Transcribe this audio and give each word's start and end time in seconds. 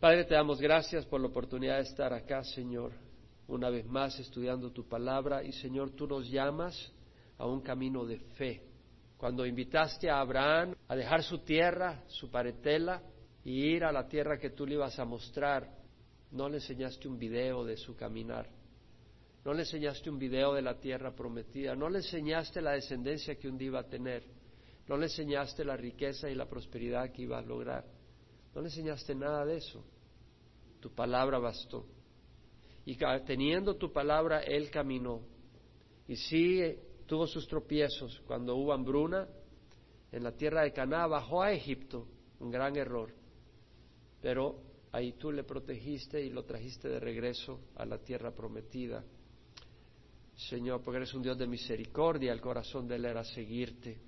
Padre, 0.00 0.24
te 0.24 0.32
damos 0.32 0.58
gracias 0.58 1.04
por 1.04 1.20
la 1.20 1.26
oportunidad 1.26 1.76
de 1.76 1.82
estar 1.82 2.14
acá, 2.14 2.42
Señor, 2.42 2.92
una 3.46 3.68
vez 3.68 3.86
más 3.86 4.18
estudiando 4.18 4.72
tu 4.72 4.88
palabra. 4.88 5.44
Y, 5.44 5.52
Señor, 5.52 5.90
tú 5.90 6.06
nos 6.06 6.26
llamas 6.30 6.90
a 7.36 7.46
un 7.46 7.60
camino 7.60 8.06
de 8.06 8.18
fe. 8.18 8.62
Cuando 9.18 9.44
invitaste 9.44 10.08
a 10.08 10.20
Abraham 10.20 10.74
a 10.88 10.96
dejar 10.96 11.22
su 11.22 11.40
tierra, 11.40 12.02
su 12.06 12.30
paretela, 12.30 13.02
y 13.44 13.60
ir 13.60 13.84
a 13.84 13.92
la 13.92 14.08
tierra 14.08 14.38
que 14.38 14.48
tú 14.48 14.64
le 14.64 14.76
ibas 14.76 14.98
a 14.98 15.04
mostrar, 15.04 15.68
no 16.30 16.48
le 16.48 16.56
enseñaste 16.56 17.06
un 17.06 17.18
video 17.18 17.62
de 17.62 17.76
su 17.76 17.94
caminar, 17.94 18.48
no 19.44 19.52
le 19.52 19.60
enseñaste 19.60 20.08
un 20.08 20.18
video 20.18 20.54
de 20.54 20.62
la 20.62 20.78
tierra 20.78 21.14
prometida, 21.14 21.74
no 21.74 21.90
le 21.90 21.98
enseñaste 21.98 22.62
la 22.62 22.72
descendencia 22.72 23.34
que 23.34 23.48
un 23.48 23.58
día 23.58 23.68
iba 23.68 23.80
a 23.80 23.88
tener, 23.88 24.24
no 24.88 24.96
le 24.96 25.06
enseñaste 25.06 25.62
la 25.62 25.76
riqueza 25.76 26.30
y 26.30 26.34
la 26.34 26.48
prosperidad 26.48 27.12
que 27.12 27.22
iba 27.22 27.38
a 27.38 27.42
lograr, 27.42 27.84
no 28.54 28.60
le 28.60 28.68
enseñaste 28.68 29.14
nada 29.14 29.44
de 29.44 29.56
eso. 29.56 29.84
Tu 30.80 30.90
palabra 30.90 31.38
bastó. 31.38 31.86
Y 32.84 32.96
teniendo 33.26 33.76
tu 33.76 33.92
palabra, 33.92 34.40
él 34.40 34.70
caminó. 34.70 35.20
Y 36.08 36.16
sí 36.16 36.60
tuvo 37.06 37.26
sus 37.26 37.46
tropiezos 37.46 38.20
cuando 38.26 38.56
hubo 38.56 38.72
hambruna 38.72 39.28
en 40.12 40.24
la 40.24 40.32
tierra 40.32 40.62
de 40.62 40.72
Caná, 40.72 41.06
bajó 41.06 41.42
a 41.42 41.52
Egipto, 41.52 42.06
un 42.40 42.50
gran 42.50 42.76
error. 42.76 43.12
Pero 44.20 44.60
ahí 44.92 45.12
tú 45.12 45.30
le 45.30 45.44
protegiste 45.44 46.20
y 46.20 46.30
lo 46.30 46.44
trajiste 46.44 46.88
de 46.88 46.98
regreso 46.98 47.60
a 47.76 47.84
la 47.84 47.98
tierra 47.98 48.32
prometida. 48.32 49.04
Señor, 50.34 50.82
porque 50.82 50.96
eres 50.96 51.14
un 51.14 51.22
Dios 51.22 51.38
de 51.38 51.46
misericordia, 51.46 52.32
el 52.32 52.40
corazón 52.40 52.88
de 52.88 52.96
Él 52.96 53.04
era 53.04 53.22
seguirte. 53.22 53.98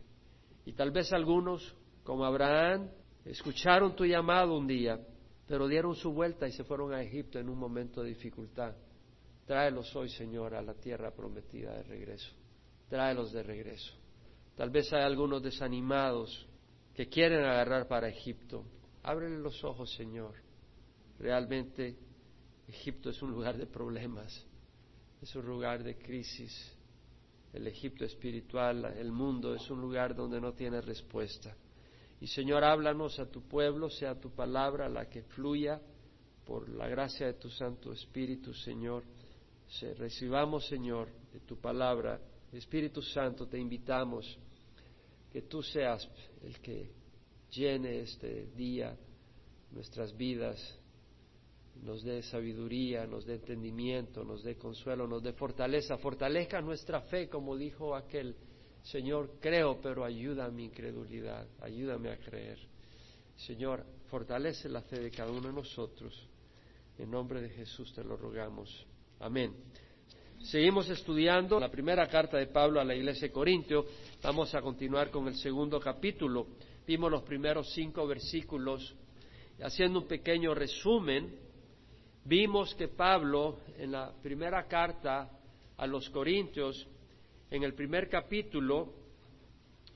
Y 0.65 0.73
tal 0.73 0.91
vez 0.91 1.13
algunos, 1.13 1.77
como 2.03 2.25
Abraham, 2.25 2.91
escucharon 3.25 3.95
tu 3.95 4.05
llamado 4.05 4.57
un 4.57 4.67
día, 4.67 5.01
pero 5.47 5.69
dieron 5.69 5.95
su 5.95 6.13
vuelta 6.13 6.47
y 6.49 6.53
se 6.53 6.65
fueron 6.65 6.93
a 6.93 7.03
Egipto 7.03 7.39
en 7.39 7.49
un 7.49 7.59
momento 7.59 8.03
de 8.03 8.11
dificultad. 8.11 8.75
Tráelos 9.47 9.95
hoy, 9.97 10.09
Señor, 10.09 10.55
a 10.55 10.63
la 10.63 10.75
tierra 10.75 11.11
prometida 11.11 11.75
de 11.75 11.83
regreso. 11.83 12.31
Tráelos 12.89 13.33
de 13.33 13.43
regreso. 13.43 13.93
Tal 14.57 14.71
vez 14.71 14.93
hay 14.93 15.03
algunos 15.03 15.43
desanimados 15.43 16.47
que 16.95 17.09
quieren 17.09 17.45
agarrar 17.45 17.89
para 17.89 18.09
Egipto. 18.09 18.65
Ábrele 19.03 19.39
los 19.39 19.63
ojos, 19.65 19.93
Señor. 19.95 20.35
Realmente 21.19 21.97
Egipto 22.69 23.11
es 23.11 23.21
un 23.23 23.31
lugar 23.31 23.57
de 23.57 23.67
problemas, 23.67 24.47
es 25.21 25.35
un 25.35 25.47
lugar 25.47 25.83
de 25.83 25.97
crisis. 25.97 26.77
El 27.53 27.67
Egipto 27.67 28.05
espiritual, 28.05 28.85
el 28.97 29.13
mundo, 29.13 29.55
es 29.55 29.71
un 29.71 29.81
lugar 29.81 30.15
donde 30.15 30.41
no 30.41 30.55
tiene 30.55 30.81
respuesta. 30.81 31.55
Y 32.23 32.29
Señor, 32.29 32.63
háblanos 32.63 33.19
a 33.19 33.29
tu 33.29 33.43
pueblo, 33.49 33.91
sea 33.91 34.15
tu 34.15 34.31
palabra 34.31 34.89
la 34.89 35.09
que 35.09 35.25
fluya 35.25 35.81
por 36.47 36.69
la 36.69 36.87
gracia 36.87 37.27
de 37.27 37.33
tu 37.33 37.51
Santo 37.51 37.91
Espíritu, 37.91 38.55
Señor. 38.55 39.03
Se, 39.67 39.93
recibamos, 39.95 40.65
Señor, 40.69 41.09
de 41.33 41.41
tu 41.41 41.61
palabra. 41.61 42.21
Espíritu 42.53 43.03
Santo, 43.03 43.49
te 43.49 43.59
invitamos 43.59 44.39
que 45.33 45.43
tú 45.43 45.65
seas 45.65 46.09
el 46.45 46.61
que 46.61 46.93
llene 47.51 48.03
este 48.03 48.47
día 48.55 48.97
nuestras 49.73 50.17
vidas, 50.17 50.79
nos 51.83 52.05
dé 52.05 52.23
sabiduría, 52.23 53.05
nos 53.05 53.27
dé 53.27 53.35
entendimiento, 53.35 54.23
nos 54.23 54.45
dé 54.45 54.55
consuelo, 54.55 55.09
nos 55.09 55.25
dé 55.25 55.33
fortaleza, 55.33 55.99
fortalezca 55.99 56.61
nuestra 56.61 57.01
fe, 57.01 57.29
como 57.29 57.57
dijo 57.57 57.97
aquel 57.97 58.37
Señor, 58.83 59.39
creo, 59.41 59.81
pero 59.81 60.05
ayuda 60.05 60.47
a 60.47 60.51
mi 60.51 60.65
incredulidad, 60.65 61.47
ayúdame 61.61 62.11
a 62.11 62.17
creer. 62.17 62.59
Señor, 63.37 63.85
fortalece 64.09 64.69
la 64.69 64.83
fe 64.83 65.01
de 65.01 65.11
cada 65.11 65.31
uno 65.31 65.49
de 65.49 65.55
nosotros. 65.55 66.29
En 66.99 67.11
nombre 67.11 67.41
de 67.41 67.49
Jesús 67.51 67.93
te 67.95 68.05
lo 68.05 68.17
rogamos. 68.17 68.87
Amén. 69.21 69.55
Seguimos 70.43 70.91
estudiando 70.91 71.61
la 71.61 71.71
primera 71.71 72.09
carta 72.09 72.37
de 72.37 72.49
Pablo 72.49 72.81
a 72.81 72.85
la 72.85 72.95
iglesia 72.95 73.29
de 73.29 73.33
Corintio. 73.33 73.87
Vamos 74.23 74.53
a 74.55 74.61
continuar 74.61 75.11
con 75.11 75.29
el 75.29 75.37
segundo 75.37 75.79
capítulo. 75.79 76.49
Vimos 76.85 77.11
los 77.11 77.23
primeros 77.23 77.73
cinco 77.73 78.07
versículos. 78.07 78.95
Haciendo 79.63 80.01
un 80.01 80.09
pequeño 80.09 80.53
resumen, 80.53 81.33
vimos 82.25 82.75
que 82.75 82.89
Pablo 82.89 83.61
en 83.79 83.93
la 83.93 84.13
primera 84.21 84.67
carta 84.67 85.31
a 85.77 85.87
los 85.87 86.11
Corintios 86.11 86.89
en 87.53 87.63
el 87.65 87.75
primer 87.75 88.09
capítulo, 88.09 88.95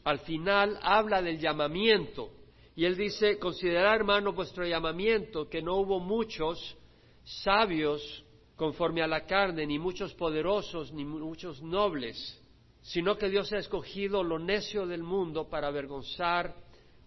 al 0.05 0.19
final 0.21 0.78
habla 0.83 1.22
del 1.22 1.39
llamamiento. 1.39 2.31
Y 2.77 2.84
él 2.84 2.97
dice, 2.97 3.39
considerad 3.39 3.94
hermano 3.94 4.34
vuestro 4.34 4.67
llamamiento, 4.67 5.49
que 5.49 5.62
no 5.62 5.77
hubo 5.77 5.99
muchos 5.99 6.77
sabios 7.25 8.25
conforme 8.56 9.03
a 9.03 9.06
la 9.06 9.25
carne, 9.25 9.67
ni 9.67 9.78
muchos 9.78 10.12
poderosos, 10.12 10.93
ni 10.93 11.06
muchos 11.06 11.62
nobles, 11.62 12.39
sino 12.83 13.17
que 13.17 13.31
Dios 13.31 13.50
ha 13.55 13.59
escogido 13.59 14.23
lo 14.23 14.38
necio 14.38 14.87
del 14.87 15.03
mundo 15.03 15.49
para 15.49 15.69
avergonzar 15.69 16.55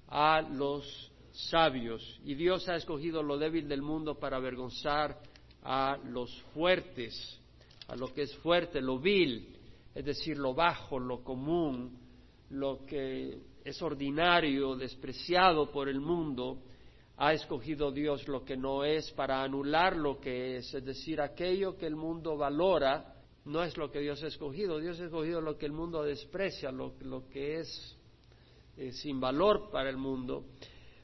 a 0.07 0.41
los 0.41 1.11
sabios. 1.31 2.19
Y 2.25 2.33
Dios 2.33 2.67
ha 2.69 2.75
escogido 2.75 3.21
lo 3.21 3.37
débil 3.37 3.67
del 3.67 3.83
mundo 3.83 4.17
para 4.17 4.37
avergonzar 4.37 5.19
a 5.61 5.95
los 6.05 6.33
fuertes, 6.55 7.39
a 7.87 7.95
lo 7.95 8.11
que 8.11 8.23
es 8.23 8.35
fuerte, 8.37 8.81
lo 8.81 8.97
vil 8.97 9.58
es 9.93 10.05
decir, 10.05 10.37
lo 10.37 10.53
bajo, 10.53 10.99
lo 10.99 11.23
común, 11.23 11.97
lo 12.49 12.85
que 12.85 13.39
es 13.63 13.81
ordinario, 13.81 14.75
despreciado 14.75 15.71
por 15.71 15.89
el 15.89 15.99
mundo, 15.99 16.63
ha 17.17 17.33
escogido 17.33 17.91
Dios 17.91 18.27
lo 18.27 18.45
que 18.45 18.55
no 18.55 18.85
es 18.85 19.11
para 19.11 19.43
anular 19.43 19.95
lo 19.95 20.19
que 20.19 20.57
es, 20.57 20.73
es 20.73 20.85
decir, 20.85 21.19
aquello 21.19 21.77
que 21.77 21.85
el 21.85 21.95
mundo 21.95 22.37
valora 22.37 23.15
no 23.45 23.63
es 23.63 23.75
lo 23.77 23.91
que 23.91 23.99
Dios 23.99 24.23
ha 24.23 24.27
escogido, 24.27 24.79
Dios 24.79 24.99
ha 25.01 25.05
escogido 25.05 25.41
lo 25.41 25.57
que 25.57 25.65
el 25.65 25.73
mundo 25.73 26.03
desprecia, 26.03 26.71
lo, 26.71 26.93
que 27.29 27.59
es 27.59 27.97
eh, 28.77 28.91
sin 28.93 29.19
valor 29.19 29.69
para 29.69 29.89
el 29.89 29.97
mundo, 29.97 30.45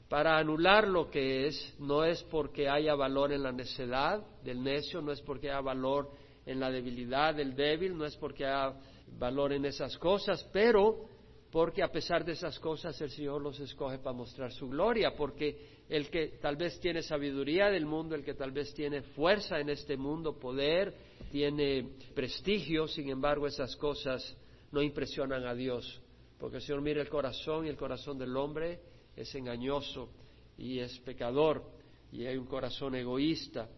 para 0.08 0.38
anular 0.38 0.86
lo 0.88 1.10
que 1.10 1.48
es, 1.48 1.74
no 1.80 2.04
es 2.04 2.22
porque 2.24 2.68
haya 2.68 2.94
valor 2.94 3.32
en 3.32 3.42
la 3.42 3.52
necedad 3.52 4.24
del 4.42 4.62
necio, 4.62 5.02
no 5.02 5.12
es 5.12 5.20
porque 5.20 5.50
haya 5.50 5.60
valor 5.60 6.10
en 6.46 6.60
la 6.60 6.70
debilidad 6.70 7.34
del 7.34 7.54
débil, 7.54 7.96
no 7.96 8.06
es 8.06 8.16
porque 8.16 8.46
haya 8.46 8.74
valor 9.18 9.52
en 9.52 9.64
esas 9.64 9.98
cosas, 9.98 10.48
pero 10.52 11.08
porque 11.50 11.82
a 11.82 11.90
pesar 11.90 12.24
de 12.24 12.32
esas 12.32 12.58
cosas 12.58 13.00
el 13.00 13.10
Señor 13.10 13.40
los 13.42 13.58
escoge 13.60 13.98
para 13.98 14.16
mostrar 14.16 14.52
su 14.52 14.68
gloria, 14.68 15.14
porque 15.16 15.76
el 15.88 16.08
que 16.08 16.38
tal 16.40 16.56
vez 16.56 16.78
tiene 16.80 17.02
sabiduría 17.02 17.68
del 17.68 17.86
mundo, 17.86 18.14
el 18.14 18.24
que 18.24 18.34
tal 18.34 18.52
vez 18.52 18.72
tiene 18.74 19.02
fuerza 19.02 19.58
en 19.58 19.70
este 19.70 19.96
mundo, 19.96 20.38
poder, 20.38 20.94
tiene 21.30 21.88
prestigio, 22.14 22.86
sin 22.86 23.08
embargo 23.08 23.46
esas 23.46 23.74
cosas 23.76 24.36
no 24.70 24.82
impresionan 24.82 25.46
a 25.46 25.54
Dios, 25.54 26.00
porque 26.38 26.56
el 26.56 26.62
Señor 26.62 26.82
mira 26.82 27.00
el 27.00 27.08
corazón 27.08 27.66
y 27.66 27.68
el 27.68 27.76
corazón 27.76 28.18
del 28.18 28.36
hombre 28.36 28.80
es 29.16 29.34
engañoso 29.34 30.10
y 30.58 30.78
es 30.78 30.98
pecador 31.00 31.64
y 32.12 32.26
hay 32.26 32.36
un 32.36 32.46
corazón 32.46 32.94
egoísta 32.94 33.68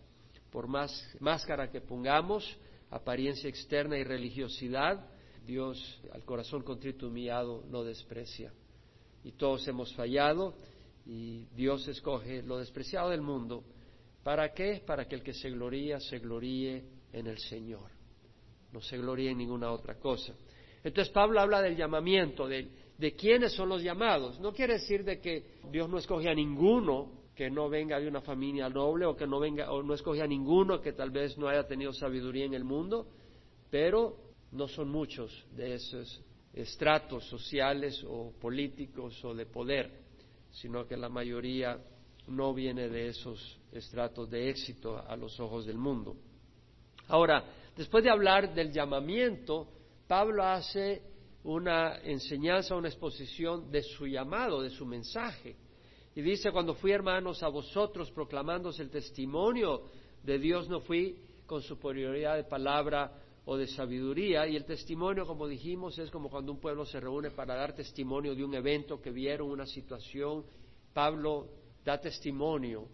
por 0.50 0.66
más 0.66 0.91
máscara 1.20 1.70
que 1.70 1.81
pongamos, 1.81 2.59
apariencia 2.91 3.48
externa 3.48 3.98
y 3.98 4.04
religiosidad, 4.04 5.04
Dios 5.47 6.00
al 6.12 6.25
corazón 6.25 6.62
contrito 6.62 7.06
y 7.06 7.09
humillado 7.09 7.64
no 7.70 7.84
desprecia. 7.84 8.53
Y 9.25 9.32
todos 9.32 9.66
hemos 9.69 9.94
fallado 9.94 10.54
y 11.06 11.47
Dios 11.54 11.87
escoge 11.88 12.42
lo 12.42 12.58
despreciado 12.58 13.10
del 13.10 13.22
mundo. 13.22 13.64
¿Para 14.22 14.53
qué? 14.53 14.82
Para 14.87 15.06
que 15.06 15.14
el 15.14 15.22
que 15.22 15.32
se 15.32 15.50
gloría, 15.50 16.00
se 16.00 16.19
gloríe 16.19 16.84
en 17.12 17.26
el 17.26 17.38
Señor. 17.38 17.91
No 18.72 18.81
se 18.81 18.98
gloríe 18.98 19.31
en 19.31 19.38
ninguna 19.38 19.72
otra 19.72 19.98
cosa. 19.98 20.34
Entonces 20.84 21.12
Pablo 21.12 21.41
habla 21.41 21.62
del 21.62 21.76
llamamiento, 21.76 22.47
de, 22.47 22.69
de 22.97 23.14
quiénes 23.14 23.53
son 23.53 23.70
los 23.70 23.82
llamados. 23.82 24.38
No 24.41 24.53
quiere 24.53 24.75
decir 24.75 25.03
de 25.04 25.19
que 25.20 25.58
Dios 25.70 25.88
no 25.88 25.98
escoge 25.98 26.28
a 26.28 26.34
ninguno 26.34 27.18
que 27.38 27.50
no 27.53 27.69
venga 27.69 28.00
de 28.00 28.09
una 28.09 28.21
familia 28.21 28.69
noble 28.69 29.06
o 29.06 29.15
que 29.15 29.25
no 29.25 29.38
venga 29.38 29.71
o 29.71 29.81
no 29.81 29.94
escoge 29.94 30.20
a 30.20 30.26
ninguno 30.26 30.81
que 30.81 30.93
tal 30.93 31.12
vez 31.12 31.38
no 31.38 31.46
haya 31.46 31.64
tenido 31.69 31.93
sabiduría 31.93 32.44
en 32.44 32.52
el 32.52 32.64
mundo, 32.64 33.06
pero 33.70 34.17
no 34.50 34.67
son 34.67 34.88
muchos 34.88 35.46
de 35.52 35.75
esos 35.75 36.20
estratos 36.52 37.29
sociales 37.29 38.05
o 38.08 38.32
políticos 38.40 39.25
o 39.25 39.37
de 39.37 39.46
poder, 39.46 40.00
sino 40.50 40.85
que 40.85 40.96
la 40.96 41.08
mayoría 41.08 41.79
no 42.26 42.52
viene 42.52 42.88
de 42.88 43.06
esos 43.06 43.61
estratos 43.70 44.29
de 44.29 44.50
éxito 44.50 44.99
a 44.99 45.17
los 45.17 45.38
ojos 45.38 45.64
del 45.64 45.79
mundo. 45.79 46.17
Ahora, 47.06 47.44
después 47.76 48.02
de 48.02 48.11
hablar 48.11 48.52
del 48.52 48.73
llamamiento, 48.73 49.69
Pablo 50.08 50.43
hace 50.43 51.02
una 51.44 51.99
enseñanza, 51.99 52.75
una 52.75 52.88
exposición 52.88 53.70
de 53.70 53.85
su 53.85 54.08
llamado, 54.08 54.61
de 54.61 54.70
su 54.70 54.85
mensaje. 54.85 55.68
Y 56.19 56.23
dice, 56.23 56.50
cuando 56.50 56.75
fui 56.75 56.91
hermanos 56.91 57.44
a 57.44 57.49
vosotros 57.49 58.11
proclamándose 58.11 58.82
el 58.82 58.91
testimonio 58.91 59.82
de 60.25 60.41
Dios, 60.41 60.69
no 60.69 60.81
fui 60.81 61.17
con 61.47 61.62
superioridad 61.62 62.35
de 62.35 62.43
palabra 62.43 63.23
o 63.44 63.56
de 63.56 63.69
sabiduría. 63.69 64.44
Y 64.49 64.56
el 64.56 64.65
testimonio, 64.65 65.25
como 65.25 65.47
dijimos, 65.47 65.97
es 65.97 66.11
como 66.11 66.29
cuando 66.29 66.50
un 66.50 66.59
pueblo 66.59 66.85
se 66.85 66.99
reúne 66.99 67.31
para 67.31 67.55
dar 67.55 67.73
testimonio 67.73 68.35
de 68.35 68.43
un 68.43 68.53
evento 68.53 69.00
que 69.00 69.12
vieron, 69.12 69.49
una 69.49 69.65
situación. 69.65 70.44
Pablo 70.93 71.50
da 71.85 72.00
testimonio 72.00 72.88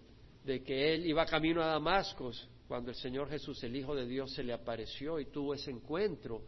de 0.44 0.62
que 0.62 0.92
él 0.92 1.06
iba 1.06 1.24
camino 1.24 1.62
a 1.62 1.68
Damasco 1.68 2.30
cuando 2.68 2.90
el 2.90 2.96
Señor 2.96 3.30
Jesús, 3.30 3.64
el 3.64 3.74
Hijo 3.74 3.94
de 3.94 4.06
Dios, 4.06 4.34
se 4.34 4.42
le 4.42 4.52
apareció 4.52 5.18
y 5.18 5.30
tuvo 5.30 5.54
ese 5.54 5.70
encuentro 5.70 6.42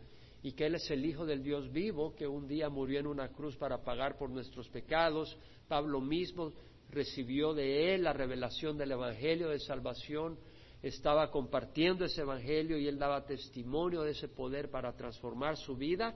y 0.46 0.52
que 0.52 0.66
Él 0.66 0.76
es 0.76 0.88
el 0.92 1.04
Hijo 1.04 1.26
del 1.26 1.42
Dios 1.42 1.72
vivo, 1.72 2.14
que 2.14 2.24
un 2.24 2.46
día 2.46 2.68
murió 2.68 3.00
en 3.00 3.08
una 3.08 3.30
cruz 3.30 3.56
para 3.56 3.82
pagar 3.82 4.16
por 4.16 4.30
nuestros 4.30 4.68
pecados. 4.68 5.36
Pablo 5.66 6.00
mismo 6.00 6.52
recibió 6.88 7.52
de 7.52 7.92
Él 7.92 8.04
la 8.04 8.12
revelación 8.12 8.78
del 8.78 8.92
Evangelio 8.92 9.48
de 9.48 9.58
salvación, 9.58 10.38
estaba 10.82 11.32
compartiendo 11.32 12.04
ese 12.04 12.20
Evangelio 12.20 12.78
y 12.78 12.86
Él 12.86 12.96
daba 12.96 13.26
testimonio 13.26 14.02
de 14.02 14.12
ese 14.12 14.28
poder 14.28 14.70
para 14.70 14.92
transformar 14.92 15.56
su 15.56 15.74
vida 15.74 16.14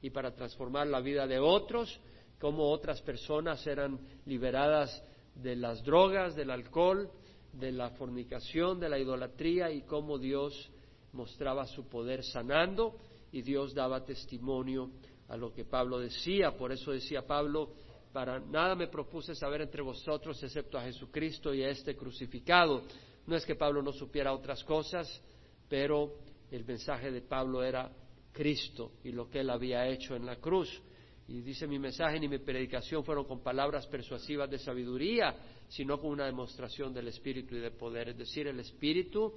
y 0.00 0.10
para 0.10 0.32
transformar 0.32 0.86
la 0.86 1.00
vida 1.00 1.26
de 1.26 1.40
otros, 1.40 1.98
como 2.38 2.70
otras 2.70 3.02
personas 3.02 3.66
eran 3.66 3.98
liberadas 4.26 5.02
de 5.34 5.56
las 5.56 5.82
drogas, 5.82 6.36
del 6.36 6.52
alcohol, 6.52 7.10
de 7.52 7.72
la 7.72 7.90
fornicación, 7.90 8.78
de 8.78 8.88
la 8.88 9.00
idolatría 9.00 9.72
y 9.72 9.82
cómo 9.82 10.18
Dios 10.18 10.70
mostraba 11.12 11.66
su 11.66 11.88
poder 11.88 12.22
sanando 12.22 12.96
y 13.32 13.42
Dios 13.42 13.74
daba 13.74 14.04
testimonio 14.04 14.90
a 15.28 15.36
lo 15.36 15.52
que 15.52 15.64
Pablo 15.64 15.98
decía. 15.98 16.56
Por 16.56 16.72
eso 16.72 16.92
decía 16.92 17.26
Pablo, 17.26 17.72
para 18.12 18.38
nada 18.38 18.74
me 18.74 18.88
propuse 18.88 19.34
saber 19.34 19.62
entre 19.62 19.82
vosotros 19.82 20.42
excepto 20.42 20.78
a 20.78 20.82
Jesucristo 20.82 21.54
y 21.54 21.62
a 21.62 21.70
este 21.70 21.96
crucificado. 21.96 22.82
No 23.26 23.36
es 23.36 23.46
que 23.46 23.54
Pablo 23.54 23.82
no 23.82 23.92
supiera 23.92 24.34
otras 24.34 24.62
cosas, 24.64 25.22
pero 25.68 26.18
el 26.50 26.64
mensaje 26.64 27.10
de 27.10 27.22
Pablo 27.22 27.62
era 27.62 27.90
Cristo 28.32 28.92
y 29.04 29.12
lo 29.12 29.28
que 29.30 29.40
él 29.40 29.50
había 29.50 29.86
hecho 29.88 30.14
en 30.14 30.26
la 30.26 30.36
cruz. 30.36 30.82
Y 31.28 31.40
dice 31.40 31.66
mi 31.66 31.78
mensaje 31.78 32.20
ni 32.20 32.28
mi 32.28 32.38
predicación 32.38 33.04
fueron 33.04 33.24
con 33.24 33.42
palabras 33.42 33.86
persuasivas 33.86 34.50
de 34.50 34.58
sabiduría, 34.58 35.34
sino 35.68 35.98
con 35.98 36.10
una 36.10 36.26
demostración 36.26 36.92
del 36.92 37.08
Espíritu 37.08 37.56
y 37.56 37.60
de 37.60 37.70
poder. 37.70 38.10
Es 38.10 38.18
decir, 38.18 38.48
el 38.48 38.60
Espíritu 38.60 39.32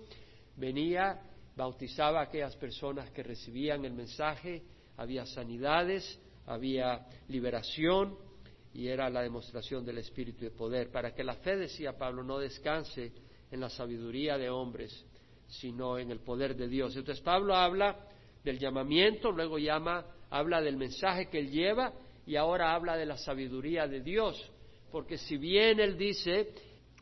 venía, 0.57 1.21
bautizaba 1.55 2.19
a 2.19 2.23
aquellas 2.23 2.55
personas 2.55 3.09
que 3.11 3.23
recibían 3.23 3.85
el 3.85 3.93
mensaje, 3.93 4.63
había 4.97 5.25
sanidades, 5.25 6.19
había 6.45 7.05
liberación 7.27 8.17
y 8.73 8.87
era 8.87 9.09
la 9.09 9.21
demostración 9.21 9.85
del 9.85 9.99
Espíritu 9.99 10.43
de 10.43 10.51
poder. 10.51 10.91
Para 10.91 11.13
que 11.13 11.23
la 11.23 11.35
fe, 11.35 11.55
decía 11.55 11.97
Pablo, 11.97 12.23
no 12.23 12.39
descanse 12.39 13.11
en 13.51 13.59
la 13.59 13.69
sabiduría 13.69 14.37
de 14.37 14.49
hombres, 14.49 15.05
sino 15.47 15.97
en 15.97 16.11
el 16.11 16.19
poder 16.19 16.55
de 16.55 16.67
Dios. 16.67 16.95
Entonces 16.95 17.23
Pablo 17.23 17.55
habla 17.55 18.07
del 18.43 18.59
llamamiento, 18.59 19.31
luego 19.31 19.57
llama 19.57 20.05
habla 20.29 20.61
del 20.61 20.75
mensaje 20.75 21.29
que 21.29 21.39
él 21.39 21.49
lleva 21.49 21.93
y 22.25 22.35
ahora 22.35 22.73
habla 22.73 22.97
de 22.97 23.05
la 23.05 23.17
sabiduría 23.17 23.87
de 23.87 24.01
Dios. 24.01 24.51
Porque 24.91 25.17
si 25.17 25.37
bien 25.37 25.79
él 25.79 25.97
dice, 25.97 26.53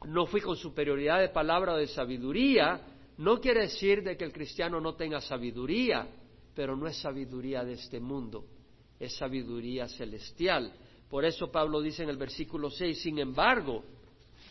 no 0.06 0.26
fui 0.26 0.42
con 0.42 0.56
superioridad 0.56 1.20
de 1.20 1.30
palabra 1.30 1.74
o 1.74 1.78
de 1.78 1.88
sabiduría, 1.88 2.82
no 3.18 3.40
quiere 3.40 3.62
decir 3.62 4.04
de 4.04 4.18
que 4.18 4.26
el 4.26 4.34
cristiano 4.34 4.82
no 4.82 4.96
tenga 4.96 5.22
sabiduría, 5.22 6.08
pero 6.56 6.76
no 6.76 6.88
es 6.88 6.98
sabiduría 6.98 7.64
de 7.64 7.74
este 7.74 8.00
mundo, 8.00 8.46
es 9.00 9.16
sabiduría 9.16 9.88
celestial. 9.88 10.74
Por 11.10 11.26
eso 11.26 11.52
Pablo 11.52 11.82
dice 11.82 12.04
en 12.04 12.10
el 12.10 12.18
versículo 12.18 12.70
6, 12.70 13.02
sin 13.02 13.20
embargo, 13.20 13.84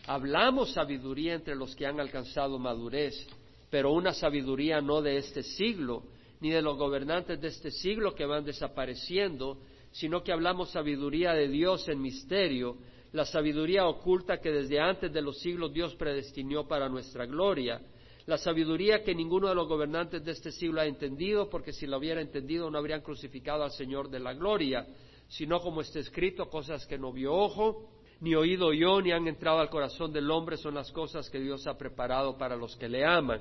hablamos 0.06 0.72
sabiduría 0.72 1.34
entre 1.34 1.56
los 1.56 1.74
que 1.74 1.86
han 1.86 1.98
alcanzado 1.98 2.58
madurez, 2.58 3.26
pero 3.70 3.92
una 3.92 4.12
sabiduría 4.12 4.80
no 4.80 5.02
de 5.02 5.16
este 5.16 5.42
siglo, 5.42 6.04
ni 6.40 6.50
de 6.50 6.62
los 6.62 6.76
gobernantes 6.76 7.40
de 7.40 7.48
este 7.48 7.70
siglo 7.70 8.14
que 8.14 8.26
van 8.26 8.44
desapareciendo, 8.44 9.58
sino 9.92 10.22
que 10.22 10.32
hablamos 10.32 10.70
sabiduría 10.70 11.32
de 11.32 11.48
Dios 11.48 11.88
en 11.88 12.00
misterio, 12.00 12.76
la 13.12 13.24
sabiduría 13.24 13.86
oculta 13.86 14.40
que 14.40 14.50
desde 14.50 14.80
antes 14.80 15.12
de 15.12 15.20
los 15.20 15.38
siglos 15.38 15.72
Dios 15.72 15.94
predestinó 15.96 16.66
para 16.66 16.88
nuestra 16.88 17.26
gloria, 17.26 17.80
la 18.26 18.38
sabiduría 18.38 19.02
que 19.02 19.14
ninguno 19.14 19.48
de 19.48 19.54
los 19.54 19.68
gobernantes 19.68 20.24
de 20.24 20.32
este 20.32 20.52
siglo 20.52 20.80
ha 20.80 20.86
entendido, 20.86 21.48
porque 21.48 21.72
si 21.72 21.86
lo 21.86 21.98
hubiera 21.98 22.20
entendido 22.20 22.70
no 22.70 22.78
habrían 22.78 23.00
crucificado 23.00 23.64
al 23.64 23.72
Señor 23.72 24.08
de 24.08 24.20
la 24.20 24.34
gloria, 24.34 24.86
sino 25.28 25.60
como 25.60 25.80
está 25.80 25.98
escrito, 25.98 26.48
cosas 26.48 26.86
que 26.86 26.98
no 26.98 27.12
vio 27.12 27.34
ojo, 27.34 27.88
ni 28.20 28.36
oído 28.36 28.72
yo, 28.72 29.00
ni 29.00 29.10
han 29.10 29.26
entrado 29.26 29.58
al 29.58 29.68
corazón 29.68 30.12
del 30.12 30.30
hombre, 30.30 30.56
son 30.56 30.74
las 30.74 30.92
cosas 30.92 31.28
que 31.28 31.40
Dios 31.40 31.66
ha 31.66 31.76
preparado 31.76 32.38
para 32.38 32.54
los 32.54 32.76
que 32.76 32.88
le 32.88 33.04
aman. 33.04 33.40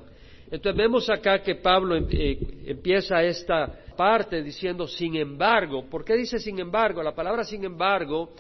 Entonces 0.50 0.76
vemos 0.76 1.08
acá 1.10 1.44
que 1.44 1.56
Pablo 1.56 1.96
em, 1.96 2.08
eh, 2.12 2.64
empieza 2.66 3.24
esta 3.24 3.68
parte 3.96 4.42
diciendo 4.42 4.88
sin 4.88 5.16
embargo. 5.16 5.88
¿Por 5.88 6.04
qué 6.04 6.16
dice 6.16 6.40
sin 6.40 6.60
embargo? 6.60 7.04
La 7.04 7.14
palabra 7.14 7.44
sin 7.44 7.64
embargo 7.64 8.32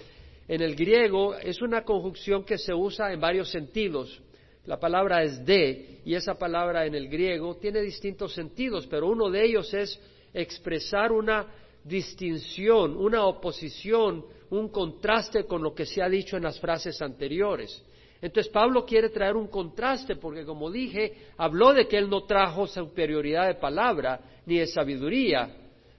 en 0.48 0.62
el 0.62 0.76
griego 0.76 1.36
es 1.36 1.62
una 1.62 1.84
conjunción 1.84 2.44
que 2.44 2.58
se 2.58 2.74
usa 2.74 3.14
en 3.14 3.22
varios 3.22 3.50
sentidos. 3.50 4.22
La 4.66 4.80
palabra 4.80 5.24
es 5.24 5.44
de 5.44 6.02
y 6.06 6.14
esa 6.14 6.36
palabra 6.36 6.86
en 6.86 6.94
el 6.94 7.10
griego 7.10 7.56
tiene 7.58 7.82
distintos 7.82 8.34
sentidos, 8.34 8.86
pero 8.88 9.08
uno 9.08 9.30
de 9.30 9.44
ellos 9.44 9.74
es 9.74 10.00
expresar 10.34 11.12
una 11.12 11.48
distinción, 11.84 12.96
una 12.96 13.26
oposición, 13.26 14.24
un 14.52 14.70
contraste 14.70 15.46
con 15.46 15.64
lo 15.64 15.74
que 15.74 15.86
se 15.86 16.04
ha 16.04 16.10
dicho 16.10 16.38
en 16.38 16.44
las 16.44 16.60
frases 16.60 17.02
anteriores. 17.02 17.84
Entonces 18.22 18.52
Pablo 18.52 18.86
quiere 18.86 19.10
traer 19.10 19.36
un 19.36 19.48
contraste 19.48 20.16
porque, 20.16 20.46
como 20.46 20.70
dije, 20.70 21.30
habló 21.38 21.74
de 21.74 21.88
que 21.88 21.98
él 21.98 22.08
no 22.08 22.26
trajo 22.26 22.68
superioridad 22.68 23.48
de 23.48 23.56
palabra 23.56 24.20
ni 24.46 24.60
de 24.60 24.68
sabiduría, 24.68 25.50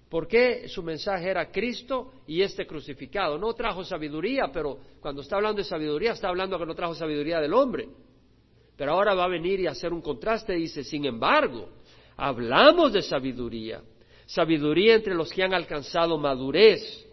porque 0.08 0.68
su 0.68 0.84
mensaje 0.84 1.28
era 1.28 1.50
Cristo 1.50 2.12
y 2.28 2.42
este 2.42 2.64
crucificado. 2.64 3.38
No 3.38 3.54
trajo 3.54 3.82
sabiduría, 3.82 4.50
pero 4.52 4.78
cuando 5.00 5.22
está 5.22 5.34
hablando 5.34 5.58
de 5.58 5.64
sabiduría 5.64 6.12
está 6.12 6.28
hablando 6.28 6.58
que 6.58 6.66
no 6.66 6.76
trajo 6.76 6.94
sabiduría 6.94 7.40
del 7.40 7.54
hombre. 7.54 7.88
Pero 8.76 8.92
ahora 8.92 9.14
va 9.14 9.24
a 9.24 9.28
venir 9.28 9.60
y 9.60 9.66
hacer 9.66 9.92
un 9.92 10.00
contraste 10.00 10.54
dice, 10.54 10.82
sin 10.84 11.04
embargo, 11.04 11.68
hablamos 12.16 12.92
de 12.92 13.02
sabiduría, 13.02 13.82
sabiduría 14.26 14.94
entre 14.94 15.14
los 15.14 15.32
que 15.32 15.42
han 15.42 15.54
alcanzado 15.54 16.18
madurez 16.18 17.06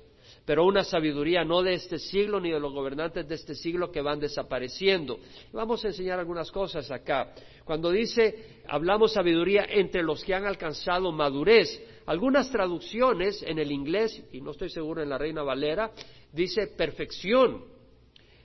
pero 0.50 0.66
una 0.66 0.84
sabiduría 0.84 1.46
no 1.46 1.62
de 1.62 1.76
este 1.76 2.00
siglo 2.00 2.40
ni 2.40 2.50
de 2.50 2.60
los 2.60 2.74
gobernantes 2.74 3.28
de 3.28 3.36
este 3.36 3.54
siglo 3.54 3.92
que 3.92 4.02
van 4.02 4.20
desapareciendo. 4.20 5.20
Vamos 5.54 5.86
a 5.86 5.90
enseñar 5.90 6.18
algunas 6.18 6.50
cosas 6.50 6.90
acá. 6.90 7.36
Cuando 7.64 7.92
dice 7.92 8.64
hablamos 8.68 9.14
sabiduría 9.14 9.68
entre 9.70 10.02
los 10.02 10.24
que 10.24 10.34
han 10.34 10.48
alcanzado 10.48 11.12
madurez, 11.12 11.80
algunas 12.08 12.50
traducciones 12.50 13.44
en 13.44 13.60
el 13.60 13.72
inglés, 13.72 14.24
y 14.34 14.42
no 14.42 14.50
estoy 14.50 14.72
seguro 14.72 15.04
en 15.04 15.10
la 15.10 15.20
Reina 15.20 15.44
Valera, 15.44 15.92
dice 16.34 16.66
perfección. 16.66 17.66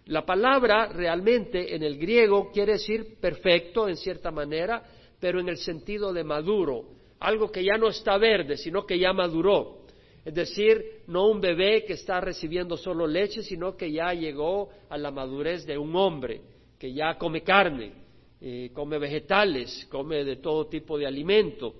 La 0.06 0.26
palabra 0.26 0.88
realmente 0.88 1.74
en 1.74 1.82
el 1.82 1.98
griego 1.98 2.50
quiere 2.52 2.72
decir 2.72 3.18
perfecto 3.20 3.88
en 3.88 3.96
cierta 3.96 4.30
manera, 4.30 4.82
pero 5.18 5.40
en 5.40 5.48
el 5.48 5.56
sentido 5.56 6.12
de 6.12 6.24
maduro, 6.24 6.84
algo 7.20 7.50
que 7.50 7.64
ya 7.64 7.78
no 7.78 7.88
está 7.88 8.18
verde, 8.18 8.56
sino 8.58 8.84
que 8.84 8.98
ya 8.98 9.12
maduró. 9.14 9.84
Es 10.24 10.34
decir, 10.34 11.02
no 11.06 11.28
un 11.28 11.40
bebé 11.40 11.84
que 11.84 11.94
está 11.94 12.20
recibiendo 12.20 12.76
solo 12.76 13.06
leche, 13.06 13.42
sino 13.42 13.76
que 13.76 13.92
ya 13.92 14.12
llegó 14.12 14.70
a 14.88 14.98
la 14.98 15.10
madurez 15.10 15.66
de 15.66 15.78
un 15.78 15.94
hombre, 15.96 16.40
que 16.78 16.92
ya 16.92 17.16
come 17.16 17.42
carne, 17.42 17.92
eh, 18.40 18.70
come 18.74 18.98
vegetales, 18.98 19.86
come 19.90 20.24
de 20.24 20.36
todo 20.36 20.66
tipo 20.66 20.98
de 20.98 21.06
alimento. 21.06 21.74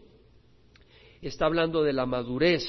Está 1.21 1.47
hablando 1.47 1.83
de 1.83 1.93
la 1.93 2.07
madurez. 2.07 2.63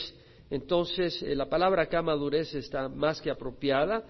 Entonces, 0.50 1.22
eh, 1.24 1.36
la 1.36 1.50
palabra 1.50 1.84
acá 1.84 2.02
madurez 2.02 2.54
está 2.56 2.88
más 2.88 3.22
que 3.22 3.30
apropiada. 3.30 4.04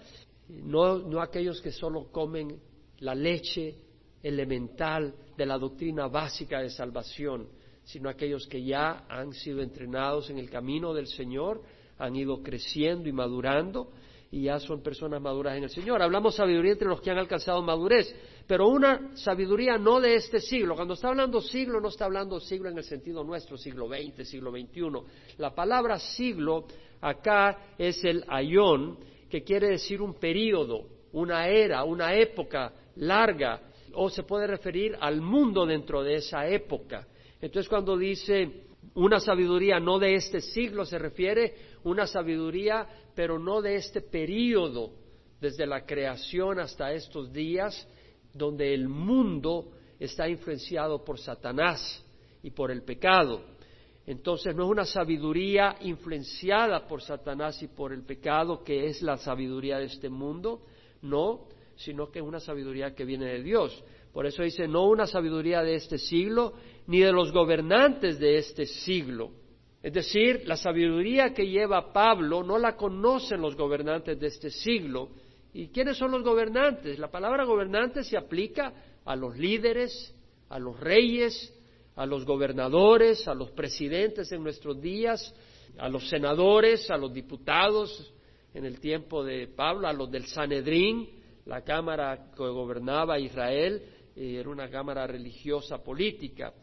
No, 0.49 1.21
aquellos 1.21 1.61
que 1.61 1.71
solo 1.71 2.11
comen 2.11 2.59
la 2.99 3.15
leche 3.15 3.75
elemental 4.21 5.13
de 5.35 5.45
la 5.45 5.57
doctrina 5.57 6.07
básica 6.07 6.61
de 6.61 6.69
salvación, 6.69 7.47
sino 7.83 8.09
aquellos 8.09 8.47
que 8.47 8.63
ya 8.63 9.05
han 9.09 9.33
sido 9.33 9.61
entrenados 9.61 10.29
en 10.29 10.37
el 10.37 10.49
camino 10.49 10.93
del 10.93 11.07
Señor, 11.07 11.61
han 11.97 12.15
ido 12.15 12.41
creciendo 12.41 13.07
y 13.07 13.11
madurando 13.11 13.91
y 14.31 14.43
ya 14.43 14.59
son 14.59 14.81
personas 14.81 15.21
maduras 15.21 15.55
en 15.55 15.63
el 15.63 15.69
Señor. 15.69 16.01
Hablamos 16.01 16.35
sabiduría 16.35 16.73
entre 16.73 16.87
los 16.87 16.99
que 16.99 17.11
han 17.11 17.17
alcanzado 17.17 17.61
madurez, 17.61 18.13
pero 18.45 18.67
una 18.67 19.15
sabiduría 19.15 19.77
no 19.77 20.01
de 20.01 20.15
este 20.15 20.39
siglo. 20.41 20.75
Cuando 20.75 20.95
está 20.95 21.07
hablando 21.09 21.39
siglo, 21.41 21.79
no 21.79 21.87
está 21.87 22.05
hablando 22.05 22.39
siglo 22.39 22.69
en 22.69 22.77
el 22.77 22.83
sentido 22.83 23.23
nuestro, 23.23 23.57
siglo 23.57 23.87
XX, 23.87 24.27
siglo 24.27 24.51
XXI. 24.51 25.37
La 25.37 25.55
palabra 25.55 25.99
siglo 25.99 26.65
acá 26.99 27.75
es 27.77 28.03
el 28.03 28.25
ayón, 28.27 28.97
que 29.35 29.43
quiere 29.43 29.67
decir 29.67 30.01
un 30.01 30.13
periodo, 30.13 30.87
una 31.11 31.49
era, 31.49 31.83
una 31.83 32.15
época 32.15 32.71
larga, 32.95 33.63
o 33.91 34.09
se 34.09 34.23
puede 34.23 34.47
referir 34.47 34.95
al 34.97 35.19
mundo 35.19 35.65
dentro 35.65 36.01
de 36.03 36.15
esa 36.15 36.47
época. 36.47 37.05
Entonces 37.41 37.67
cuando 37.67 37.97
dice 37.97 38.67
una 38.93 39.19
sabiduría 39.19 39.77
no 39.77 39.99
de 39.99 40.15
este 40.15 40.39
siglo, 40.39 40.85
se 40.85 40.97
refiere 40.97 41.53
una 41.83 42.07
sabiduría, 42.07 42.87
pero 43.13 43.37
no 43.37 43.61
de 43.61 43.75
este 43.75 43.99
periodo, 43.99 44.93
desde 45.41 45.67
la 45.67 45.85
creación 45.85 46.57
hasta 46.57 46.93
estos 46.93 47.33
días, 47.33 47.85
donde 48.33 48.73
el 48.73 48.87
mundo 48.87 49.73
está 49.99 50.29
influenciado 50.29 51.03
por 51.03 51.19
Satanás 51.19 52.01
y 52.41 52.51
por 52.51 52.71
el 52.71 52.83
pecado. 52.83 53.41
Entonces 54.07 54.55
no 54.55 54.65
es 54.65 54.69
una 54.69 54.85
sabiduría 54.85 55.75
influenciada 55.81 56.87
por 56.87 57.01
Satanás 57.01 57.61
y 57.63 57.67
por 57.67 57.91
el 57.91 58.03
pecado, 58.03 58.63
que 58.63 58.85
es 58.85 59.01
la 59.01 59.17
sabiduría 59.17 59.79
de 59.79 59.85
este 59.85 60.09
mundo, 60.09 60.61
no, 61.01 61.47
sino 61.75 62.11
que 62.11 62.19
es 62.19 62.25
una 62.25 62.39
sabiduría 62.39 62.93
que 62.93 63.03
viene 63.03 63.25
de 63.25 63.41
Dios. 63.41 63.83
Por 64.13 64.25
eso 64.25 64.43
dice, 64.43 64.67
no 64.67 64.85
una 64.85 65.07
sabiduría 65.07 65.61
de 65.61 65.75
este 65.75 65.97
siglo, 65.97 66.53
ni 66.87 66.99
de 66.99 67.11
los 67.11 67.31
gobernantes 67.31 68.19
de 68.19 68.37
este 68.37 68.65
siglo. 68.65 69.31
Es 69.81 69.93
decir, 69.93 70.43
la 70.45 70.55
sabiduría 70.55 71.33
que 71.33 71.47
lleva 71.47 71.91
Pablo 71.91 72.43
no 72.43 72.57
la 72.57 72.75
conocen 72.75 73.41
los 73.41 73.55
gobernantes 73.55 74.19
de 74.19 74.27
este 74.27 74.49
siglo. 74.49 75.09
¿Y 75.53 75.67
quiénes 75.67 75.97
son 75.97 76.11
los 76.11 76.23
gobernantes? 76.23 76.99
La 76.99 77.09
palabra 77.09 77.43
gobernante 77.43 78.03
se 78.03 78.17
aplica 78.17 78.73
a 79.03 79.15
los 79.15 79.37
líderes, 79.37 80.13
a 80.49 80.59
los 80.59 80.79
reyes, 80.79 81.54
a 81.95 82.05
los 82.05 82.25
gobernadores, 82.25 83.27
a 83.27 83.33
los 83.33 83.51
presidentes 83.51 84.31
en 84.31 84.43
nuestros 84.43 84.81
días, 84.81 85.33
a 85.77 85.89
los 85.89 86.07
senadores, 86.09 86.89
a 86.91 86.97
los 86.97 87.13
diputados 87.13 88.13
en 88.53 88.65
el 88.65 88.79
tiempo 88.79 89.23
de 89.23 89.47
Pablo, 89.47 89.87
a 89.87 89.93
los 89.93 90.09
del 90.09 90.25
Sanedrín, 90.25 91.09
la 91.45 91.61
cámara 91.63 92.31
que 92.35 92.43
gobernaba 92.43 93.19
Israel, 93.19 93.81
eh, 94.15 94.37
era 94.39 94.49
una 94.49 94.69
cámara 94.69 95.05
religiosa 95.05 95.83
política, 95.83 96.53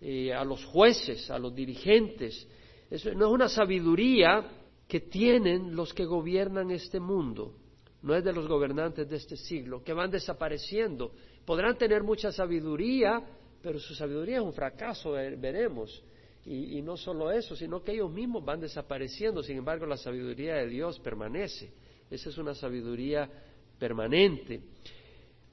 eh, 0.00 0.32
a 0.32 0.44
los 0.44 0.64
jueces, 0.64 1.30
a 1.30 1.38
los 1.38 1.54
dirigentes. 1.54 2.48
Eso 2.88 3.12
no 3.14 3.26
es 3.26 3.32
una 3.32 3.48
sabiduría 3.48 4.44
que 4.88 5.00
tienen 5.00 5.74
los 5.76 5.92
que 5.92 6.04
gobiernan 6.04 6.70
este 6.70 6.98
mundo, 6.98 7.54
no 8.02 8.14
es 8.14 8.24
de 8.24 8.32
los 8.32 8.48
gobernantes 8.48 9.08
de 9.08 9.16
este 9.16 9.36
siglo, 9.36 9.84
que 9.84 9.92
van 9.92 10.10
desapareciendo. 10.10 11.12
Podrán 11.44 11.76
tener 11.76 12.02
mucha 12.02 12.32
sabiduría, 12.32 13.22
pero 13.62 13.78
su 13.78 13.94
sabiduría 13.94 14.36
es 14.36 14.42
un 14.42 14.52
fracaso, 14.52 15.12
veremos. 15.12 16.02
Y, 16.46 16.80
no 16.80 16.96
solo 16.96 17.30
eso, 17.30 17.54
sino 17.54 17.82
que 17.82 17.92
ellos 17.92 18.10
mismos 18.10 18.44
van 18.44 18.60
desapareciendo, 18.60 19.42
sin 19.42 19.58
embargo 19.58 19.84
la 19.84 19.96
sabiduría 19.96 20.54
de 20.56 20.68
Dios 20.68 20.98
permanece. 21.00 21.70
Esa 22.10 22.30
es 22.30 22.38
una 22.38 22.54
sabiduría 22.54 23.30
permanente. 23.78 24.60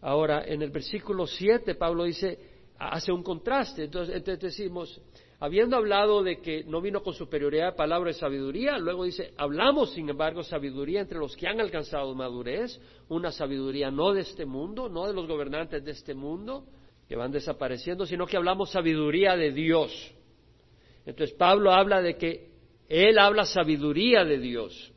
Ahora, 0.01 0.45
en 0.45 0.61
el 0.61 0.71
versículo 0.71 1.27
7, 1.27 1.75
Pablo 1.75 2.05
dice, 2.05 2.39
hace 2.79 3.11
un 3.11 3.21
contraste. 3.21 3.83
Entonces, 3.83 4.15
entonces, 4.15 4.41
decimos, 4.41 5.01
habiendo 5.39 5.75
hablado 5.75 6.23
de 6.23 6.39
que 6.39 6.63
no 6.63 6.81
vino 6.81 7.03
con 7.03 7.13
superioridad 7.13 7.75
palabra 7.75 8.07
de 8.07 8.13
sabiduría, 8.13 8.77
luego 8.77 9.03
dice, 9.03 9.33
hablamos, 9.37 9.91
sin 9.91 10.09
embargo, 10.09 10.41
sabiduría 10.41 11.01
entre 11.01 11.19
los 11.19 11.35
que 11.35 11.47
han 11.47 11.59
alcanzado 11.59 12.15
madurez, 12.15 12.79
una 13.09 13.31
sabiduría 13.31 13.91
no 13.91 14.13
de 14.13 14.21
este 14.21 14.45
mundo, 14.45 14.87
no 14.87 15.05
de 15.05 15.13
los 15.13 15.27
gobernantes 15.27 15.83
de 15.83 15.91
este 15.91 16.13
mundo, 16.13 16.65
que 17.07 17.15
van 17.15 17.31
desapareciendo, 17.31 18.05
sino 18.05 18.25
que 18.25 18.37
hablamos 18.37 18.71
sabiduría 18.71 19.35
de 19.35 19.51
Dios. 19.51 20.13
Entonces 21.05 21.35
Pablo 21.35 21.71
habla 21.71 22.01
de 22.01 22.17
que 22.17 22.51
él 22.89 23.17
habla 23.17 23.45
sabiduría 23.45 24.25
de 24.25 24.39
Dios. 24.39 24.91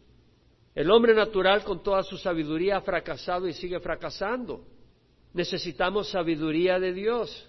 El 0.74 0.90
hombre 0.90 1.14
natural 1.14 1.62
con 1.64 1.82
toda 1.82 2.02
su 2.02 2.16
sabiduría 2.16 2.78
ha 2.78 2.80
fracasado 2.80 3.46
y 3.46 3.52
sigue 3.52 3.80
fracasando. 3.80 4.64
Necesitamos 5.32 6.08
sabiduría 6.08 6.78
de 6.78 6.92
Dios. 6.92 7.48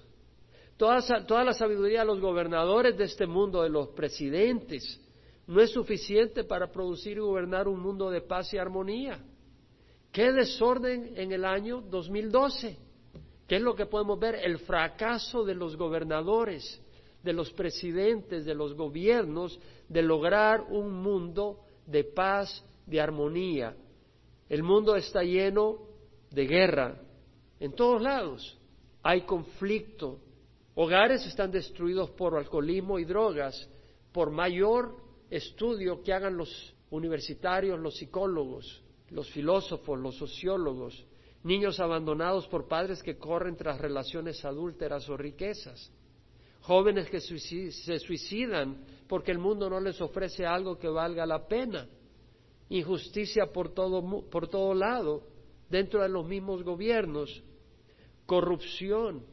Toda, 0.78 1.26
toda, 1.26 1.44
la 1.44 1.54
sabiduría 1.54 2.00
de 2.00 2.06
los 2.08 2.20
gobernadores 2.20 2.98
de 2.98 3.06
este 3.06 3.28
mundo, 3.28 3.62
de 3.62 3.70
los 3.70 3.90
presidentes, 3.90 5.00
no 5.46 5.62
es 5.62 5.72
suficiente 5.72 6.44
para 6.44 6.72
producir 6.72 7.18
y 7.18 7.20
gobernar 7.20 7.68
un 7.68 7.80
mundo 7.80 8.10
de 8.10 8.22
paz 8.22 8.54
y 8.54 8.58
armonía. 8.58 9.20
¿Qué 10.12 10.32
desorden 10.32 11.14
en 11.16 11.32
el 11.32 11.46
año 11.46 11.82
2012? 11.82 12.91
¿Qué 13.52 13.58
es 13.58 13.62
lo 13.62 13.76
que 13.76 13.86
podemos 13.86 14.18
ver? 14.18 14.36
El 14.36 14.60
fracaso 14.60 15.44
de 15.44 15.54
los 15.54 15.76
gobernadores, 15.76 16.82
de 17.22 17.34
los 17.34 17.52
presidentes, 17.52 18.46
de 18.46 18.56
los 18.56 18.74
gobiernos, 18.76 19.60
de 19.90 20.02
lograr 20.02 20.62
un 20.70 20.94
mundo 20.94 21.60
de 21.86 22.06
paz, 22.06 22.64
de 22.86 23.02
armonía. 23.02 23.76
El 24.48 24.64
mundo 24.64 24.96
está 24.96 25.22
lleno 25.22 25.80
de 26.30 26.48
guerra 26.48 27.02
en 27.60 27.74
todos 27.74 28.02
lados. 28.02 28.58
Hay 29.04 29.24
conflicto. 29.24 30.22
Hogares 30.76 31.26
están 31.26 31.52
destruidos 31.52 32.10
por 32.12 32.38
alcoholismo 32.38 33.00
y 33.00 33.04
drogas, 33.04 33.70
por 34.14 34.32
mayor 34.32 34.96
estudio 35.30 36.02
que 36.02 36.14
hagan 36.14 36.38
los 36.38 36.74
universitarios, 36.90 37.78
los 37.78 37.98
psicólogos, 37.98 38.82
los 39.10 39.30
filósofos, 39.30 40.00
los 40.00 40.16
sociólogos 40.16 41.06
niños 41.44 41.80
abandonados 41.80 42.48
por 42.48 42.68
padres 42.68 43.02
que 43.02 43.18
corren 43.18 43.56
tras 43.56 43.80
relaciones 43.80 44.44
adúlteras 44.46 45.08
o 45.10 45.18
riquezas, 45.18 45.92
jóvenes 46.62 47.10
que 47.10 47.20
se 47.20 48.00
suicidan 48.00 48.84
porque 49.08 49.32
el 49.32 49.40
mundo 49.40 49.70
no 49.70 49.80
les 49.80 50.00
ofrece 50.02 50.46
algo 50.46 50.78
que 50.78 50.88
valga 50.88 51.26
la 51.26 51.48
pena, 51.48 51.88
injusticia 52.70 53.48
por 53.48 53.74
todo, 53.74 54.30
por 54.30 54.48
todo 54.48 54.74
lado, 54.74 55.24
dentro 55.70 56.02
de 56.02 56.10
los 56.10 56.26
mismos 56.26 56.64
gobiernos, 56.64 57.44
corrupción, 58.26 59.26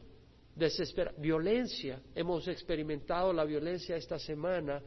violencia. 1.17 2.01
Hemos 2.15 2.47
experimentado 2.47 3.31
la 3.31 3.45
violencia 3.45 3.95
esta 3.95 4.19
semana 4.19 4.81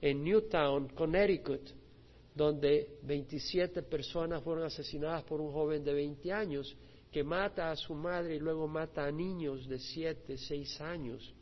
en 0.00 0.22
Newtown, 0.22 0.88
Connecticut 0.88 1.83
donde 2.34 2.98
27 3.02 3.82
personas 3.84 4.42
fueron 4.42 4.64
asesinadas 4.64 5.22
por 5.22 5.40
un 5.40 5.52
joven 5.52 5.84
de 5.84 5.94
20 5.94 6.32
años 6.32 6.76
que 7.12 7.22
mata 7.22 7.70
a 7.70 7.76
su 7.76 7.94
madre 7.94 8.34
y 8.34 8.40
luego 8.40 8.66
mata 8.66 9.04
a 9.04 9.12
niños 9.12 9.68
de 9.68 9.78
7, 9.78 10.36
6 10.36 10.80
años 10.80 11.32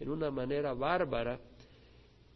en 0.00 0.10
una 0.10 0.32
manera 0.32 0.74
bárbara. 0.74 1.38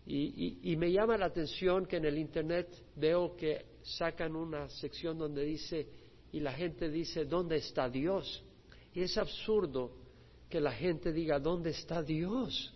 Y, 0.06 0.76
me 0.76 0.92
llama 0.92 1.18
la 1.18 1.26
atención 1.26 1.84
que 1.84 1.96
en 1.96 2.04
el 2.04 2.16
Internet 2.16 2.68
veo 2.94 3.34
que 3.34 3.66
sacan 3.82 4.36
una 4.36 4.68
sección 4.68 5.18
donde 5.18 5.44
dice, 5.44 5.88
y 6.30 6.38
la 6.38 6.52
gente 6.52 6.88
dice, 6.88 7.24
¿dónde 7.24 7.56
está 7.56 7.88
Dios? 7.88 8.44
Y 8.94 9.02
es 9.02 9.18
absurdo 9.18 9.90
que 10.48 10.60
la 10.60 10.70
gente 10.70 11.12
diga, 11.12 11.40
¿dónde 11.40 11.70
está 11.70 12.04
Dios? 12.04 12.72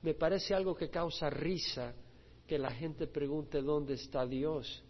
Me 0.00 0.14
parece 0.14 0.54
algo 0.54 0.74
que 0.74 0.88
causa 0.88 1.28
risa 1.28 1.94
que 2.50 2.58
la 2.58 2.72
gente 2.72 3.06
pregunte 3.06 3.62
dónde 3.62 3.94
está 3.94 4.26
Dios. 4.26 4.82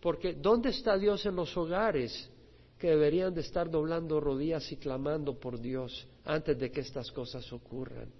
Porque 0.00 0.32
¿dónde 0.32 0.70
está 0.70 0.98
Dios 0.98 1.24
en 1.24 1.36
los 1.36 1.56
hogares 1.56 2.28
que 2.76 2.88
deberían 2.88 3.32
de 3.32 3.42
estar 3.42 3.70
doblando 3.70 4.18
rodillas 4.18 4.72
y 4.72 4.76
clamando 4.76 5.38
por 5.38 5.60
Dios 5.60 6.08
antes 6.24 6.58
de 6.58 6.68
que 6.72 6.80
estas 6.80 7.12
cosas 7.12 7.52
ocurran? 7.52 8.10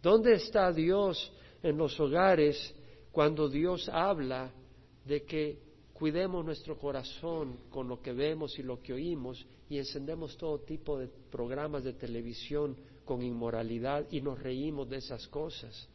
¿Dónde 0.00 0.32
está 0.32 0.72
Dios 0.72 1.30
en 1.62 1.76
los 1.76 2.00
hogares 2.00 2.74
cuando 3.12 3.50
Dios 3.50 3.86
habla 3.90 4.50
de 5.04 5.22
que 5.24 5.58
cuidemos 5.92 6.42
nuestro 6.42 6.78
corazón 6.78 7.58
con 7.68 7.86
lo 7.86 8.00
que 8.00 8.14
vemos 8.14 8.58
y 8.58 8.62
lo 8.62 8.80
que 8.80 8.94
oímos 8.94 9.44
y 9.68 9.76
encendemos 9.76 10.38
todo 10.38 10.60
tipo 10.60 10.98
de 10.98 11.08
programas 11.30 11.84
de 11.84 11.92
televisión 11.92 12.78
con 13.04 13.20
inmoralidad 13.20 14.06
y 14.10 14.22
nos 14.22 14.42
reímos 14.42 14.88
de 14.88 14.96
esas 14.96 15.28
cosas? 15.28 15.86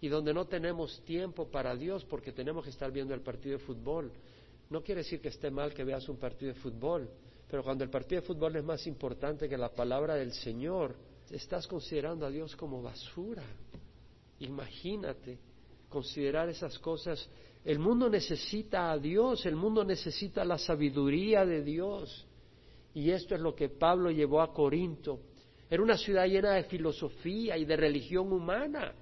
Y 0.00 0.08
donde 0.08 0.32
no 0.32 0.46
tenemos 0.46 1.02
tiempo 1.04 1.50
para 1.50 1.76
Dios 1.76 2.04
porque 2.04 2.32
tenemos 2.32 2.64
que 2.64 2.70
estar 2.70 2.90
viendo 2.90 3.12
el 3.12 3.20
partido 3.20 3.58
de 3.58 3.64
fútbol. 3.64 4.10
No 4.70 4.82
quiere 4.82 5.02
decir 5.02 5.20
que 5.20 5.28
esté 5.28 5.50
mal 5.50 5.74
que 5.74 5.84
veas 5.84 6.08
un 6.08 6.16
partido 6.16 6.54
de 6.54 6.60
fútbol, 6.60 7.10
pero 7.50 7.62
cuando 7.62 7.84
el 7.84 7.90
partido 7.90 8.20
de 8.20 8.26
fútbol 8.26 8.56
es 8.56 8.64
más 8.64 8.86
importante 8.86 9.48
que 9.48 9.58
la 9.58 9.68
palabra 9.70 10.14
del 10.14 10.32
Señor, 10.32 10.94
estás 11.30 11.66
considerando 11.66 12.24
a 12.24 12.30
Dios 12.30 12.56
como 12.56 12.80
basura. 12.80 13.44
Imagínate 14.38 15.38
considerar 15.88 16.48
esas 16.48 16.78
cosas. 16.78 17.28
El 17.62 17.78
mundo 17.78 18.08
necesita 18.08 18.90
a 18.90 18.98
Dios, 18.98 19.44
el 19.44 19.56
mundo 19.56 19.84
necesita 19.84 20.44
la 20.44 20.56
sabiduría 20.56 21.44
de 21.44 21.62
Dios. 21.62 22.26
Y 22.94 23.10
esto 23.10 23.34
es 23.34 23.40
lo 23.40 23.54
que 23.54 23.68
Pablo 23.68 24.10
llevó 24.10 24.40
a 24.40 24.52
Corinto. 24.54 25.20
Era 25.68 25.82
una 25.82 25.98
ciudad 25.98 26.26
llena 26.26 26.52
de 26.52 26.64
filosofía 26.64 27.58
y 27.58 27.64
de 27.64 27.76
religión 27.76 28.32
humana 28.32 28.94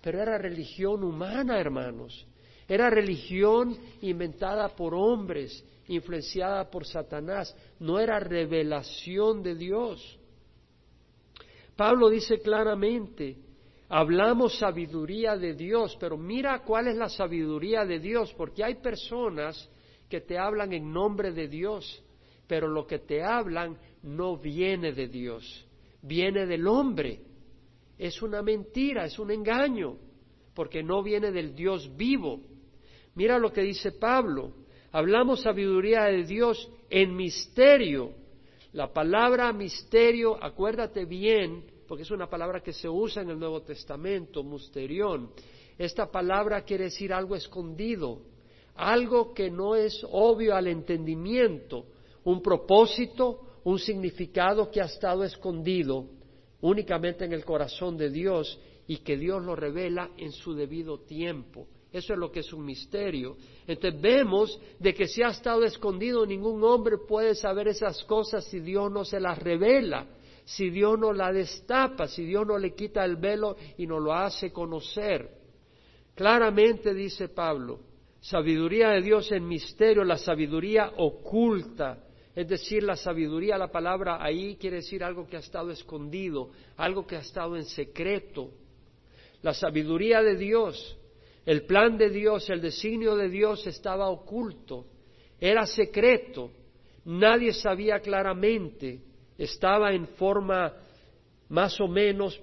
pero 0.00 0.22
era 0.22 0.38
religión 0.38 1.02
humana, 1.02 1.58
hermanos. 1.58 2.26
Era 2.68 2.90
religión 2.90 3.76
inventada 4.02 4.68
por 4.68 4.94
hombres, 4.94 5.64
influenciada 5.88 6.70
por 6.70 6.86
Satanás. 6.86 7.54
No 7.80 7.98
era 7.98 8.20
revelación 8.20 9.42
de 9.42 9.54
Dios. 9.54 10.18
Pablo 11.74 12.10
dice 12.10 12.40
claramente, 12.40 13.36
hablamos 13.88 14.58
sabiduría 14.58 15.36
de 15.36 15.54
Dios, 15.54 15.96
pero 15.98 16.16
mira 16.18 16.62
cuál 16.62 16.88
es 16.88 16.96
la 16.96 17.08
sabiduría 17.08 17.84
de 17.84 18.00
Dios, 18.00 18.34
porque 18.36 18.64
hay 18.64 18.76
personas 18.76 19.68
que 20.08 20.20
te 20.20 20.38
hablan 20.38 20.72
en 20.72 20.92
nombre 20.92 21.32
de 21.32 21.48
Dios, 21.48 22.02
pero 22.46 22.68
lo 22.68 22.86
que 22.86 22.98
te 22.98 23.22
hablan 23.22 23.78
no 24.02 24.36
viene 24.36 24.92
de 24.92 25.06
Dios, 25.06 25.66
viene 26.02 26.46
del 26.46 26.66
hombre 26.66 27.27
es 27.98 28.22
una 28.22 28.42
mentira, 28.42 29.04
es 29.04 29.18
un 29.18 29.32
engaño, 29.32 29.96
porque 30.54 30.82
no 30.82 31.02
viene 31.02 31.32
del 31.32 31.54
Dios 31.54 31.90
vivo. 31.96 32.40
Mira 33.14 33.38
lo 33.38 33.52
que 33.52 33.62
dice 33.62 33.92
Pablo. 33.92 34.52
Hablamos 34.92 35.42
sabiduría 35.42 36.04
de 36.04 36.22
Dios 36.24 36.70
en 36.88 37.16
misterio. 37.16 38.12
La 38.72 38.92
palabra 38.92 39.52
misterio, 39.52 40.42
acuérdate 40.42 41.04
bien, 41.04 41.64
porque 41.88 42.02
es 42.02 42.10
una 42.10 42.30
palabra 42.30 42.60
que 42.60 42.72
se 42.72 42.88
usa 42.88 43.22
en 43.22 43.30
el 43.30 43.38
Nuevo 43.38 43.62
Testamento, 43.62 44.44
musterión. 44.44 45.30
Esta 45.76 46.10
palabra 46.10 46.62
quiere 46.62 46.84
decir 46.84 47.12
algo 47.12 47.34
escondido, 47.34 48.22
algo 48.76 49.34
que 49.34 49.50
no 49.50 49.74
es 49.74 50.06
obvio 50.10 50.54
al 50.54 50.68
entendimiento, 50.68 51.86
un 52.24 52.42
propósito, 52.42 53.40
un 53.64 53.78
significado 53.78 54.70
que 54.70 54.80
ha 54.80 54.84
estado 54.84 55.24
escondido 55.24 56.17
únicamente 56.60 57.24
en 57.24 57.32
el 57.32 57.44
corazón 57.44 57.96
de 57.96 58.10
Dios 58.10 58.58
y 58.86 58.98
que 58.98 59.16
Dios 59.16 59.44
lo 59.44 59.54
revela 59.54 60.10
en 60.16 60.32
su 60.32 60.54
debido 60.54 61.00
tiempo. 61.00 61.66
Eso 61.92 62.12
es 62.12 62.18
lo 62.18 62.30
que 62.30 62.40
es 62.40 62.52
un 62.52 62.64
misterio. 62.64 63.36
Entonces 63.66 64.00
vemos 64.00 64.60
de 64.78 64.94
que 64.94 65.06
si 65.06 65.22
ha 65.22 65.28
estado 65.28 65.64
escondido, 65.64 66.26
ningún 66.26 66.62
hombre 66.64 66.98
puede 66.98 67.34
saber 67.34 67.68
esas 67.68 68.02
cosas 68.04 68.44
si 68.44 68.60
Dios 68.60 68.90
no 68.90 69.04
se 69.04 69.20
las 69.20 69.38
revela, 69.38 70.06
si 70.44 70.70
Dios 70.70 70.98
no 70.98 71.12
la 71.12 71.32
destapa, 71.32 72.06
si 72.06 72.24
Dios 72.24 72.46
no 72.46 72.58
le 72.58 72.74
quita 72.74 73.04
el 73.04 73.16
velo 73.16 73.56
y 73.78 73.86
no 73.86 73.98
lo 74.00 74.12
hace 74.12 74.52
conocer. 74.52 75.30
Claramente 76.14 76.92
dice 76.92 77.28
Pablo, 77.28 77.80
sabiduría 78.20 78.90
de 78.90 79.02
Dios 79.02 79.30
en 79.32 79.46
misterio, 79.46 80.04
la 80.04 80.18
sabiduría 80.18 80.92
oculta, 80.96 81.98
es 82.38 82.48
decir, 82.48 82.82
la 82.82 82.96
sabiduría, 82.96 83.58
la 83.58 83.72
palabra 83.72 84.22
ahí 84.22 84.56
quiere 84.56 84.76
decir 84.76 85.02
algo 85.02 85.26
que 85.26 85.36
ha 85.36 85.40
estado 85.40 85.70
escondido, 85.70 86.50
algo 86.76 87.06
que 87.06 87.16
ha 87.16 87.20
estado 87.20 87.56
en 87.56 87.64
secreto. 87.64 88.50
La 89.42 89.54
sabiduría 89.54 90.22
de 90.22 90.36
Dios 90.36 90.98
el 91.48 91.62
plan 91.62 91.96
de 91.96 92.10
Dios, 92.10 92.50
el 92.50 92.60
designio 92.60 93.16
de 93.16 93.30
Dios 93.30 93.66
estaba 93.66 94.10
oculto, 94.10 94.84
era 95.40 95.64
secreto, 95.64 96.50
nadie 97.06 97.54
sabía 97.54 98.00
claramente, 98.00 99.00
estaba 99.38 99.94
en 99.94 100.08
forma 100.08 100.74
más 101.48 101.80
o 101.80 101.88
menos 101.88 102.38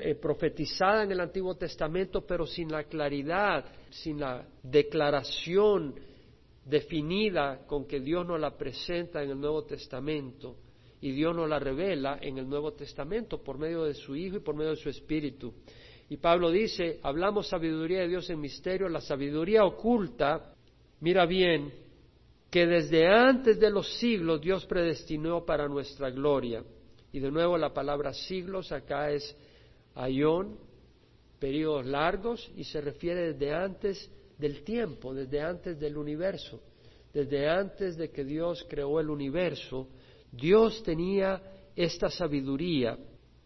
eh, 0.00 0.16
profetizada 0.16 1.04
en 1.04 1.12
el 1.12 1.20
Antiguo 1.20 1.54
Testamento, 1.54 2.26
pero 2.26 2.44
sin 2.44 2.68
la 2.68 2.82
claridad, 2.82 3.64
sin 3.90 4.18
la 4.18 4.44
declaración 4.60 5.94
definida 6.64 7.66
con 7.66 7.86
que 7.86 8.00
Dios 8.00 8.26
nos 8.26 8.40
la 8.40 8.56
presenta 8.56 9.22
en 9.22 9.30
el 9.30 9.40
Nuevo 9.40 9.64
Testamento 9.64 10.56
y 11.00 11.10
Dios 11.10 11.34
nos 11.34 11.48
la 11.48 11.58
revela 11.58 12.18
en 12.20 12.38
el 12.38 12.48
Nuevo 12.48 12.72
Testamento 12.72 13.42
por 13.42 13.58
medio 13.58 13.84
de 13.84 13.94
su 13.94 14.14
Hijo 14.14 14.36
y 14.36 14.40
por 14.40 14.54
medio 14.54 14.70
de 14.70 14.76
su 14.76 14.88
Espíritu. 14.88 15.52
Y 16.08 16.18
Pablo 16.18 16.50
dice, 16.50 17.00
hablamos 17.02 17.48
sabiduría 17.48 18.00
de 18.00 18.08
Dios 18.08 18.30
en 18.30 18.40
misterio, 18.40 18.88
la 18.88 19.00
sabiduría 19.00 19.64
oculta, 19.64 20.54
mira 21.00 21.26
bien, 21.26 21.72
que 22.50 22.66
desde 22.66 23.08
antes 23.08 23.58
de 23.58 23.70
los 23.70 23.98
siglos 23.98 24.40
Dios 24.40 24.66
predestinó 24.66 25.44
para 25.44 25.68
nuestra 25.68 26.10
gloria. 26.10 26.62
Y 27.12 27.18
de 27.18 27.30
nuevo 27.30 27.58
la 27.58 27.72
palabra 27.72 28.12
siglos 28.12 28.70
acá 28.72 29.10
es 29.10 29.36
ayón, 29.94 30.58
periodos 31.40 31.86
largos, 31.86 32.52
y 32.56 32.64
se 32.64 32.80
refiere 32.80 33.32
desde 33.32 33.54
antes 33.54 34.10
del 34.42 34.64
tiempo, 34.64 35.14
desde 35.14 35.40
antes 35.40 35.78
del 35.78 35.96
universo, 35.96 36.60
desde 37.14 37.48
antes 37.48 37.96
de 37.96 38.10
que 38.10 38.24
Dios 38.24 38.66
creó 38.68 38.98
el 38.98 39.08
universo, 39.08 39.86
Dios 40.32 40.82
tenía 40.82 41.40
esta 41.76 42.10
sabiduría, 42.10 42.98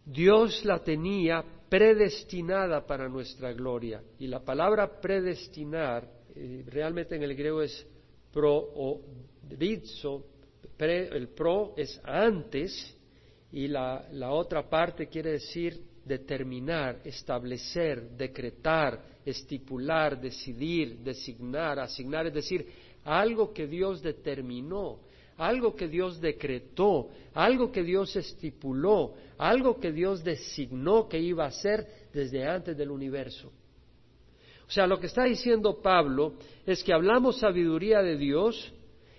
Dios 0.03 0.65
la 0.65 0.83
tenía 0.83 1.45
predestinada 1.69 2.83
para 2.87 3.07
nuestra 3.07 3.53
gloria. 3.53 4.01
Y 4.17 4.25
la 4.25 4.43
palabra 4.43 4.99
predestinar 4.99 6.09
eh, 6.33 6.63
realmente 6.65 7.15
en 7.15 7.21
el 7.21 7.35
griego 7.35 7.61
es 7.61 7.85
pro 8.33 8.55
o 8.55 9.01
rizzo, 9.51 10.25
el 10.79 11.27
pro 11.29 11.75
es 11.77 12.01
antes 12.03 12.97
y 13.51 13.67
la, 13.67 14.07
la 14.13 14.31
otra 14.31 14.67
parte 14.67 15.07
quiere 15.07 15.33
decir 15.33 15.79
determinar, 16.03 17.01
establecer, 17.03 18.09
decretar, 18.17 19.16
estipular, 19.29 20.19
decidir, 20.19 20.99
designar, 20.99 21.79
asignar, 21.79 22.27
es 22.27 22.33
decir, 22.33 22.65
algo 23.03 23.53
que 23.53 23.67
Dios 23.67 24.01
determinó, 24.01 24.99
algo 25.37 25.75
que 25.75 25.87
Dios 25.87 26.19
decretó, 26.21 27.09
algo 27.33 27.71
que 27.71 27.83
Dios 27.83 28.15
estipuló, 28.15 29.13
algo 29.37 29.79
que 29.79 29.91
Dios 29.91 30.23
designó 30.23 31.07
que 31.07 31.19
iba 31.19 31.45
a 31.45 31.51
ser 31.51 31.85
desde 32.13 32.47
antes 32.47 32.75
del 32.77 32.89
universo. 32.89 33.51
O 34.67 34.71
sea, 34.71 34.87
lo 34.87 34.99
que 34.99 35.07
está 35.07 35.25
diciendo 35.25 35.81
Pablo 35.81 36.33
es 36.65 36.83
que 36.83 36.93
hablamos 36.93 37.39
sabiduría 37.39 38.01
de 38.01 38.17
Dios, 38.17 38.73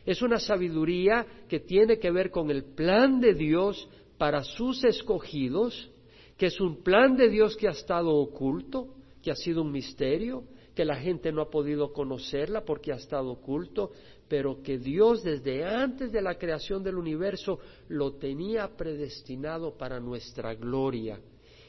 es 0.04 0.22
una 0.22 0.38
sabiduría 0.38 1.26
que 1.48 1.60
tiene 1.60 1.98
que 1.98 2.10
ver 2.10 2.30
con 2.30 2.50
el 2.50 2.64
plan 2.64 3.20
de 3.20 3.34
Dios 3.34 3.88
para 4.16 4.42
sus 4.42 4.84
escogidos, 4.84 5.90
que 6.36 6.46
es 6.46 6.60
un 6.60 6.82
plan 6.82 7.16
de 7.16 7.28
Dios 7.28 7.56
que 7.56 7.68
ha 7.68 7.72
estado 7.72 8.14
oculto, 8.14 8.94
que 9.28 9.32
ha 9.32 9.36
sido 9.36 9.60
un 9.60 9.70
misterio, 9.70 10.44
que 10.74 10.86
la 10.86 10.96
gente 10.96 11.30
no 11.30 11.42
ha 11.42 11.50
podido 11.50 11.92
conocerla 11.92 12.64
porque 12.64 12.94
ha 12.94 12.96
estado 12.96 13.32
oculto, 13.32 13.90
pero 14.26 14.62
que 14.62 14.78
Dios 14.78 15.22
desde 15.22 15.66
antes 15.66 16.10
de 16.10 16.22
la 16.22 16.38
creación 16.38 16.82
del 16.82 16.96
universo 16.96 17.58
lo 17.88 18.14
tenía 18.14 18.74
predestinado 18.74 19.76
para 19.76 20.00
nuestra 20.00 20.54
gloria. 20.54 21.20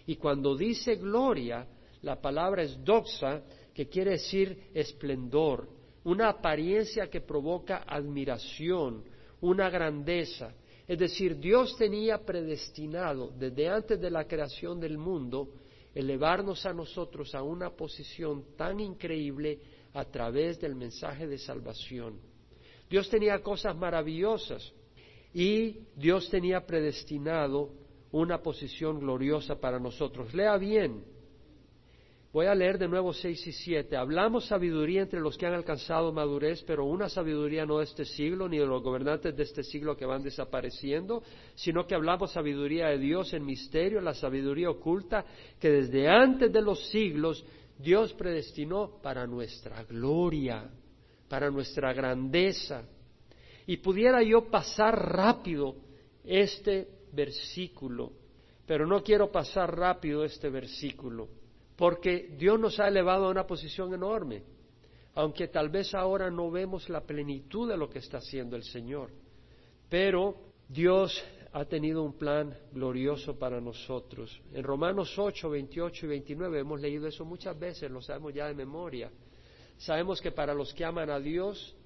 Y 0.05 0.15
cuando 0.15 0.55
dice 0.55 0.95
gloria, 0.95 1.67
la 2.01 2.21
palabra 2.21 2.63
es 2.63 2.81
doxa, 2.81 3.43
que 3.73 3.89
quiere 3.89 4.11
decir 4.11 4.69
esplendor, 4.73 5.67
una 6.05 6.29
apariencia 6.29 7.09
que 7.09 7.19
provoca 7.19 7.83
admiración, 7.85 9.03
una 9.41 9.69
grandeza. 9.69 10.53
Es 10.87 10.97
decir, 10.97 11.37
Dios 11.37 11.75
tenía 11.75 12.19
predestinado 12.19 13.33
desde 13.37 13.67
antes 13.67 13.99
de 13.99 14.09
la 14.09 14.23
creación 14.23 14.79
del 14.79 14.97
mundo 14.97 15.49
elevarnos 15.93 16.65
a 16.65 16.73
nosotros 16.73 17.33
a 17.35 17.43
una 17.43 17.71
posición 17.71 18.55
tan 18.55 18.79
increíble 18.79 19.59
a 19.93 20.05
través 20.05 20.59
del 20.59 20.75
mensaje 20.75 21.27
de 21.27 21.37
salvación. 21.37 22.19
Dios 22.89 23.09
tenía 23.09 23.41
cosas 23.41 23.75
maravillosas 23.75 24.73
y 25.33 25.81
Dios 25.95 26.29
tenía 26.29 26.65
predestinado 26.65 27.71
una 28.11 28.41
posición 28.41 28.99
gloriosa 28.99 29.59
para 29.59 29.79
nosotros. 29.79 30.33
Lea 30.33 30.57
bien. 30.57 31.03
Voy 32.31 32.45
a 32.45 32.53
leer 32.53 32.77
de 32.77 32.87
nuevo 32.87 33.11
seis 33.11 33.45
y 33.47 33.51
siete. 33.51 33.97
Hablamos 33.97 34.45
sabiduría 34.45 35.01
entre 35.01 35.19
los 35.19 35.37
que 35.37 35.47
han 35.47 35.53
alcanzado 35.53 36.11
madurez, 36.13 36.63
pero 36.63 36.85
una 36.85 37.09
sabiduría 37.09 37.65
no 37.65 37.79
de 37.79 37.85
este 37.85 38.05
siglo, 38.05 38.47
ni 38.47 38.59
de 38.59 38.67
los 38.67 38.83
gobernantes 38.83 39.35
de 39.35 39.43
este 39.43 39.63
siglo 39.63 39.97
que 39.97 40.05
van 40.05 40.21
desapareciendo, 40.21 41.23
sino 41.55 41.87
que 41.87 41.95
hablamos 41.95 42.31
sabiduría 42.31 42.87
de 42.87 42.99
Dios 42.99 43.33
en 43.33 43.45
misterio, 43.45 43.99
la 43.99 44.13
sabiduría 44.13 44.69
oculta 44.69 45.25
que 45.59 45.69
desde 45.69 46.07
antes 46.07 46.53
de 46.53 46.61
los 46.61 46.87
siglos 46.89 47.43
Dios 47.79 48.13
predestinó 48.13 48.99
para 49.01 49.25
nuestra 49.25 49.83
gloria 49.83 50.69
para 51.29 51.49
nuestra 51.51 51.93
grandeza. 51.93 52.83
Y 53.67 53.77
pudiera 53.77 54.21
yo 54.23 54.49
pasar 54.49 54.95
rápido 55.13 55.75
este 56.25 56.87
versículo, 57.13 58.11
pero 58.65 58.85
no 58.85 59.01
quiero 59.03 59.31
pasar 59.31 59.77
rápido 59.77 60.25
este 60.25 60.49
versículo, 60.49 61.29
porque 61.79 62.35
Dios 62.37 62.59
nos 62.59 62.77
ha 62.81 62.89
elevado 62.89 63.27
a 63.27 63.29
una 63.29 63.47
posición 63.47 63.93
enorme, 63.93 64.43
aunque 65.15 65.47
tal 65.47 65.69
vez 65.69 65.95
ahora 65.95 66.29
no 66.29 66.51
vemos 66.51 66.89
la 66.89 66.99
plenitud 66.99 67.69
de 67.69 67.77
lo 67.77 67.89
que 67.89 67.99
está 67.99 68.17
haciendo 68.17 68.57
el 68.57 68.63
Señor. 68.63 69.11
Pero 69.87 70.35
Dios 70.67 71.23
ha 71.53 71.63
tenido 71.63 72.03
un 72.03 72.17
plan 72.17 72.53
glorioso 72.73 73.39
para 73.39 73.61
nosotros. 73.61 74.41
En 74.51 74.61
Romanos 74.65 75.17
8, 75.17 75.49
28 75.49 76.05
y 76.05 76.09
29 76.09 76.59
hemos 76.59 76.81
leído 76.81 77.07
eso 77.07 77.23
muchas 77.23 77.57
veces, 77.57 77.89
lo 77.89 78.01
sabemos 78.01 78.33
ya 78.33 78.47
de 78.47 78.55
memoria. 78.55 79.09
Sabemos 79.77 80.19
que 80.19 80.33
para 80.33 80.53
los 80.53 80.73
que 80.73 80.83
aman 80.83 81.09
a 81.09 81.17
Dios, 81.17 81.77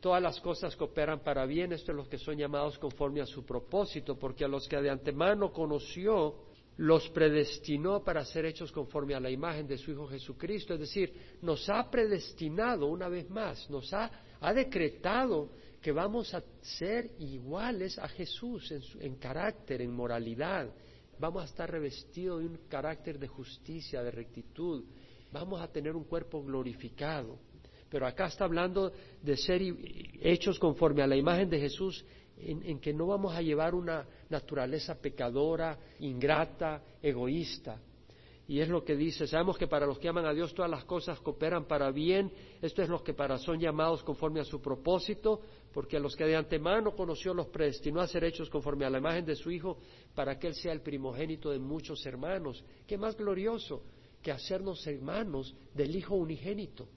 todas 0.00 0.20
las 0.20 0.40
cosas 0.40 0.74
cooperan 0.74 1.20
para 1.20 1.46
bien, 1.46 1.72
esto 1.72 1.92
es 1.92 1.96
los 1.96 2.08
que 2.08 2.18
son 2.18 2.36
llamados 2.36 2.76
conforme 2.80 3.20
a 3.20 3.26
su 3.26 3.46
propósito, 3.46 4.18
porque 4.18 4.44
a 4.44 4.48
los 4.48 4.66
que 4.66 4.82
de 4.82 4.90
antemano 4.90 5.52
conoció, 5.52 6.47
los 6.78 7.08
predestinó 7.10 8.04
para 8.04 8.24
ser 8.24 8.46
hechos 8.46 8.70
conforme 8.70 9.14
a 9.14 9.20
la 9.20 9.30
imagen 9.30 9.66
de 9.66 9.76
su 9.76 9.90
Hijo 9.90 10.06
Jesucristo, 10.06 10.74
es 10.74 10.80
decir, 10.80 11.12
nos 11.42 11.68
ha 11.68 11.90
predestinado 11.90 12.86
una 12.86 13.08
vez 13.08 13.28
más, 13.28 13.68
nos 13.68 13.92
ha, 13.92 14.10
ha 14.40 14.54
decretado 14.54 15.50
que 15.82 15.90
vamos 15.90 16.32
a 16.34 16.42
ser 16.60 17.10
iguales 17.18 17.98
a 17.98 18.06
Jesús 18.08 18.70
en, 18.70 18.82
en 19.00 19.16
carácter, 19.16 19.82
en 19.82 19.92
moralidad, 19.92 20.72
vamos 21.18 21.42
a 21.42 21.46
estar 21.46 21.68
revestidos 21.68 22.40
de 22.40 22.46
un 22.46 22.58
carácter 22.68 23.18
de 23.18 23.26
justicia, 23.26 24.00
de 24.02 24.12
rectitud, 24.12 24.84
vamos 25.32 25.60
a 25.60 25.66
tener 25.66 25.96
un 25.96 26.04
cuerpo 26.04 26.44
glorificado. 26.44 27.38
Pero 27.90 28.06
acá 28.06 28.26
está 28.26 28.44
hablando 28.44 28.92
de 29.22 29.36
ser 29.36 29.62
hechos 30.20 30.58
conforme 30.58 31.02
a 31.02 31.06
la 31.06 31.16
imagen 31.16 31.48
de 31.48 31.58
Jesús, 31.58 32.04
en, 32.40 32.80
que 32.80 32.92
no 32.92 33.06
vamos 33.06 33.34
a 33.34 33.42
llevar 33.42 33.74
una 33.74 34.06
naturaleza 34.28 34.94
pecadora, 35.00 35.78
ingrata, 36.00 36.82
egoísta. 37.02 37.80
Y 38.46 38.60
es 38.60 38.68
lo 38.68 38.82
que 38.82 38.96
dice, 38.96 39.26
sabemos 39.26 39.58
que 39.58 39.66
para 39.66 39.86
los 39.86 39.98
que 39.98 40.08
aman 40.08 40.24
a 40.24 40.32
Dios 40.32 40.54
todas 40.54 40.70
las 40.70 40.84
cosas 40.84 41.20
cooperan 41.20 41.66
para 41.66 41.90
bien, 41.90 42.32
esto 42.62 42.80
es 42.80 42.88
lo 42.88 43.04
que 43.04 43.12
para 43.12 43.36
son 43.36 43.60
llamados 43.60 44.02
conforme 44.02 44.40
a 44.40 44.44
su 44.44 44.62
propósito, 44.62 45.42
porque 45.74 45.98
a 45.98 46.00
los 46.00 46.16
que 46.16 46.24
de 46.24 46.34
antemano 46.34 46.96
conoció 46.96 47.34
los 47.34 47.48
predestinó 47.48 48.00
a 48.00 48.06
ser 48.06 48.24
hechos 48.24 48.48
conforme 48.48 48.86
a 48.86 48.90
la 48.90 48.98
imagen 48.98 49.26
de 49.26 49.36
su 49.36 49.50
Hijo, 49.50 49.78
para 50.14 50.38
que 50.38 50.46
Él 50.46 50.54
sea 50.54 50.72
el 50.72 50.80
primogénito 50.80 51.50
de 51.50 51.58
muchos 51.58 52.06
hermanos. 52.06 52.64
¿Qué 52.86 52.96
más 52.96 53.16
glorioso? 53.16 53.82
que 54.22 54.32
hacernos 54.32 54.86
hermanos 54.86 55.54
del 55.74 55.94
Hijo 55.94 56.14
unigénito. 56.14 56.88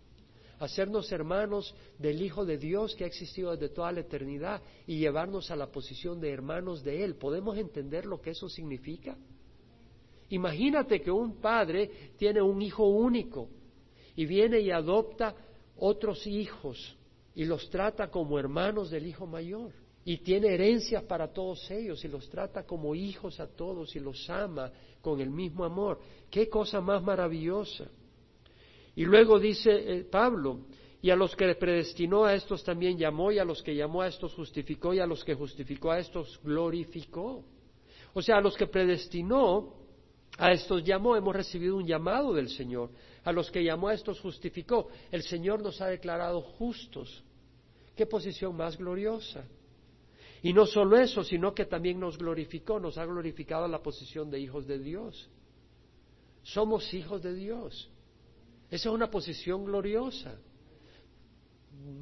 Hacernos 0.62 1.12
hermanos 1.12 1.74
del 1.98 2.22
Hijo 2.22 2.46
de 2.46 2.58
Dios 2.58 2.96
que 2.96 3.04
ha 3.04 3.08
existido 3.08 3.52
desde 3.52 3.74
toda 3.74 3.92
la 3.92 4.02
eternidad 4.02 4.62
y 4.86 5.00
llevarnos 5.00 5.50
a 5.50 5.56
la 5.56 5.72
posición 5.72 6.22
de 6.22 6.30
hermanos 6.30 6.84
de 6.84 7.04
Él. 7.04 7.16
¿Podemos 7.16 7.58
entender 7.58 8.06
lo 8.06 8.22
que 8.22 8.30
eso 8.30 8.48
significa? 8.48 9.18
Imagínate 10.30 11.02
que 11.02 11.10
un 11.10 11.42
padre 11.42 12.12
tiene 12.16 12.44
un 12.44 12.62
hijo 12.62 12.88
único 12.88 13.50
y 14.16 14.28
viene 14.28 14.60
y 14.60 14.70
adopta 14.70 15.36
otros 15.78 16.28
hijos 16.28 16.96
y 17.34 17.46
los 17.46 17.68
trata 17.72 18.10
como 18.10 18.38
hermanos 18.38 18.92
del 18.92 19.08
hijo 19.08 19.26
mayor 19.26 19.74
y 20.06 20.18
tiene 20.18 20.54
herencias 20.54 21.04
para 21.04 21.34
todos 21.34 21.70
ellos 21.72 22.06
y 22.06 22.08
los 22.08 22.30
trata 22.30 22.64
como 22.68 22.94
hijos 22.94 23.40
a 23.40 23.48
todos 23.48 23.96
y 23.96 24.00
los 24.00 24.30
ama 24.30 24.72
con 25.02 25.20
el 25.20 25.32
mismo 25.32 25.66
amor. 25.66 26.00
Qué 26.30 26.48
cosa 26.48 26.80
más 26.82 27.02
maravillosa. 27.02 27.90
Y 29.02 29.06
luego 29.06 29.40
dice 29.40 29.72
eh, 29.72 30.04
Pablo, 30.04 30.60
y 31.02 31.10
a 31.10 31.16
los 31.16 31.36
que 31.36 31.56
predestinó 31.56 32.26
a 32.26 32.36
estos 32.36 32.64
también 32.64 33.00
llamó, 33.00 33.32
y 33.32 33.40
a 33.40 33.44
los 33.44 33.64
que 33.64 33.76
llamó 33.76 34.04
a 34.04 34.08
estos 34.08 34.32
justificó, 34.36 34.94
y 34.94 35.00
a 35.00 35.08
los 35.08 35.24
que 35.24 35.34
justificó 35.34 35.90
a 35.90 35.98
estos 35.98 36.40
glorificó. 36.44 37.44
O 38.14 38.22
sea, 38.22 38.38
a 38.38 38.42
los 38.42 38.56
que 38.56 38.68
predestinó, 38.68 39.74
a 40.38 40.52
estos 40.52 40.84
llamó, 40.84 41.16
hemos 41.16 41.36
recibido 41.36 41.78
un 41.78 41.88
llamado 41.88 42.32
del 42.32 42.50
Señor. 42.50 42.92
A 43.24 43.32
los 43.32 43.50
que 43.50 43.64
llamó 43.64 43.88
a 43.88 43.96
estos 43.96 44.20
justificó. 44.20 44.90
El 45.12 45.24
Señor 45.24 45.64
nos 45.64 45.82
ha 45.82 45.88
declarado 45.88 46.40
justos. 46.40 47.24
Qué 47.96 48.06
posición 48.06 48.56
más 48.56 48.78
gloriosa. 48.78 49.46
Y 50.44 50.54
no 50.54 50.68
solo 50.68 50.96
eso, 50.96 51.24
sino 51.24 51.56
que 51.56 51.66
también 51.66 52.00
nos 52.00 52.20
glorificó, 52.20 52.80
nos 52.80 53.00
ha 53.00 53.06
glorificado 53.08 53.68
la 53.68 53.82
posición 53.82 54.30
de 54.30 54.40
hijos 54.40 54.68
de 54.68 54.78
Dios. 54.78 55.28
Somos 56.44 56.94
hijos 56.94 57.24
de 57.24 57.34
Dios. 57.34 57.91
Esa 58.72 58.88
es 58.88 58.96
una 58.96 59.12
posición 59.12 59.66
gloriosa. 59.66 60.40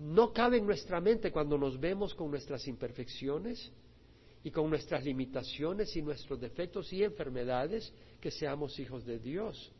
No 0.03 0.31
cabe 0.31 0.57
en 0.57 0.67
nuestra 0.67 1.01
mente 1.01 1.31
cuando 1.31 1.57
nos 1.57 1.79
vemos 1.79 2.13
con 2.13 2.29
nuestras 2.29 2.67
imperfecciones 2.67 3.71
y 4.43 4.51
con 4.51 4.69
nuestras 4.69 5.03
limitaciones 5.03 5.95
y 5.95 6.03
nuestros 6.03 6.39
defectos 6.39 6.93
y 6.93 7.03
enfermedades 7.03 7.91
que 8.21 8.29
seamos 8.29 8.77
hijos 8.79 9.03
de 9.03 9.17
Dios. 9.17 9.71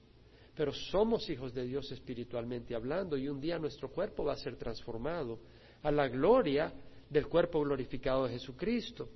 Pero 0.56 0.74
somos 0.74 1.30
hijos 1.30 1.54
de 1.54 1.64
Dios 1.66 1.92
espiritualmente 1.92 2.74
hablando 2.74 3.16
y 3.18 3.30
un 3.30 3.40
día 3.40 3.60
nuestro 3.60 3.90
cuerpo 3.92 4.26
va 4.26 4.34
a 4.34 4.38
ser 4.38 4.56
transformado 4.56 5.40
a 5.84 5.92
la 5.92 6.08
gloria 6.08 6.74
del 7.08 7.28
cuerpo 7.28 7.62
glorificado 7.62 8.26
de 8.26 8.32
Jesucristo. 8.32 9.10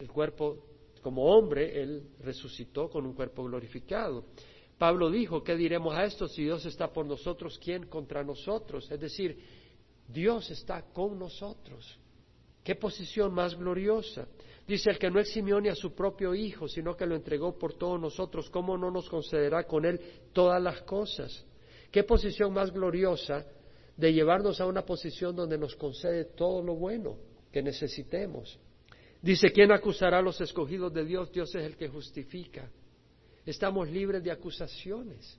El 0.00 0.08
cuerpo, 0.08 0.64
como 1.00 1.24
hombre, 1.26 1.80
Él 1.80 2.10
resucitó 2.24 2.90
con 2.90 3.06
un 3.06 3.14
cuerpo 3.14 3.44
glorificado. 3.44 4.24
Pablo 4.80 5.10
dijo, 5.10 5.44
¿qué 5.44 5.56
diremos 5.56 5.94
a 5.94 6.04
esto? 6.04 6.26
Si 6.26 6.42
Dios 6.42 6.64
está 6.64 6.90
por 6.90 7.04
nosotros, 7.04 7.60
¿quién 7.62 7.84
contra 7.84 8.24
nosotros? 8.24 8.90
Es 8.90 8.98
decir, 8.98 9.38
Dios 10.08 10.50
está 10.50 10.80
con 10.94 11.18
nosotros. 11.18 11.98
¿Qué 12.64 12.74
posición 12.76 13.34
más 13.34 13.54
gloriosa? 13.54 14.26
Dice 14.66 14.88
el 14.88 14.98
que 14.98 15.10
no 15.10 15.20
eximió 15.20 15.60
ni 15.60 15.68
a 15.68 15.74
su 15.74 15.94
propio 15.94 16.34
Hijo, 16.34 16.66
sino 16.66 16.96
que 16.96 17.04
lo 17.04 17.14
entregó 17.14 17.58
por 17.58 17.74
todos 17.74 18.00
nosotros, 18.00 18.48
¿cómo 18.48 18.78
no 18.78 18.90
nos 18.90 19.06
concederá 19.10 19.64
con 19.64 19.84
Él 19.84 20.00
todas 20.32 20.62
las 20.62 20.80
cosas? 20.80 21.44
¿Qué 21.90 22.02
posición 22.04 22.54
más 22.54 22.72
gloriosa 22.72 23.44
de 23.98 24.14
llevarnos 24.14 24.62
a 24.62 24.66
una 24.66 24.86
posición 24.86 25.36
donde 25.36 25.58
nos 25.58 25.76
concede 25.76 26.24
todo 26.24 26.62
lo 26.62 26.74
bueno? 26.74 27.18
que 27.52 27.62
necesitemos. 27.62 28.58
Dice, 29.20 29.52
¿quién 29.52 29.72
acusará 29.72 30.18
a 30.18 30.22
los 30.22 30.40
escogidos 30.40 30.92
de 30.92 31.04
Dios? 31.04 31.30
Dios 31.32 31.54
es 31.54 31.64
el 31.64 31.76
que 31.76 31.88
justifica. 31.88 32.70
Estamos 33.46 33.88
libres 33.88 34.22
de 34.22 34.30
acusaciones. 34.30 35.38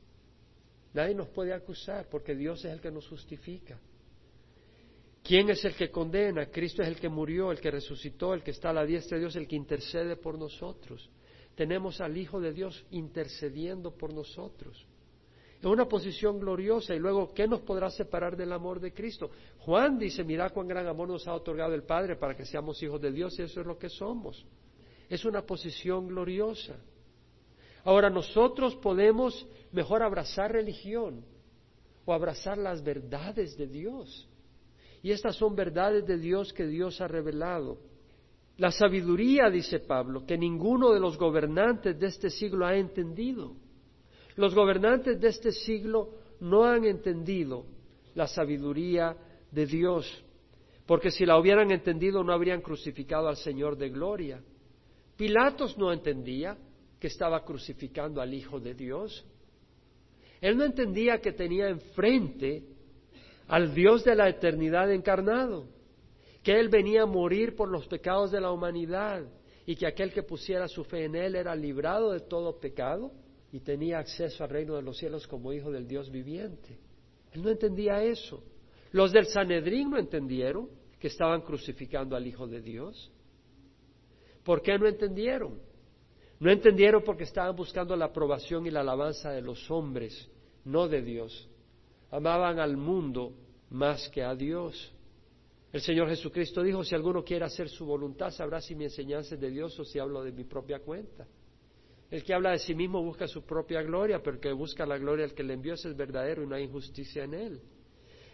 Nadie 0.94 1.16
nos 1.16 1.30
puede 1.30 1.54
acusar 1.54 2.08
porque 2.10 2.36
Dios 2.36 2.64
es 2.66 2.72
el 2.72 2.82
que 2.82 2.92
nos 2.92 3.08
justifica. 3.08 3.80
¿Quién 5.24 5.50
es 5.50 5.64
el 5.64 5.76
que 5.76 5.92
condena? 5.92 6.48
Cristo 6.48 6.82
es 6.82 6.88
el 6.88 7.00
que 7.00 7.08
murió, 7.08 7.52
el 7.52 7.60
que 7.60 7.72
resucitó, 7.72 8.34
el 8.34 8.44
que 8.44 8.52
está 8.52 8.72
a 8.72 8.74
la 8.74 8.86
diestra 8.86 9.18
de 9.18 9.22
Dios, 9.22 9.36
el 9.36 9.48
que 9.48 9.56
intercede 9.56 10.16
por 10.18 10.38
nosotros. 10.38 11.10
Tenemos 11.56 12.02
al 12.02 12.18
Hijo 12.18 12.42
de 12.42 12.54
Dios 12.54 12.84
intercediendo 12.92 13.92
por 13.96 14.14
nosotros. 14.14 14.86
Es 15.60 15.66
una 15.66 15.86
posición 15.86 16.40
gloriosa. 16.40 16.96
Y 16.96 17.00
luego, 17.00 17.32
¿qué 17.34 17.48
nos 17.48 17.62
podrá 17.62 17.92
separar 17.92 18.36
del 18.36 18.52
amor 18.52 18.80
de 18.80 18.94
Cristo? 18.94 19.30
Juan 19.60 20.00
dice, 20.00 20.24
mira 20.24 20.50
cuán 20.50 20.68
gran 20.68 20.88
amor 20.88 21.08
nos 21.08 21.28
ha 21.28 21.36
otorgado 21.36 21.76
el 21.76 21.84
Padre 21.84 22.16
para 22.16 22.36
que 22.36 22.46
seamos 22.46 22.82
hijos 22.82 23.00
de 23.00 23.12
Dios 23.12 23.38
y 23.38 23.44
eso 23.44 23.62
es 23.62 23.68
lo 23.68 23.78
que 23.78 23.90
somos. 23.90 24.44
Es 25.08 25.24
una 25.24 25.46
posición 25.46 26.08
gloriosa. 26.08 26.78
Ahora 27.84 28.10
nosotros 28.10 28.76
podemos 28.76 29.48
mejor 29.72 30.04
abrazar 30.04 30.52
religión 30.52 31.24
o 32.06 32.14
abrazar 32.14 32.58
las 32.58 32.84
verdades 32.84 33.58
de 33.58 33.68
Dios. 33.68 34.28
Y 35.02 35.12
estas 35.12 35.36
son 35.36 35.56
verdades 35.56 36.06
de 36.06 36.18
Dios 36.18 36.54
que 36.54 36.68
Dios 36.68 37.02
ha 37.02 37.08
revelado. 37.08 37.80
La 38.58 38.72
sabiduría, 38.72 39.50
dice 39.50 39.80
Pablo, 39.80 40.26
que 40.26 40.38
ninguno 40.38 40.92
de 40.92 41.00
los 41.00 41.18
gobernantes 41.18 42.00
de 42.00 42.08
este 42.08 42.30
siglo 42.30 42.66
ha 42.66 42.76
entendido. 42.76 43.56
Los 44.36 44.54
gobernantes 44.54 45.20
de 45.20 45.28
este 45.30 45.52
siglo 45.52 46.10
no 46.40 46.64
han 46.64 46.86
entendido 46.86 47.66
la 48.14 48.28
sabiduría 48.28 49.16
de 49.50 49.66
Dios, 49.66 50.24
porque 50.86 51.12
si 51.12 51.26
la 51.26 51.40
hubieran 51.40 51.72
entendido 51.72 52.24
no 52.24 52.34
habrían 52.34 52.62
crucificado 52.62 53.28
al 53.28 53.38
Señor 53.38 53.78
de 53.78 53.90
gloria. 53.90 54.42
Pilatos 55.18 55.78
no 55.78 55.92
entendía 55.92 56.58
que 57.02 57.08
estaba 57.08 57.44
crucificando 57.44 58.22
al 58.22 58.32
Hijo 58.32 58.60
de 58.60 58.76
Dios. 58.76 59.26
Él 60.40 60.56
no 60.56 60.64
entendía 60.64 61.20
que 61.20 61.32
tenía 61.32 61.68
enfrente 61.68 62.64
al 63.48 63.74
Dios 63.74 64.06
de 64.06 64.16
la 64.16 64.30
eternidad 64.30 64.92
encarnado, 64.92 65.66
que 66.44 66.60
Él 66.60 66.70
venía 66.70 67.02
a 67.02 67.08
morir 67.08 67.56
por 67.56 67.70
los 67.70 67.88
pecados 67.88 68.32
de 68.32 68.40
la 68.40 68.52
humanidad 68.52 69.26
y 69.66 69.76
que 69.76 69.88
aquel 69.88 70.14
que 70.14 70.22
pusiera 70.22 70.68
su 70.68 70.84
fe 70.84 71.06
en 71.06 71.16
Él 71.16 71.36
era 71.36 71.56
librado 71.56 72.12
de 72.12 72.20
todo 72.20 72.60
pecado 72.60 73.12
y 73.52 73.62
tenía 73.62 73.98
acceso 73.98 74.44
al 74.44 74.52
reino 74.52 74.76
de 74.76 74.84
los 74.84 74.98
cielos 74.98 75.26
como 75.26 75.52
hijo 75.52 75.72
del 75.72 75.88
Dios 75.88 76.12
viviente. 76.12 76.78
Él 77.32 77.42
no 77.42 77.50
entendía 77.50 78.04
eso. 78.04 78.44
Los 78.92 79.12
del 79.12 79.26
Sanedrín 79.26 79.90
no 79.90 79.98
entendieron 79.98 80.70
que 81.00 81.08
estaban 81.08 81.42
crucificando 81.42 82.16
al 82.16 82.28
Hijo 82.28 82.46
de 82.46 82.62
Dios. 82.62 83.12
¿Por 84.44 84.62
qué 84.62 84.78
no 84.78 84.88
entendieron? 84.88 85.71
No 86.42 86.50
entendieron 86.50 87.04
porque 87.04 87.26
estaban 87.26 87.56
buscando 87.56 87.96
la 87.96 88.06
aprobación 88.06 88.66
y 88.66 88.72
la 88.72 88.80
alabanza 88.80 89.30
de 89.30 89.44
los 89.44 89.70
hombres, 89.70 90.28
no 90.66 90.88
de 90.88 91.04
Dios. 91.04 91.48
Amaban 92.10 92.60
al 92.60 92.78
mundo 92.78 93.34
más 93.70 94.10
que 94.10 94.24
a 94.24 94.34
Dios. 94.34 94.92
El 95.72 95.82
Señor 95.82 96.10
Jesucristo 96.10 96.64
dijo, 96.64 96.84
si 96.84 96.96
alguno 96.96 97.24
quiere 97.24 97.46
hacer 97.46 97.70
su 97.70 97.86
voluntad, 97.86 98.32
sabrá 98.32 98.60
si 98.60 98.74
mi 98.74 98.86
enseñanza 98.86 99.36
es 99.36 99.42
de 99.42 99.52
Dios 99.52 99.80
o 99.80 99.86
si 99.86 100.00
hablo 100.00 100.24
de 100.24 100.32
mi 100.32 100.44
propia 100.44 100.80
cuenta. 100.80 101.28
El 102.10 102.24
que 102.24 102.34
habla 102.34 102.50
de 102.50 102.58
sí 102.58 102.74
mismo 102.74 103.04
busca 103.04 103.28
su 103.28 103.44
propia 103.44 103.84
gloria, 103.84 104.18
pero 104.18 104.38
el 104.38 104.42
que 104.42 104.52
busca 104.52 104.84
la 104.84 104.98
gloria 104.98 105.28
del 105.28 105.36
que 105.36 105.44
le 105.44 105.54
envió 105.54 105.76
es 105.76 105.96
verdadero 105.96 106.42
y 106.42 106.48
no 106.48 106.56
hay 106.56 106.64
injusticia 106.64 107.24
en 107.24 107.36
él. 107.36 107.62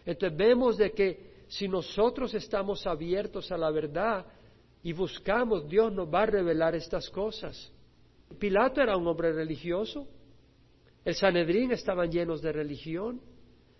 Entonces 0.06 0.38
vemos 0.38 0.78
de 0.78 0.93
que 0.93 1.43
si 1.50 1.67
nosotros 1.67 2.34
estamos 2.34 2.88
abiertos 2.88 3.52
a 3.52 3.58
la 3.58 3.70
verdad 3.70 4.26
y 4.82 4.93
buscamos, 4.93 5.67
Dios 5.67 5.91
nos 5.91 6.08
va 6.08 6.22
a 6.22 6.28
revelar 6.28 6.74
estas 6.74 7.10
cosas. 7.10 7.74
Pilato 8.40 8.82
era 8.82 8.98
un 8.98 9.08
hombre 9.08 9.32
religioso, 9.34 10.08
el 11.04 11.16
Sanedrín 11.16 11.72
estaban 11.72 12.12
llenos 12.12 12.42
de 12.42 12.52
religión, 12.52 13.22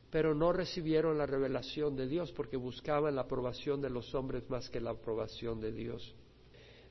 pero 0.10 0.34
no 0.34 0.54
recibieron 0.54 1.18
la 1.18 1.26
revelación 1.26 1.96
de 1.96 2.08
Dios 2.08 2.32
porque 2.32 2.56
buscaban 2.56 3.16
la 3.16 3.24
aprobación 3.24 3.82
de 3.82 3.90
los 3.90 4.16
hombres 4.16 4.50
más 4.50 4.70
que 4.70 4.80
la 4.80 4.92
aprobación 4.92 5.60
de 5.60 5.72
Dios. 5.72 6.16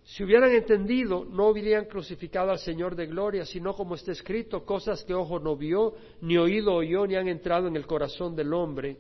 Si 0.05 0.23
hubieran 0.23 0.53
entendido, 0.53 1.25
no 1.25 1.49
hubieran 1.49 1.87
crucificado 1.87 2.51
al 2.51 2.59
Señor 2.59 2.95
de 2.95 3.07
gloria, 3.07 3.45
sino 3.45 3.75
como 3.75 3.95
está 3.95 4.12
escrito, 4.12 4.64
cosas 4.64 5.03
que 5.03 5.14
ojo 5.14 5.40
no 5.40 5.57
vio, 5.57 5.95
ni 6.21 6.37
oído 6.37 6.75
oyó, 6.75 7.07
ni 7.07 7.16
han 7.16 7.27
entrado 7.27 7.66
en 7.66 7.75
el 7.75 7.87
corazón 7.87 8.37
del 8.37 8.53
hombre, 8.53 8.99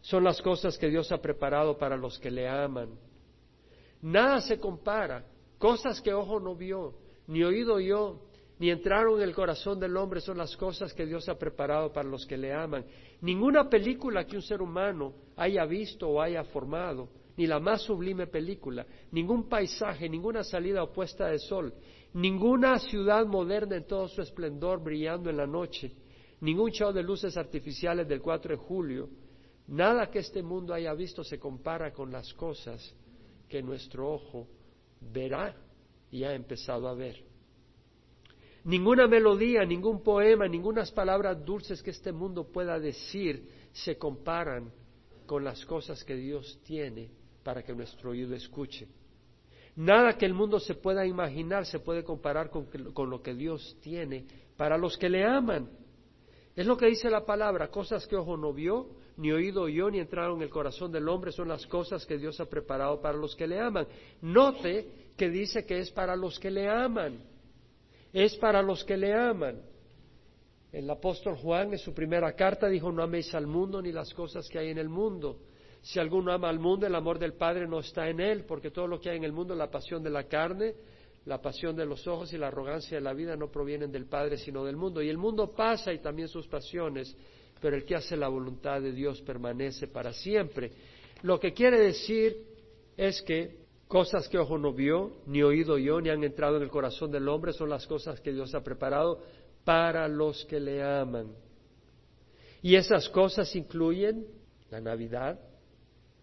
son 0.00 0.24
las 0.24 0.42
cosas 0.42 0.76
que 0.78 0.88
Dios 0.88 1.12
ha 1.12 1.18
preparado 1.18 1.78
para 1.78 1.96
los 1.96 2.18
que 2.18 2.30
le 2.30 2.48
aman. 2.48 2.90
Nada 4.00 4.40
se 4.40 4.58
compara. 4.58 5.24
Cosas 5.58 6.00
que 6.00 6.12
ojo 6.12 6.40
no 6.40 6.56
vio, 6.56 6.94
ni 7.26 7.42
oído 7.42 7.74
oyó, 7.74 8.20
ni 8.58 8.70
entraron 8.70 9.16
en 9.16 9.28
el 9.28 9.34
corazón 9.34 9.80
del 9.80 9.96
hombre 9.96 10.20
son 10.20 10.38
las 10.38 10.56
cosas 10.56 10.92
que 10.92 11.06
Dios 11.06 11.28
ha 11.28 11.38
preparado 11.38 11.92
para 11.92 12.08
los 12.08 12.26
que 12.26 12.36
le 12.36 12.52
aman. 12.52 12.84
Ninguna 13.20 13.68
película 13.68 14.24
que 14.24 14.36
un 14.36 14.42
ser 14.42 14.62
humano 14.62 15.14
haya 15.36 15.64
visto 15.64 16.08
o 16.08 16.20
haya 16.20 16.44
formado 16.44 17.08
ni 17.36 17.46
la 17.46 17.58
más 17.58 17.82
sublime 17.82 18.26
película, 18.26 18.86
ningún 19.10 19.48
paisaje, 19.48 20.08
ninguna 20.08 20.44
salida 20.44 20.82
opuesta 20.82 21.26
de 21.26 21.38
sol, 21.38 21.72
ninguna 22.14 22.78
ciudad 22.78 23.24
moderna 23.26 23.76
en 23.76 23.86
todo 23.86 24.08
su 24.08 24.20
esplendor 24.20 24.82
brillando 24.82 25.30
en 25.30 25.38
la 25.38 25.46
noche, 25.46 25.92
ningún 26.40 26.70
show 26.70 26.92
de 26.92 27.02
luces 27.02 27.36
artificiales 27.36 28.06
del 28.06 28.20
4 28.20 28.56
de 28.56 28.62
julio, 28.62 29.08
nada 29.68 30.10
que 30.10 30.18
este 30.18 30.42
mundo 30.42 30.74
haya 30.74 30.92
visto 30.94 31.24
se 31.24 31.38
compara 31.38 31.92
con 31.92 32.12
las 32.12 32.32
cosas 32.34 32.94
que 33.48 33.62
nuestro 33.62 34.12
ojo 34.12 34.46
verá 35.00 35.56
y 36.12 36.22
ha 36.24 36.34
empezado 36.34 36.86
a 36.86 36.94
ver. 36.94 37.24
Ninguna 38.64 39.08
melodía, 39.08 39.64
ningún 39.64 40.04
poema, 40.04 40.46
ninguna 40.46 40.84
palabras 40.94 41.44
dulces 41.44 41.82
que 41.82 41.90
este 41.90 42.12
mundo 42.12 42.44
pueda 42.44 42.78
decir 42.78 43.48
se 43.72 43.96
comparan 43.98 44.70
con 45.26 45.42
las 45.42 45.64
cosas 45.64 46.04
que 46.04 46.14
Dios 46.14 46.60
tiene 46.64 47.10
para 47.42 47.62
que 47.64 47.74
nuestro 47.74 48.10
oído 48.10 48.36
escuche. 48.36 48.86
Nada 49.74 50.16
que 50.18 50.26
el 50.26 50.34
mundo 50.34 50.60
se 50.60 50.74
pueda 50.74 51.06
imaginar 51.06 51.64
se 51.64 51.80
puede 51.80 52.04
comparar 52.04 52.50
con, 52.50 52.66
con, 52.92 53.08
lo 53.08 53.22
que 53.22 53.34
Dios 53.34 53.76
tiene 53.80 54.26
para 54.56 54.76
los 54.76 54.98
que 54.98 55.08
le 55.08 55.24
aman. 55.24 55.70
Es 56.54 56.66
lo 56.66 56.76
que 56.76 56.86
dice 56.86 57.08
la 57.08 57.24
palabra, 57.24 57.68
cosas 57.68 58.06
que 58.06 58.14
ojo 58.14 58.36
no 58.36 58.52
vio, 58.52 58.90
ni 59.16 59.32
oído 59.32 59.62
oyó, 59.62 59.90
ni 59.90 59.98
entraron 59.98 60.36
en 60.36 60.42
el 60.42 60.50
corazón 60.50 60.92
del 60.92 61.08
hombre, 61.08 61.32
son 61.32 61.48
las 61.48 61.66
cosas 61.66 62.04
que 62.04 62.18
Dios 62.18 62.38
ha 62.40 62.44
preparado 62.44 63.00
para 63.00 63.16
los 63.16 63.34
que 63.34 63.46
le 63.46 63.58
aman. 63.58 63.86
Note 64.20 65.01
que 65.16 65.28
dice 65.28 65.64
que 65.64 65.78
es 65.78 65.90
para 65.90 66.16
los 66.16 66.38
que 66.38 66.50
le 66.50 66.68
aman. 66.68 67.20
Es 68.12 68.36
para 68.36 68.62
los 68.62 68.84
que 68.84 68.96
le 68.96 69.14
aman. 69.14 69.62
El 70.72 70.88
apóstol 70.88 71.36
Juan 71.36 71.72
en 71.72 71.78
su 71.78 71.92
primera 71.92 72.32
carta 72.32 72.68
dijo, 72.68 72.90
no 72.90 73.02
améis 73.02 73.34
al 73.34 73.46
mundo 73.46 73.82
ni 73.82 73.92
las 73.92 74.12
cosas 74.14 74.48
que 74.48 74.58
hay 74.58 74.70
en 74.70 74.78
el 74.78 74.88
mundo. 74.88 75.38
Si 75.82 75.98
alguno 75.98 76.32
ama 76.32 76.48
al 76.48 76.58
mundo, 76.58 76.86
el 76.86 76.94
amor 76.94 77.18
del 77.18 77.34
Padre 77.34 77.66
no 77.66 77.80
está 77.80 78.08
en 78.08 78.20
él, 78.20 78.44
porque 78.44 78.70
todo 78.70 78.86
lo 78.86 79.00
que 79.00 79.10
hay 79.10 79.18
en 79.18 79.24
el 79.24 79.32
mundo, 79.32 79.54
la 79.54 79.70
pasión 79.70 80.02
de 80.02 80.10
la 80.10 80.24
carne, 80.24 80.74
la 81.26 81.42
pasión 81.42 81.76
de 81.76 81.84
los 81.84 82.06
ojos 82.06 82.32
y 82.32 82.38
la 82.38 82.48
arrogancia 82.48 82.96
de 82.96 83.02
la 83.02 83.12
vida 83.12 83.36
no 83.36 83.50
provienen 83.50 83.92
del 83.92 84.06
Padre, 84.06 84.38
sino 84.38 84.64
del 84.64 84.76
mundo. 84.76 85.02
Y 85.02 85.08
el 85.08 85.18
mundo 85.18 85.50
pasa 85.50 85.92
y 85.92 85.98
también 85.98 86.28
sus 86.28 86.46
pasiones, 86.48 87.14
pero 87.60 87.76
el 87.76 87.84
que 87.84 87.96
hace 87.96 88.16
la 88.16 88.28
voluntad 88.28 88.80
de 88.80 88.92
Dios 88.92 89.20
permanece 89.22 89.88
para 89.88 90.12
siempre. 90.12 90.72
Lo 91.22 91.38
que 91.38 91.52
quiere 91.52 91.78
decir 91.78 92.36
es 92.96 93.20
que 93.22 93.61
cosas 93.92 94.26
que 94.26 94.38
ojo 94.38 94.56
no 94.56 94.72
vio, 94.72 95.18
ni 95.26 95.42
oído 95.42 95.76
yo, 95.76 96.00
ni 96.00 96.08
han 96.08 96.24
entrado 96.24 96.56
en 96.56 96.62
el 96.62 96.70
corazón 96.70 97.10
del 97.10 97.28
hombre, 97.28 97.52
son 97.52 97.68
las 97.68 97.86
cosas 97.86 98.18
que 98.22 98.32
Dios 98.32 98.54
ha 98.54 98.64
preparado 98.64 99.20
para 99.64 100.08
los 100.08 100.46
que 100.46 100.58
le 100.58 100.82
aman. 100.82 101.34
Y 102.62 102.74
esas 102.74 103.10
cosas 103.10 103.54
incluyen 103.54 104.26
la 104.70 104.80
Navidad, 104.80 105.38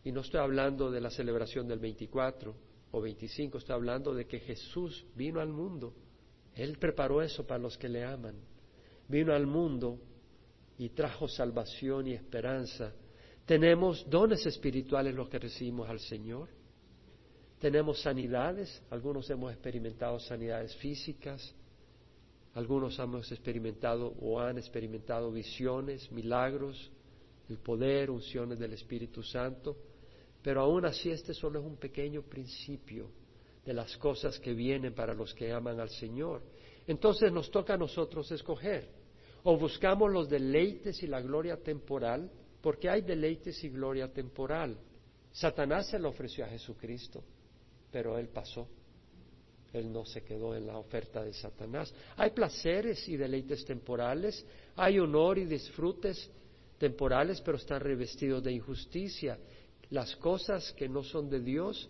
y 0.04 0.12
no 0.12 0.22
estoy 0.22 0.40
hablando 0.40 0.90
de 0.90 1.00
la 1.00 1.12
celebración 1.12 1.68
del 1.68 1.78
24, 1.78 2.56
o 2.90 3.02
25, 3.02 3.60
está 3.60 3.76
hablando 3.76 4.16
de 4.16 4.26
que 4.26 4.40
Jesús 4.40 5.06
vino 5.14 5.40
al 5.40 5.50
mundo. 5.50 5.94
Él 6.56 6.80
preparó 6.80 7.22
eso 7.22 7.46
para 7.46 7.60
los 7.60 7.78
que 7.78 7.88
le 7.88 8.04
aman. 8.04 8.34
Vino 9.08 9.32
al 9.32 9.46
mundo 9.46 10.00
y 10.80 10.90
trajo 10.90 11.28
salvación 11.28 12.08
y 12.08 12.14
esperanza. 12.14 12.94
Tenemos 13.46 14.10
dones 14.10 14.44
espirituales 14.48 15.14
los 15.14 15.30
que 15.30 15.38
recibimos 15.38 15.88
al 15.88 16.00
Señor. 16.00 16.50
Tenemos 17.60 18.02
sanidades, 18.02 18.82
algunos 18.90 19.30
hemos 19.30 19.52
experimentado 19.52 20.20
sanidades 20.20 20.76
físicas, 20.78 21.54
algunos 22.54 22.98
hemos 23.00 23.32
experimentado 23.32 24.14
o 24.22 24.40
han 24.40 24.58
experimentado 24.58 25.32
visiones, 25.32 26.12
milagros, 26.12 26.90
el 27.50 27.58
poder, 27.58 28.10
unciones 28.10 28.60
del 28.60 28.74
Espíritu 28.74 29.24
Santo. 29.24 29.76
Pero 30.42 30.62
aún 30.62 30.86
así 30.86 31.12
este 31.12 31.34
solo 31.34 31.60
es 31.60 31.66
un 31.66 31.76
pequeño 31.76 32.22
principio 32.22 33.12
de 33.66 33.74
las 33.74 33.98
cosas 33.98 34.40
que 34.40 34.54
vienen 34.54 34.94
para 34.94 35.14
los 35.14 35.34
que 35.34 35.52
aman 35.52 35.80
al 35.80 35.90
Señor. 35.90 36.42
Entonces 36.88 37.32
nos 37.32 37.52
toca 37.52 37.74
a 37.74 37.78
nosotros 37.78 38.32
escoger. 38.32 38.88
O 39.44 39.58
buscamos 39.58 40.12
los 40.12 40.30
deleites 40.30 41.02
y 41.04 41.08
la 41.08 41.22
gloria 41.22 41.58
temporal, 41.58 42.32
porque 42.62 42.90
hay 42.90 43.02
deleites 43.02 43.64
y 43.64 43.70
gloria 43.70 44.12
temporal. 44.12 44.78
Satanás 45.32 45.88
se 45.88 46.00
lo 46.00 46.10
ofreció 46.10 46.46
a 46.46 46.50
Jesucristo, 46.50 47.24
pero 47.92 48.18
él 48.18 48.30
pasó. 48.30 48.68
Él 49.72 49.92
no 49.92 50.04
se 50.06 50.24
quedó 50.24 50.56
en 50.56 50.66
la 50.66 50.78
oferta 50.78 51.24
de 51.24 51.34
Satanás. 51.34 51.94
Hay 52.18 52.32
placeres 52.32 53.08
y 53.08 53.18
deleites 53.18 53.64
temporales, 53.66 54.44
hay 54.76 55.00
honor 55.00 55.38
y 55.38 55.46
disfrutes 55.46 56.30
temporales, 56.80 57.40
pero 57.42 57.58
están 57.58 57.80
revestidos 57.80 58.44
de 58.44 58.52
injusticia. 58.52 59.38
Las 59.92 60.16
cosas 60.16 60.72
que 60.74 60.90
no 60.90 61.04
son 61.04 61.30
de 61.30 61.40
Dios 61.40 61.90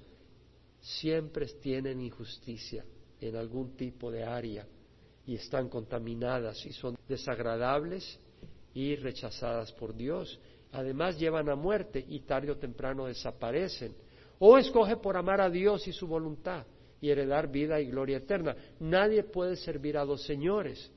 siempre 0.81 1.45
tienen 1.61 2.01
injusticia 2.01 2.83
en 3.21 3.35
algún 3.35 3.75
tipo 3.75 4.11
de 4.11 4.23
área 4.23 4.65
y 5.25 5.35
están 5.35 5.69
contaminadas 5.69 6.65
y 6.65 6.73
son 6.73 6.97
desagradables 7.07 8.19
y 8.73 8.95
rechazadas 8.95 9.71
por 9.73 9.95
Dios. 9.95 10.39
Además 10.71 11.19
llevan 11.19 11.49
a 11.49 11.55
muerte 11.55 12.03
y 12.07 12.21
tarde 12.21 12.51
o 12.51 12.57
temprano 12.57 13.05
desaparecen. 13.05 13.93
O 14.39 14.57
escoge 14.57 14.97
por 14.97 15.17
amar 15.17 15.41
a 15.41 15.49
Dios 15.49 15.87
y 15.87 15.93
su 15.93 16.07
voluntad 16.07 16.65
y 17.01 17.09
heredar 17.09 17.51
vida 17.51 17.79
y 17.79 17.87
gloria 17.87 18.17
eterna. 18.17 18.55
Nadie 18.79 19.23
puede 19.23 19.55
servir 19.55 19.97
a 19.97 20.05
dos 20.05 20.23
señores, 20.23 20.91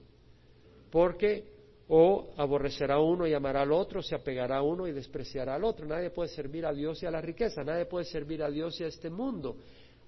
porque 0.90 1.44
o 1.88 2.32
aborrecerá 2.36 3.00
uno 3.00 3.26
y 3.26 3.34
amará 3.34 3.62
al 3.62 3.72
otro, 3.72 4.02
se 4.02 4.14
apegará 4.14 4.58
a 4.58 4.62
uno 4.62 4.86
y 4.86 4.92
despreciará 4.92 5.56
al 5.56 5.64
otro. 5.64 5.86
Nadie 5.86 6.10
puede 6.10 6.30
servir 6.30 6.64
a 6.64 6.72
Dios 6.72 7.02
y 7.02 7.06
a 7.06 7.10
la 7.10 7.20
riqueza, 7.20 7.62
nadie 7.64 7.86
puede 7.86 8.06
servir 8.06 8.42
a 8.42 8.50
Dios 8.50 8.80
y 8.80 8.84
a 8.84 8.86
este 8.86 9.10
mundo. 9.10 9.56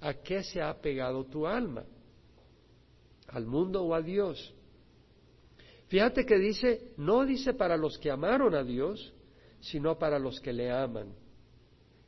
¿A 0.00 0.14
qué 0.14 0.42
se 0.42 0.60
ha 0.60 0.70
apegado 0.70 1.24
tu 1.24 1.46
alma? 1.46 1.84
¿Al 3.28 3.46
mundo 3.46 3.82
o 3.82 3.94
a 3.94 4.00
Dios? 4.00 4.54
Fíjate 5.88 6.24
que 6.24 6.38
dice, 6.38 6.92
no 6.96 7.24
dice 7.24 7.54
para 7.54 7.76
los 7.76 7.98
que 7.98 8.10
amaron 8.10 8.54
a 8.54 8.62
Dios, 8.62 9.12
sino 9.60 9.98
para 9.98 10.18
los 10.18 10.40
que 10.40 10.52
le 10.52 10.70
aman. 10.70 11.14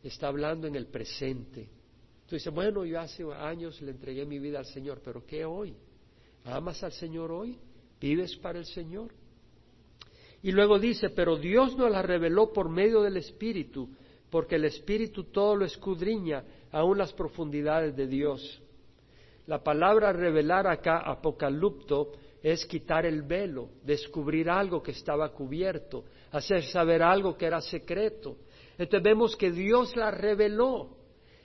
Está 0.07 0.29
hablando 0.29 0.69
en 0.69 0.77
el 0.77 0.87
presente. 0.87 1.69
Tú 2.29 2.37
dices, 2.37 2.53
bueno, 2.53 2.85
yo 2.85 3.01
hace 3.01 3.25
años 3.33 3.81
le 3.83 3.91
entregué 3.91 4.25
mi 4.25 4.39
vida 4.39 4.61
al 4.61 4.67
Señor, 4.67 5.01
pero 5.05 5.27
¿qué 5.27 5.45
hoy? 5.45 5.75
¿Amas 6.45 6.83
al 6.85 6.93
Señor 6.93 7.33
hoy? 7.33 7.59
¿Vives 8.01 8.37
para 8.37 8.59
el 8.59 8.67
Señor? 8.67 9.13
Y 10.43 10.53
luego 10.53 10.79
dice, 10.79 11.11
pero 11.11 11.37
Dios 11.37 11.77
nos 11.77 11.91
la 11.91 12.03
reveló 12.03 12.53
por 12.53 12.69
medio 12.69 13.03
del 13.03 13.17
Espíritu, 13.17 13.89
porque 14.31 14.55
el 14.55 14.67
Espíritu 14.67 15.25
todo 15.25 15.57
lo 15.57 15.65
escudriña, 15.65 16.45
aún 16.71 16.99
las 16.99 17.13
profundidades 17.13 17.97
de 17.97 18.07
Dios. 18.07 18.63
La 19.47 19.63
palabra 19.63 20.13
revelar 20.13 20.69
acá, 20.69 20.99
apocalipto, 20.99 22.13
es 22.43 22.65
quitar 22.65 23.07
el 23.07 23.23
velo, 23.23 23.71
descubrir 23.83 24.49
algo 24.49 24.81
que 24.81 24.93
estaba 24.93 25.33
cubierto, 25.33 26.05
hacer 26.31 26.63
saber 26.65 27.03
algo 27.03 27.37
que 27.37 27.47
era 27.47 27.61
secreto. 27.61 28.37
Entonces 28.79 29.03
vemos 29.03 29.37
que 29.37 29.51
Dios 29.51 29.97
la 29.97 30.11
reveló. 30.11 30.97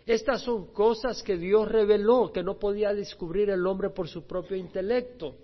Estas 0.06 0.41
son 0.41 0.74
cosas 0.74 1.22
que 1.24 1.38
Dios 1.38 1.67
reveló, 1.67 2.32
que 2.32 2.44
no 2.44 2.58
podía 2.58 2.94
descubrir 2.94 3.50
el 3.50 3.65
hombre 3.65 3.91
por 3.91 4.08
su 4.08 4.26
propio 4.26 4.58
intelecto. 4.58 5.36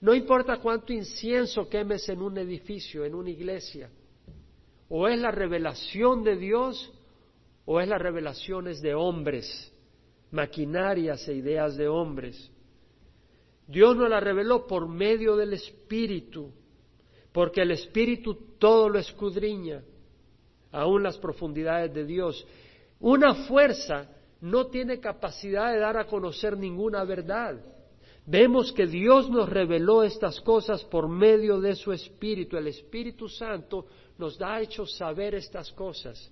No 0.00 0.14
importa 0.14 0.58
cuánto 0.58 0.92
incienso 0.92 1.68
quemes 1.68 2.08
en 2.08 2.22
un 2.22 2.38
edificio, 2.38 3.04
en 3.04 3.14
una 3.14 3.30
iglesia, 3.30 3.90
o 4.88 5.08
es 5.08 5.18
la 5.18 5.30
revelación 5.30 6.22
de 6.22 6.36
Dios 6.36 6.92
o 7.70 7.80
es 7.80 7.88
las 7.88 8.00
revelaciones 8.00 8.80
de 8.80 8.94
hombres, 8.94 9.70
maquinarias 10.30 11.28
e 11.28 11.34
ideas 11.34 11.76
de 11.76 11.86
hombres. 11.86 12.50
Dios 13.66 13.94
nos 13.94 14.08
la 14.08 14.20
reveló 14.20 14.66
por 14.66 14.88
medio 14.88 15.36
del 15.36 15.52
Espíritu, 15.52 16.50
porque 17.30 17.60
el 17.60 17.72
Espíritu 17.72 18.56
todo 18.58 18.88
lo 18.88 18.98
escudriña, 18.98 19.82
aún 20.72 21.02
las 21.02 21.18
profundidades 21.18 21.92
de 21.94 22.04
Dios. 22.04 22.46
Una 23.00 23.34
fuerza 23.46 24.08
no 24.40 24.66
tiene 24.66 25.00
capacidad 25.00 25.72
de 25.72 25.80
dar 25.80 25.96
a 25.96 26.06
conocer 26.06 26.56
ninguna 26.56 27.04
verdad. 27.04 27.60
Vemos 28.26 28.72
que 28.72 28.86
Dios 28.86 29.30
nos 29.30 29.48
reveló 29.48 30.02
estas 30.02 30.40
cosas 30.42 30.84
por 30.84 31.08
medio 31.08 31.60
de 31.60 31.74
su 31.74 31.92
Espíritu. 31.92 32.56
El 32.56 32.66
Espíritu 32.66 33.28
Santo 33.28 33.86
nos 34.18 34.36
da 34.36 34.60
hecho 34.60 34.84
saber 34.84 35.34
estas 35.34 35.72
cosas. 35.72 36.30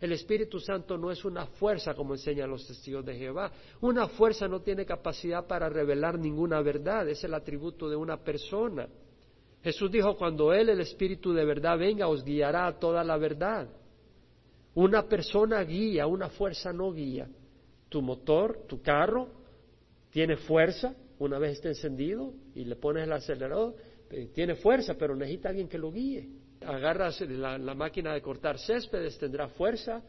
El 0.00 0.12
Espíritu 0.12 0.58
Santo 0.58 0.98
no 0.98 1.10
es 1.10 1.24
una 1.24 1.46
fuerza, 1.46 1.94
como 1.94 2.14
enseñan 2.14 2.50
los 2.50 2.66
testigos 2.66 3.04
de 3.04 3.16
Jehová. 3.16 3.52
Una 3.80 4.08
fuerza 4.08 4.48
no 4.48 4.60
tiene 4.60 4.84
capacidad 4.84 5.46
para 5.46 5.68
revelar 5.68 6.18
ninguna 6.18 6.60
verdad, 6.60 7.08
es 7.08 7.22
el 7.22 7.34
atributo 7.34 7.88
de 7.88 7.96
una 7.96 8.16
persona. 8.16 8.88
Jesús 9.62 9.90
dijo, 9.90 10.16
cuando 10.16 10.52
Él, 10.52 10.68
el 10.68 10.80
Espíritu 10.80 11.32
de 11.32 11.44
verdad, 11.44 11.78
venga, 11.78 12.08
os 12.08 12.24
guiará 12.24 12.66
a 12.66 12.78
toda 12.78 13.04
la 13.04 13.16
verdad. 13.16 13.68
Una 14.74 15.06
persona 15.06 15.62
guía, 15.62 16.06
una 16.06 16.28
fuerza 16.28 16.72
no 16.72 16.92
guía. 16.92 17.28
Tu 17.88 18.02
motor, 18.02 18.64
tu 18.66 18.80
carro, 18.80 19.28
tiene 20.10 20.36
fuerza, 20.36 20.94
una 21.18 21.38
vez 21.38 21.52
está 21.52 21.68
encendido 21.68 22.32
y 22.54 22.64
le 22.64 22.76
pones 22.76 23.04
el 23.04 23.12
acelerador, 23.12 23.76
eh, 24.10 24.30
tiene 24.34 24.56
fuerza, 24.56 24.94
pero 24.94 25.14
necesita 25.14 25.50
alguien 25.50 25.68
que 25.68 25.78
lo 25.78 25.92
guíe. 25.92 26.28
Agarras 26.66 27.20
la, 27.22 27.58
máquina 27.74 28.12
de 28.12 28.20
cortar 28.20 28.58
céspedes, 28.58 29.18
tendrá 29.18 29.48
fuerza 29.48 30.02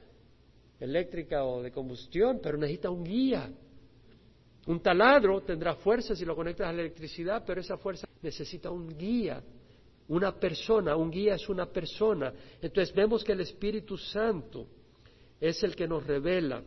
eléctrica 0.80 1.46
o 1.46 1.62
de 1.62 1.72
combustión, 1.72 2.40
pero 2.42 2.58
necesita 2.58 2.90
un 2.90 3.04
guía. 3.04 3.52
Un 4.66 4.80
taladro 4.80 5.42
tendrá 5.42 5.76
fuerza 5.76 6.16
si 6.16 6.26
lo 6.26 6.36
conectas 6.36 6.68
a 6.68 6.74
la 6.74 6.82
electricidad, 6.82 7.44
pero 7.46 7.62
esa 7.62 7.78
fuerza 7.78 8.08
necesita 8.22 8.72
un 8.72 8.88
guía, 8.98 9.44
una 10.08 10.32
persona, 10.32 10.96
un 10.96 11.12
guía 11.12 11.36
es 11.36 11.50
una 11.50 11.66
persona. 11.66 12.34
Entonces 12.62 12.94
vemos 12.96 13.24
que 13.24 13.34
el 13.34 13.42
Espíritu 13.42 13.98
Santo 13.98 14.68
es 15.40 15.62
el 15.64 15.76
que 15.76 15.88
nos 15.88 16.06
revela 16.06 16.64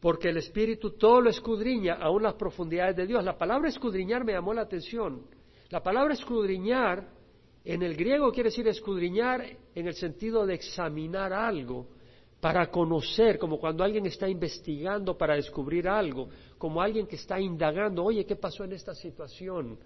porque 0.00 0.28
el 0.28 0.36
Espíritu 0.36 0.90
todo 0.90 1.20
lo 1.20 1.30
escudriña, 1.30 1.94
aún 1.94 2.22
las 2.22 2.34
profundidades 2.34 2.94
de 2.96 3.06
Dios. 3.06 3.24
La 3.24 3.36
palabra 3.36 3.68
escudriñar 3.68 4.24
me 4.24 4.34
llamó 4.34 4.54
la 4.54 4.62
atención. 4.62 5.26
La 5.70 5.82
palabra 5.82 6.14
escudriñar 6.14 7.08
En 7.64 7.82
el 7.82 7.96
griego 7.96 8.30
quiere 8.30 8.50
decir 8.50 8.68
escudriñar 8.68 9.44
en 9.74 9.88
el 9.88 9.94
sentido 9.94 10.46
de 10.46 10.54
examinar 10.54 11.32
algo 11.32 11.88
para 12.46 12.70
conocer, 12.70 13.40
como 13.40 13.58
cuando 13.58 13.82
alguien 13.82 14.06
está 14.06 14.28
investigando 14.28 15.18
para 15.18 15.34
descubrir 15.34 15.88
algo, 15.88 16.28
como 16.58 16.80
alguien 16.80 17.04
que 17.04 17.16
está 17.16 17.40
indagando, 17.40 18.04
oye, 18.04 18.24
¿qué 18.24 18.36
pasó 18.36 18.62
en 18.62 18.72
esta 18.72 18.94
situación? 18.94 19.76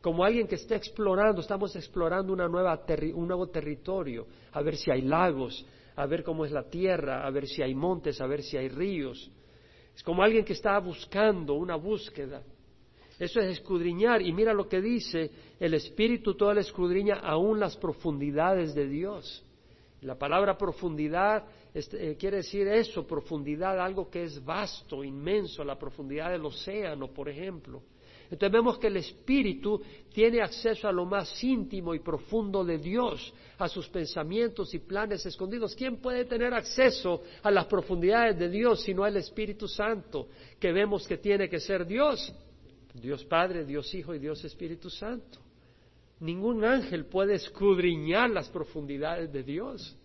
Como 0.00 0.24
alguien 0.24 0.48
que 0.48 0.56
está 0.56 0.74
explorando, 0.74 1.40
estamos 1.40 1.76
explorando 1.76 2.32
una 2.32 2.48
nueva 2.48 2.82
un 3.14 3.28
nuevo 3.28 3.46
territorio, 3.50 4.26
a 4.50 4.60
ver 4.62 4.76
si 4.76 4.90
hay 4.90 5.02
lagos, 5.02 5.64
a 5.94 6.06
ver 6.06 6.24
cómo 6.24 6.44
es 6.44 6.50
la 6.50 6.64
tierra, 6.64 7.24
a 7.24 7.30
ver 7.30 7.46
si 7.46 7.62
hay 7.62 7.72
montes, 7.72 8.20
a 8.20 8.26
ver 8.26 8.42
si 8.42 8.56
hay 8.56 8.68
ríos. 8.68 9.30
Es 9.94 10.02
como 10.02 10.20
alguien 10.20 10.44
que 10.44 10.54
está 10.54 10.76
buscando 10.80 11.54
una 11.54 11.76
búsqueda. 11.76 12.42
Eso 13.16 13.38
es 13.38 13.60
escudriñar. 13.60 14.22
Y 14.22 14.32
mira 14.32 14.52
lo 14.52 14.68
que 14.68 14.80
dice, 14.80 15.30
el 15.60 15.72
Espíritu 15.72 16.34
todo 16.34 16.52
le 16.52 16.62
escudriña 16.62 17.20
aún 17.22 17.60
las 17.60 17.76
profundidades 17.76 18.74
de 18.74 18.88
Dios. 18.88 19.44
La 20.00 20.16
palabra 20.16 20.56
profundidad 20.56 21.44
este, 21.78 22.10
eh, 22.10 22.16
quiere 22.16 22.38
decir 22.38 22.66
eso, 22.68 23.06
profundidad, 23.06 23.80
algo 23.80 24.10
que 24.10 24.24
es 24.24 24.44
vasto, 24.44 25.04
inmenso, 25.04 25.64
la 25.64 25.78
profundidad 25.78 26.30
del 26.30 26.44
océano, 26.44 27.08
por 27.08 27.28
ejemplo. 27.28 27.82
Entonces 28.30 28.52
vemos 28.52 28.78
que 28.78 28.88
el 28.88 28.98
Espíritu 28.98 29.80
tiene 30.12 30.42
acceso 30.42 30.86
a 30.86 30.92
lo 30.92 31.06
más 31.06 31.42
íntimo 31.42 31.94
y 31.94 32.00
profundo 32.00 32.62
de 32.62 32.76
Dios, 32.76 33.32
a 33.56 33.68
sus 33.68 33.88
pensamientos 33.88 34.74
y 34.74 34.80
planes 34.80 35.24
escondidos. 35.24 35.74
¿Quién 35.74 35.96
puede 35.96 36.26
tener 36.26 36.52
acceso 36.52 37.22
a 37.42 37.50
las 37.50 37.66
profundidades 37.66 38.38
de 38.38 38.50
Dios 38.50 38.82
sino 38.82 39.06
el 39.06 39.16
Espíritu 39.16 39.66
Santo, 39.66 40.28
que 40.60 40.72
vemos 40.72 41.06
que 41.08 41.16
tiene 41.16 41.48
que 41.48 41.58
ser 41.58 41.86
Dios? 41.86 42.32
Dios 42.92 43.24
Padre, 43.24 43.64
Dios 43.64 43.92
Hijo 43.94 44.14
y 44.14 44.18
Dios 44.18 44.44
Espíritu 44.44 44.90
Santo. 44.90 45.38
Ningún 46.20 46.64
ángel 46.64 47.06
puede 47.06 47.34
escudriñar 47.34 48.28
las 48.30 48.48
profundidades 48.50 49.32
de 49.32 49.42
Dios. 49.42 49.96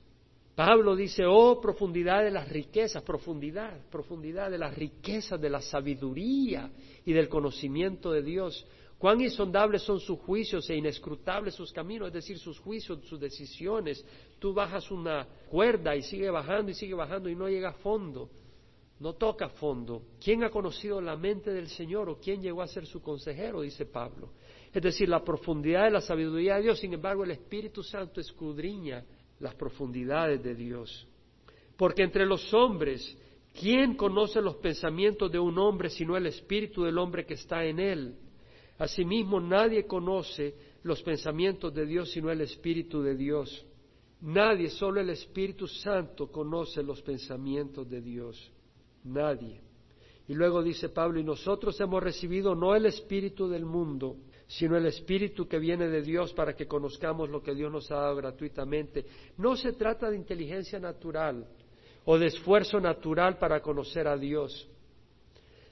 Pablo 0.55 0.95
dice, 0.95 1.25
oh, 1.25 1.59
profundidad 1.59 2.23
de 2.23 2.29
las 2.29 2.47
riquezas, 2.47 3.01
profundidad, 3.01 3.87
profundidad 3.89 4.51
de 4.51 4.59
las 4.59 4.75
riquezas 4.75 5.41
de 5.41 5.49
la 5.49 5.61
sabiduría 5.61 6.71
y 7.05 7.13
del 7.13 7.27
conocimiento 7.27 8.11
de 8.11 8.21
Dios. 8.21 8.65
Cuán 8.99 9.19
insondables 9.19 9.81
son 9.81 9.99
sus 9.99 10.19
juicios 10.19 10.69
e 10.69 10.75
inescrutables 10.75 11.55
sus 11.55 11.73
caminos, 11.73 12.07
es 12.09 12.13
decir, 12.13 12.37
sus 12.37 12.59
juicios, 12.59 12.99
sus 13.05 13.19
decisiones. 13.19 14.05
Tú 14.37 14.53
bajas 14.53 14.91
una 14.91 15.27
cuerda 15.49 15.95
y 15.95 16.03
sigue 16.03 16.29
bajando 16.29 16.71
y 16.71 16.75
sigue 16.75 16.93
bajando 16.93 17.29
y 17.29 17.35
no 17.35 17.49
llega 17.49 17.69
a 17.69 17.73
fondo 17.73 18.29
no 19.03 19.13
toca 19.13 19.49
fondo. 19.49 20.03
¿Quién 20.23 20.45
ha 20.45 20.49
conocido 20.49 21.01
la 21.01 21.17
mente 21.17 21.51
del 21.51 21.67
Señor 21.67 22.09
o 22.09 22.17
quién 22.19 22.41
llegó 22.41 22.61
a 22.61 22.67
ser 22.67 22.85
su 22.85 23.01
consejero? 23.01 23.59
Dice 23.59 23.85
Pablo. 23.85 24.29
Es 24.73 24.81
decir, 24.81 25.09
la 25.09 25.21
profundidad 25.21 25.83
de 25.83 25.91
la 25.91 25.99
sabiduría 25.99 26.55
de 26.55 26.63
Dios, 26.63 26.79
sin 26.79 26.93
embargo, 26.93 27.25
el 27.25 27.31
Espíritu 27.31 27.83
Santo 27.83 28.21
escudriña 28.21 29.03
las 29.43 29.55
profundidades 29.55 30.41
de 30.41 30.55
Dios. 30.55 31.05
Porque 31.75 32.01
entre 32.01 32.25
los 32.25 32.53
hombres, 32.53 33.17
¿quién 33.59 33.95
conoce 33.95 34.41
los 34.41 34.55
pensamientos 34.55 35.29
de 35.29 35.37
un 35.37 35.59
hombre 35.59 35.89
sino 35.89 36.15
el 36.15 36.27
Espíritu 36.27 36.83
del 36.83 36.97
hombre 36.97 37.25
que 37.25 37.33
está 37.33 37.65
en 37.65 37.79
él? 37.79 38.15
Asimismo, 38.77 39.41
nadie 39.41 39.85
conoce 39.85 40.55
los 40.83 41.03
pensamientos 41.03 41.73
de 41.73 41.85
Dios 41.85 42.09
sino 42.11 42.31
el 42.31 42.39
Espíritu 42.39 43.01
de 43.01 43.17
Dios. 43.17 43.65
Nadie, 44.21 44.69
solo 44.69 45.01
el 45.01 45.09
Espíritu 45.09 45.67
Santo 45.67 46.31
conoce 46.31 46.81
los 46.81 47.01
pensamientos 47.01 47.89
de 47.89 48.01
Dios. 48.01 48.49
Nadie. 49.03 49.59
Y 50.25 50.35
luego 50.35 50.63
dice 50.63 50.87
Pablo, 50.87 51.19
y 51.19 51.23
nosotros 51.25 51.77
hemos 51.81 52.01
recibido 52.01 52.55
no 52.55 52.73
el 52.75 52.85
espíritu 52.85 53.49
del 53.49 53.65
mundo, 53.65 54.15
sino 54.47 54.77
el 54.77 54.85
espíritu 54.85 55.47
que 55.47 55.59
viene 55.59 55.87
de 55.87 56.01
Dios 56.01 56.33
para 56.33 56.55
que 56.55 56.67
conozcamos 56.67 57.29
lo 57.29 57.41
que 57.41 57.55
Dios 57.55 57.71
nos 57.71 57.91
ha 57.91 57.95
dado 57.95 58.15
gratuitamente. 58.15 59.05
No 59.37 59.55
se 59.55 59.73
trata 59.73 60.09
de 60.09 60.17
inteligencia 60.17 60.79
natural 60.79 61.47
o 62.05 62.17
de 62.17 62.27
esfuerzo 62.27 62.79
natural 62.79 63.37
para 63.37 63.61
conocer 63.61 64.07
a 64.07 64.17
Dios. 64.17 64.69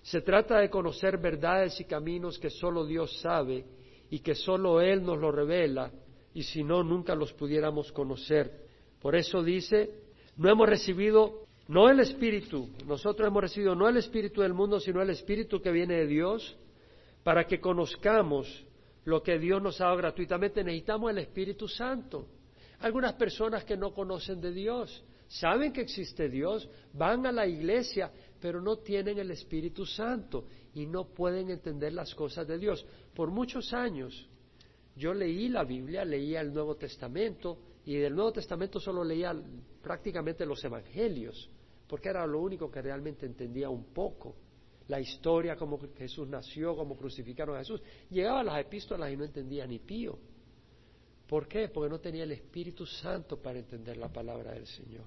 Se 0.02 0.22
trata 0.22 0.60
de 0.60 0.70
conocer 0.70 1.18
verdades 1.18 1.80
y 1.80 1.86
caminos 1.86 2.40
que 2.40 2.50
solo 2.50 2.86
Dios 2.86 3.20
sabe 3.22 3.66
y 4.10 4.20
que 4.20 4.36
solo 4.36 4.82
Él 4.82 5.04
nos 5.04 5.20
lo 5.20 5.32
revela, 5.32 5.92
y 6.34 6.44
si 6.44 6.64
no, 6.64 6.84
nunca 6.84 7.16
los 7.16 7.34
pudiéramos 7.34 7.92
conocer. 7.92 8.66
Por 9.02 9.16
eso 9.16 9.44
dice, 9.44 9.90
no 10.38 10.50
hemos 10.50 10.68
recibido 10.68 11.46
no 11.68 11.90
el 11.90 12.00
Espíritu, 12.02 12.70
nosotros 12.86 13.28
hemos 13.28 13.42
recibido 13.42 13.76
no 13.76 13.88
el 13.88 13.98
Espíritu 13.98 14.42
del 14.42 14.54
mundo, 14.54 14.80
sino 14.80 15.02
el 15.02 15.10
Espíritu 15.10 15.62
que 15.62 15.72
viene 15.72 15.96
de 15.96 16.08
Dios, 16.08 16.58
para 17.24 17.46
que 17.46 17.60
conozcamos 17.60 18.66
lo 19.06 19.22
que 19.22 19.40
Dios 19.40 19.62
nos 19.62 19.80
ha 19.82 19.86
dado 19.86 19.98
gratuitamente. 19.98 20.64
Necesitamos 20.64 21.12
el 21.12 21.20
Espíritu 21.20 21.68
Santo. 21.68 22.28
Algunas 22.80 23.14
personas 23.14 23.64
que 23.64 23.78
no 23.78 23.94
conocen 23.94 24.42
de 24.42 24.52
Dios, 24.52 25.04
saben 25.28 25.72
que 25.72 25.82
existe 25.82 26.30
Dios, 26.30 26.68
van 26.94 27.26
a 27.26 27.32
la 27.32 27.46
iglesia, 27.46 28.12
pero 28.40 28.60
no 28.60 28.78
tienen 28.78 29.20
el 29.20 29.32
Espíritu 29.32 29.86
Santo 29.86 30.46
y 30.74 30.88
no 30.88 31.06
pueden 31.06 31.50
entender 31.50 31.94
las 31.94 32.14
cosas 32.16 32.48
de 32.48 32.58
Dios. 32.58 32.86
Por 33.14 33.30
muchos 33.30 33.72
años 33.74 34.28
yo 34.96 35.14
leí 35.14 35.48
la 35.48 35.64
Biblia, 35.64 36.04
leía 36.04 36.42
el 36.42 36.54
Nuevo 36.54 36.76
Testamento 36.76 37.60
y 37.86 37.98
del 37.98 38.16
Nuevo 38.16 38.34
Testamento 38.34 38.80
solo 38.80 39.04
leía 39.04 39.36
prácticamente 39.82 40.46
los 40.46 40.64
Evangelios 40.64 41.50
porque 41.92 42.08
era 42.08 42.26
lo 42.26 42.40
único 42.40 42.72
que 42.72 42.82
realmente 42.82 43.26
entendía 43.26 43.70
un 43.70 43.84
poco. 43.94 44.34
La 44.88 45.00
historia, 45.00 45.56
cómo 45.56 45.80
Jesús 45.98 46.28
nació, 46.28 46.76
cómo 46.76 46.98
crucificaron 46.98 47.56
a 47.56 47.60
Jesús. 47.60 47.82
Llegaba 48.10 48.42
a 48.42 48.44
las 48.44 48.60
epístolas 48.60 49.12
y 49.12 49.18
no 49.18 49.24
entendía 49.24 49.66
ni 49.66 49.80
pío. 49.80 50.18
¿Por 51.28 51.48
qué? 51.48 51.70
Porque 51.70 51.90
no 51.90 52.00
tenía 52.00 52.24
el 52.24 52.32
Espíritu 52.34 52.86
Santo 52.86 53.42
para 53.42 53.58
entender 53.58 53.96
la 53.96 54.12
palabra 54.12 54.52
del 54.52 54.68
Señor. 54.68 55.06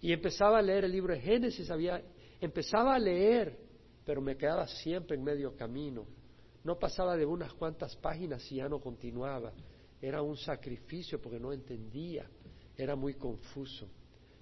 Y 0.00 0.12
empezaba 0.12 0.58
a 0.58 0.62
leer 0.62 0.84
el 0.84 0.92
libro 0.92 1.12
de 1.12 1.20
Génesis, 1.20 1.68
había, 1.70 2.00
empezaba 2.40 2.94
a 2.94 2.98
leer, 2.98 3.58
pero 4.04 4.20
me 4.20 4.36
quedaba 4.36 4.68
siempre 4.68 5.16
en 5.16 5.24
medio 5.24 5.56
camino. 5.56 6.06
No 6.62 6.78
pasaba 6.78 7.16
de 7.16 7.26
unas 7.26 7.52
cuantas 7.54 7.96
páginas 7.96 8.50
y 8.52 8.56
ya 8.56 8.68
no 8.68 8.80
continuaba. 8.80 9.52
Era 10.00 10.22
un 10.22 10.36
sacrificio 10.36 11.20
porque 11.20 11.40
no 11.40 11.52
entendía, 11.52 12.30
era 12.76 12.94
muy 12.94 13.14
confuso. 13.14 13.88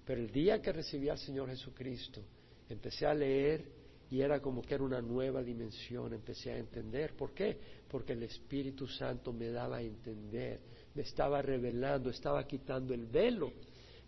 Pero 0.04 0.20
el 0.20 0.30
día 0.30 0.60
que 0.60 0.72
recibí 0.72 1.08
al 1.08 1.18
Señor 1.18 1.48
Jesucristo, 1.48 2.20
empecé 2.68 3.06
a 3.06 3.14
leer 3.14 3.64
y 4.10 4.20
era 4.20 4.40
como 4.40 4.62
que 4.62 4.74
era 4.74 4.84
una 4.84 5.00
nueva 5.00 5.42
dimensión, 5.42 6.14
empecé 6.14 6.52
a 6.52 6.58
entender. 6.58 7.14
¿Por 7.14 7.32
qué? 7.32 7.58
Porque 7.88 8.12
el 8.12 8.22
Espíritu 8.22 8.86
Santo 8.86 9.32
me 9.32 9.48
daba 9.48 9.78
a 9.78 9.82
entender, 9.82 10.60
me 10.94 11.02
estaba 11.02 11.42
revelando, 11.42 12.10
estaba 12.10 12.46
quitando 12.46 12.94
el 12.94 13.06
velo. 13.06 13.52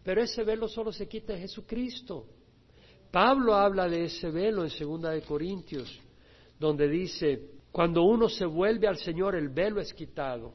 Pero 0.05 0.23
ese 0.23 0.45
velo 0.45 0.69
solo 0.69 0.93
se 0.93 1.09
quita 1.09 1.35
en 1.35 1.41
Jesucristo. 1.41 2.27
Pablo 3.11 3.55
habla 3.55 3.89
de 3.89 4.05
ese 4.05 4.31
velo 4.31 4.63
en 4.63 4.71
Segunda 4.71 5.11
de 5.11 5.23
Corintios, 5.23 6.01
donde 6.59 6.89
dice, 6.89 7.51
cuando 7.73 8.03
uno 8.05 8.29
se 8.29 8.47
vuelve 8.47 8.87
al 8.87 8.99
Señor, 8.99 9.35
el 9.35 9.49
velo 9.49 9.81
es 9.81 9.93
quitado. 9.93 10.53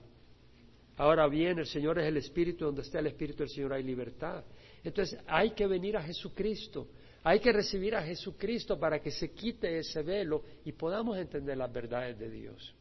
Ahora 0.98 1.28
bien, 1.28 1.60
el 1.60 1.66
Señor 1.66 2.00
es 2.00 2.06
el 2.06 2.18
Espíritu, 2.18 2.66
donde 2.66 2.84
está 2.84 3.00
el 3.00 3.08
Espíritu 3.08 3.40
del 3.40 3.50
Señor 3.50 3.74
hay 3.74 3.84
libertad. 3.84 4.44
Entonces 4.84 5.20
hay 5.28 5.52
que 5.52 5.66
venir 5.66 5.98
a 5.98 6.04
Jesucristo, 6.04 6.88
hay 7.24 7.40
que 7.40 7.54
recibir 7.54 7.96
a 7.96 8.04
Jesucristo 8.04 8.78
para 8.78 9.02
que 9.02 9.10
se 9.10 9.32
quite 9.32 9.78
ese 9.78 10.04
velo 10.04 10.44
y 10.66 10.74
podamos 10.74 11.18
entender 11.18 11.58
las 11.58 11.72
verdades 11.72 12.20
de 12.20 12.30
Dios. 12.30 12.76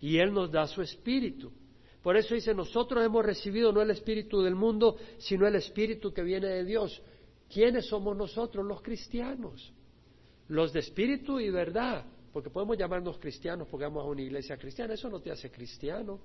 Y 0.00 0.16
Él 0.18 0.32
nos 0.32 0.50
da 0.50 0.66
su 0.66 0.80
Espíritu. 0.80 1.52
Por 2.02 2.16
eso 2.16 2.34
dice, 2.34 2.54
nosotros 2.54 3.04
hemos 3.04 3.24
recibido 3.24 3.70
no 3.70 3.82
el 3.82 3.90
Espíritu 3.90 4.40
del 4.42 4.54
mundo, 4.54 4.96
sino 5.18 5.46
el 5.46 5.54
Espíritu 5.56 6.12
que 6.12 6.22
viene 6.22 6.48
de 6.48 6.64
Dios. 6.64 7.00
¿Quiénes 7.52 7.86
somos 7.86 8.16
nosotros? 8.16 8.64
Los 8.66 8.80
cristianos. 8.80 9.72
Los 10.48 10.72
de 10.72 10.80
Espíritu 10.80 11.38
y 11.38 11.50
verdad. 11.50 12.06
Porque 12.32 12.48
podemos 12.48 12.78
llamarnos 12.78 13.18
cristianos 13.18 13.68
porque 13.68 13.84
vamos 13.84 14.04
a 14.04 14.08
una 14.08 14.22
iglesia 14.22 14.56
cristiana. 14.56 14.94
Eso 14.94 15.10
no 15.10 15.20
te 15.20 15.30
hace 15.30 15.50
cristiano. 15.50 16.18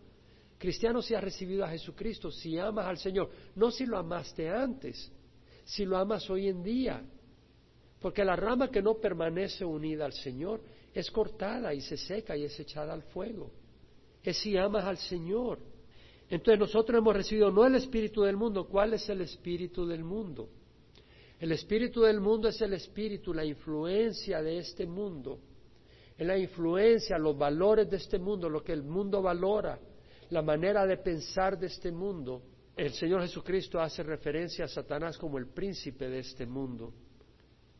Cristiano 0.57 1.01
si 1.01 1.13
has 1.13 1.23
recibido 1.23 1.65
a 1.65 1.69
Jesucristo, 1.69 2.31
si 2.31 2.57
amas 2.57 2.85
al 2.85 2.97
Señor, 2.97 3.29
no 3.55 3.69
si 3.69 3.85
lo 3.85 3.97
amaste 3.97 4.49
antes, 4.49 5.11
si 5.65 5.85
lo 5.85 5.97
amas 5.97 6.27
hoy 6.29 6.47
en 6.47 6.63
día. 6.63 7.03
Porque 8.01 8.23
la 8.23 8.35
rama 8.35 8.69
que 8.69 8.81
no 8.81 8.95
permanece 8.95 9.65
unida 9.65 10.05
al 10.05 10.13
Señor 10.13 10.61
es 10.93 11.09
cortada 11.11 11.73
y 11.73 11.81
se 11.81 11.97
seca 11.97 12.35
y 12.37 12.43
es 12.43 12.59
echada 12.59 12.93
al 12.93 13.03
fuego. 13.03 13.51
Es 14.23 14.37
si 14.37 14.57
amas 14.57 14.85
al 14.85 14.97
Señor. 14.97 15.59
Entonces 16.29 16.59
nosotros 16.59 16.97
hemos 16.99 17.15
recibido 17.15 17.51
no 17.51 17.65
el 17.65 17.75
espíritu 17.75 18.23
del 18.23 18.35
mundo. 18.35 18.67
¿Cuál 18.67 18.93
es 18.93 19.07
el 19.09 19.21
espíritu 19.21 19.85
del 19.87 20.03
mundo? 20.03 20.49
El 21.39 21.51
espíritu 21.51 22.01
del 22.01 22.19
mundo 22.19 22.49
es 22.49 22.59
el 22.61 22.73
espíritu, 22.73 23.33
la 23.33 23.45
influencia 23.45 24.41
de 24.41 24.57
este 24.57 24.85
mundo. 24.85 25.39
Es 26.17 26.25
la 26.25 26.37
influencia, 26.37 27.17
los 27.17 27.37
valores 27.37 27.89
de 27.89 27.97
este 27.97 28.17
mundo, 28.17 28.49
lo 28.49 28.63
que 28.63 28.73
el 28.73 28.83
mundo 28.83 29.21
valora 29.21 29.79
la 30.29 30.41
manera 30.41 30.85
de 30.85 30.97
pensar 30.97 31.57
de 31.57 31.67
este 31.67 31.91
mundo, 31.91 32.41
el 32.75 32.91
Señor 32.93 33.21
Jesucristo 33.21 33.79
hace 33.79 34.03
referencia 34.03 34.65
a 34.65 34.67
Satanás 34.67 35.17
como 35.17 35.37
el 35.37 35.47
príncipe 35.47 36.09
de 36.09 36.19
este 36.19 36.45
mundo. 36.45 36.93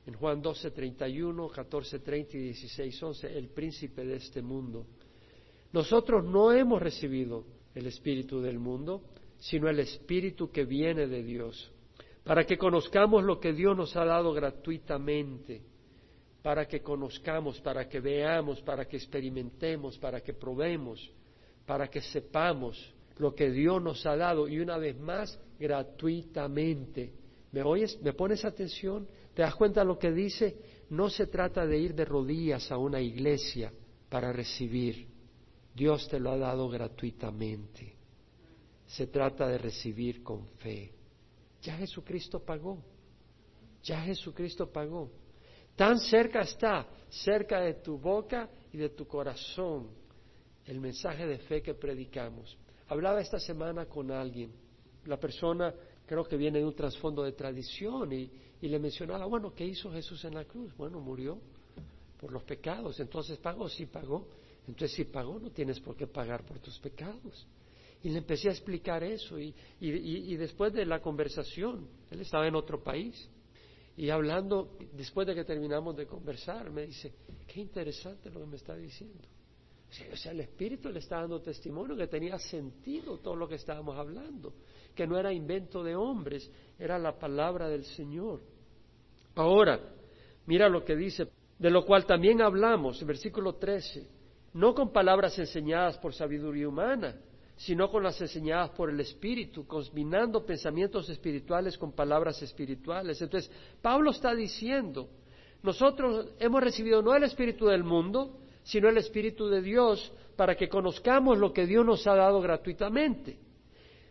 En 0.07 0.13
Juan 0.13 0.41
12, 0.41 0.71
31, 0.71 1.49
14, 1.49 1.99
30 1.99 2.37
y 2.37 2.39
16, 2.39 3.03
11, 3.03 3.37
el 3.37 3.49
príncipe 3.49 4.05
de 4.05 4.15
este 4.15 4.41
mundo. 4.41 4.85
Nosotros 5.73 6.23
no 6.23 6.51
hemos 6.53 6.81
recibido 6.81 7.43
el 7.75 7.85
espíritu 7.87 8.41
del 8.41 8.57
mundo, 8.57 9.03
sino 9.39 9.69
el 9.69 9.79
Espíritu 9.79 10.49
que 10.49 10.65
viene 10.65 11.07
de 11.07 11.23
Dios, 11.23 11.71
para 12.23 12.45
que 12.45 12.57
conozcamos 12.57 13.23
lo 13.23 13.39
que 13.39 13.53
Dios 13.53 13.75
nos 13.75 13.95
ha 13.95 14.05
dado 14.05 14.33
gratuitamente, 14.33 15.61
para 16.41 16.67
que 16.67 16.81
conozcamos, 16.81 17.59
para 17.61 17.87
que 17.87 17.99
veamos, 17.99 18.61
para 18.61 18.85
que 18.85 18.97
experimentemos, 18.97 19.97
para 19.97 20.21
que 20.21 20.33
probemos, 20.33 21.11
para 21.65 21.87
que 21.87 22.01
sepamos 22.01 22.93
lo 23.17 23.35
que 23.35 23.51
Dios 23.51 23.81
nos 23.81 24.05
ha 24.05 24.15
dado 24.15 24.47
y 24.47 24.59
una 24.59 24.77
vez 24.77 24.97
más 24.97 25.39
gratuitamente. 25.59 27.11
¿Me 27.51 27.63
oyes? 27.63 27.99
¿Me 28.01 28.13
pones 28.13 28.45
atención? 28.45 29.07
¿Te 29.37 29.43
das 29.43 29.53
cuenta 29.53 29.83
lo 29.83 29.99
que 29.99 30.11
dice? 30.11 30.57
No 30.89 31.11
se 31.11 31.27
trata 31.27 31.63
de 31.63 31.77
ir 31.77 31.93
de 31.93 32.05
rodillas 32.05 32.71
a 32.71 32.77
una 32.79 32.99
iglesia 32.99 33.71
para 34.09 34.33
recibir. 34.33 35.07
Dios 35.75 36.07
te 36.07 36.19
lo 36.19 36.31
ha 36.31 36.37
dado 36.39 36.67
gratuitamente. 36.67 37.93
Se 38.87 39.05
trata 39.05 39.47
de 39.47 39.59
recibir 39.59 40.23
con 40.23 40.47
fe. 40.57 40.91
Ya 41.61 41.77
Jesucristo 41.77 42.39
pagó. 42.39 42.81
Ya 43.83 44.01
Jesucristo 44.01 44.71
pagó. 44.71 45.11
Tan 45.75 45.99
cerca 45.99 46.41
está, 46.41 46.87
cerca 47.07 47.61
de 47.61 47.75
tu 47.75 47.99
boca 47.99 48.49
y 48.73 48.77
de 48.77 48.89
tu 48.89 49.05
corazón, 49.05 49.91
el 50.65 50.79
mensaje 50.79 51.27
de 51.27 51.37
fe 51.37 51.61
que 51.61 51.75
predicamos. 51.75 52.57
Hablaba 52.87 53.21
esta 53.21 53.37
semana 53.37 53.85
con 53.85 54.09
alguien. 54.09 54.51
La 55.05 55.19
persona 55.19 55.75
creo 56.07 56.23
que 56.23 56.37
viene 56.37 56.59
de 56.59 56.65
un 56.65 56.73
trasfondo 56.73 57.23
de 57.23 57.33
tradición 57.33 58.11
y, 58.11 58.31
y 58.61 58.67
le 58.67 58.79
mencionaba, 58.79 59.25
bueno, 59.25 59.53
¿qué 59.53 59.65
hizo 59.65 59.91
Jesús 59.91 60.23
en 60.25 60.33
la 60.33 60.45
cruz? 60.45 60.75
Bueno, 60.75 60.99
murió 60.99 61.39
por 62.19 62.31
los 62.31 62.43
pecados. 62.43 62.99
Entonces 62.99 63.37
pagó, 63.37 63.69
sí 63.69 63.85
pagó. 63.85 64.27
Entonces 64.67 64.95
si 64.95 65.05
pagó, 65.05 65.39
no 65.39 65.51
tienes 65.51 65.79
por 65.79 65.95
qué 65.95 66.07
pagar 66.07 66.43
por 66.43 66.59
tus 66.59 66.79
pecados. 66.79 67.45
Y 68.03 68.09
le 68.09 68.19
empecé 68.19 68.49
a 68.49 68.51
explicar 68.51 69.03
eso 69.03 69.39
y, 69.39 69.53
y, 69.79 70.35
después 70.35 70.71
de 70.71 70.85
la 70.85 71.01
conversación, 71.01 71.87
él 72.11 72.21
estaba 72.21 72.47
en 72.47 72.55
otro 72.55 72.83
país 72.83 73.27
y 73.95 74.11
hablando, 74.11 74.77
después 74.93 75.25
de 75.25 75.33
que 75.33 75.43
terminamos 75.43 75.95
de 75.97 76.05
conversar, 76.05 76.69
me 76.69 76.85
dice, 76.85 77.13
qué 77.47 77.59
interesante 77.59 78.29
lo 78.29 78.41
que 78.41 78.45
me 78.45 78.55
está 78.57 78.75
diciendo. 78.75 79.27
O 80.13 80.15
sea, 80.15 80.31
el 80.31 80.41
Espíritu 80.41 80.89
le 80.89 80.99
está 80.99 81.21
dando 81.21 81.41
testimonio 81.41 81.95
que 81.95 82.07
tenía 82.07 82.37
sentido 82.37 83.17
todo 83.17 83.35
lo 83.35 83.47
que 83.47 83.55
estábamos 83.55 83.97
hablando, 83.97 84.53
que 84.97 85.07
no 85.07 85.17
era 85.17 85.31
invento 85.31 85.83
de 85.83 85.95
hombres, 85.95 86.51
era 86.79 86.97
la 86.97 87.17
palabra 87.17 87.69
del 87.69 87.85
Señor. 87.85 88.41
Ahora, 89.35 89.79
mira 90.47 90.67
lo 90.67 90.83
que 90.83 90.95
dice, 90.95 91.29
de 91.59 91.69
lo 91.69 91.85
cual 91.85 92.07
también 92.07 92.41
hablamos, 92.41 93.05
versículo 93.05 93.55
13, 93.55 94.07
no 94.53 94.73
con 94.73 94.91
palabras 94.91 95.37
enseñadas 95.37 95.99
por 95.99 96.15
sabiduría 96.15 96.67
humana, 96.67 97.15
sino 97.55 97.89
con 97.91 98.01
las 98.03 98.19
enseñadas 98.19 98.71
por 98.71 98.89
el 98.89 98.99
Espíritu, 98.99 99.67
combinando 99.67 100.43
pensamientos 100.43 101.07
espirituales 101.09 101.77
con 101.77 101.91
palabras 101.91 102.41
espirituales. 102.41 103.21
Entonces, 103.21 103.51
Pablo 103.81 104.09
está 104.09 104.33
diciendo, 104.33 105.09
nosotros 105.61 106.33
hemos 106.39 106.63
recibido 106.63 107.03
no 107.03 107.15
el 107.15 107.23
Espíritu 107.23 107.67
del 107.67 107.83
mundo, 107.83 108.39
sino 108.63 108.89
el 108.89 108.97
Espíritu 108.97 109.47
de 109.47 109.61
Dios, 109.61 110.11
para 110.35 110.55
que 110.55 110.67
conozcamos 110.67 111.37
lo 111.37 111.53
que 111.53 111.67
Dios 111.67 111.85
nos 111.85 112.05
ha 112.07 112.15
dado 112.15 112.41
gratuitamente. 112.41 113.46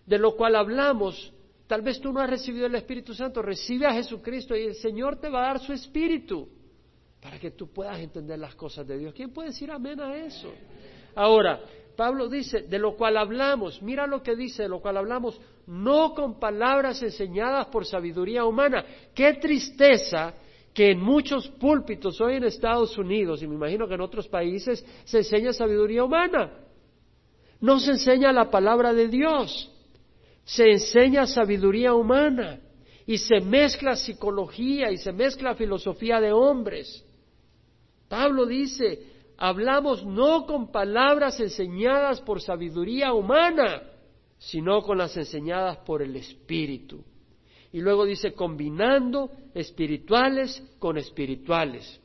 De 0.07 0.19
lo 0.19 0.37
cual 0.37 0.55
hablamos, 0.55 1.33
tal 1.67 1.83
vez 1.83 2.01
tú 2.01 2.13
no 2.13 2.21
has 2.21 2.31
recibido 2.31 2.67
el 2.67 2.75
Espíritu 2.77 3.13
Santo, 3.13 3.43
recibe 3.43 3.87
a 3.87 3.93
Jesucristo 3.93 4.57
y 4.57 4.67
el 4.67 4.75
Señor 4.77 5.17
te 5.21 5.29
va 5.29 5.41
a 5.41 5.47
dar 5.49 5.61
su 5.61 5.73
Espíritu 5.73 6.49
para 7.21 7.39
que 7.41 7.51
tú 7.51 7.73
puedas 7.73 7.99
entender 7.99 8.39
las 8.39 8.55
cosas 8.55 8.87
de 8.87 8.99
Dios. 8.99 9.13
¿Quién 9.13 9.33
puede 9.33 9.49
decir 9.49 9.71
amén 9.71 10.01
a 10.01 10.17
eso? 10.17 10.53
Ahora, 11.17 11.61
Pablo 11.97 12.29
dice, 12.29 12.63
de 12.63 12.79
lo 12.79 12.95
cual 12.95 13.17
hablamos, 13.17 13.83
mira 13.83 14.07
lo 14.07 14.23
que 14.23 14.37
dice, 14.37 14.65
de 14.65 14.69
lo 14.69 14.81
cual 14.81 14.99
hablamos, 14.99 15.41
no 15.67 16.15
con 16.15 16.39
palabras 16.39 17.03
enseñadas 17.03 17.67
por 17.67 17.87
sabiduría 17.87 18.45
humana. 18.45 18.85
Qué 19.15 19.33
tristeza 19.35 20.35
que 20.73 20.91
en 20.91 21.01
muchos 21.01 21.49
púlpitos 21.49 22.21
hoy 22.21 22.35
en 22.35 22.45
Estados 22.45 22.99
Unidos, 22.99 23.43
y 23.43 23.49
me 23.49 23.55
imagino 23.55 23.89
que 23.89 23.95
en 23.95 24.03
otros 24.03 24.29
países, 24.29 24.85
se 25.05 25.19
enseña 25.19 25.55
sabiduría 25.55 26.05
humana. 26.05 26.53
No 27.61 27.81
se 27.81 27.93
enseña 27.93 28.31
la 28.31 28.51
palabra 28.51 28.93
de 28.93 29.09
Dios, 29.09 29.73
se 30.47 30.71
enseña 30.71 31.27
sabiduría 31.27 31.93
humana 31.93 32.61
y 33.05 33.19
se 33.19 33.41
mezcla 33.41 33.97
psicología 33.97 34.93
y 34.93 34.97
se 34.97 35.13
mezcla 35.13 35.57
filosofía 35.57 36.21
de 36.21 36.33
hombres. 36.33 37.05
Pablo 38.09 38.47
dice, 38.47 39.33
hablamos 39.37 40.07
no 40.07 40.47
con 40.47 40.71
palabras 40.71 41.41
enseñadas 41.41 42.21
por 42.21 42.41
sabiduría 42.41 43.13
humana, 43.13 43.83
sino 44.39 44.83
con 44.83 44.99
las 44.99 45.17
enseñadas 45.17 45.79
por 45.79 46.01
el 46.01 46.15
Espíritu. 46.15 47.03
Y 47.73 47.81
luego 47.81 48.05
dice, 48.05 48.33
combinando 48.33 49.33
espirituales 49.53 50.63
con 50.79 50.97
espirituales. 50.97 52.01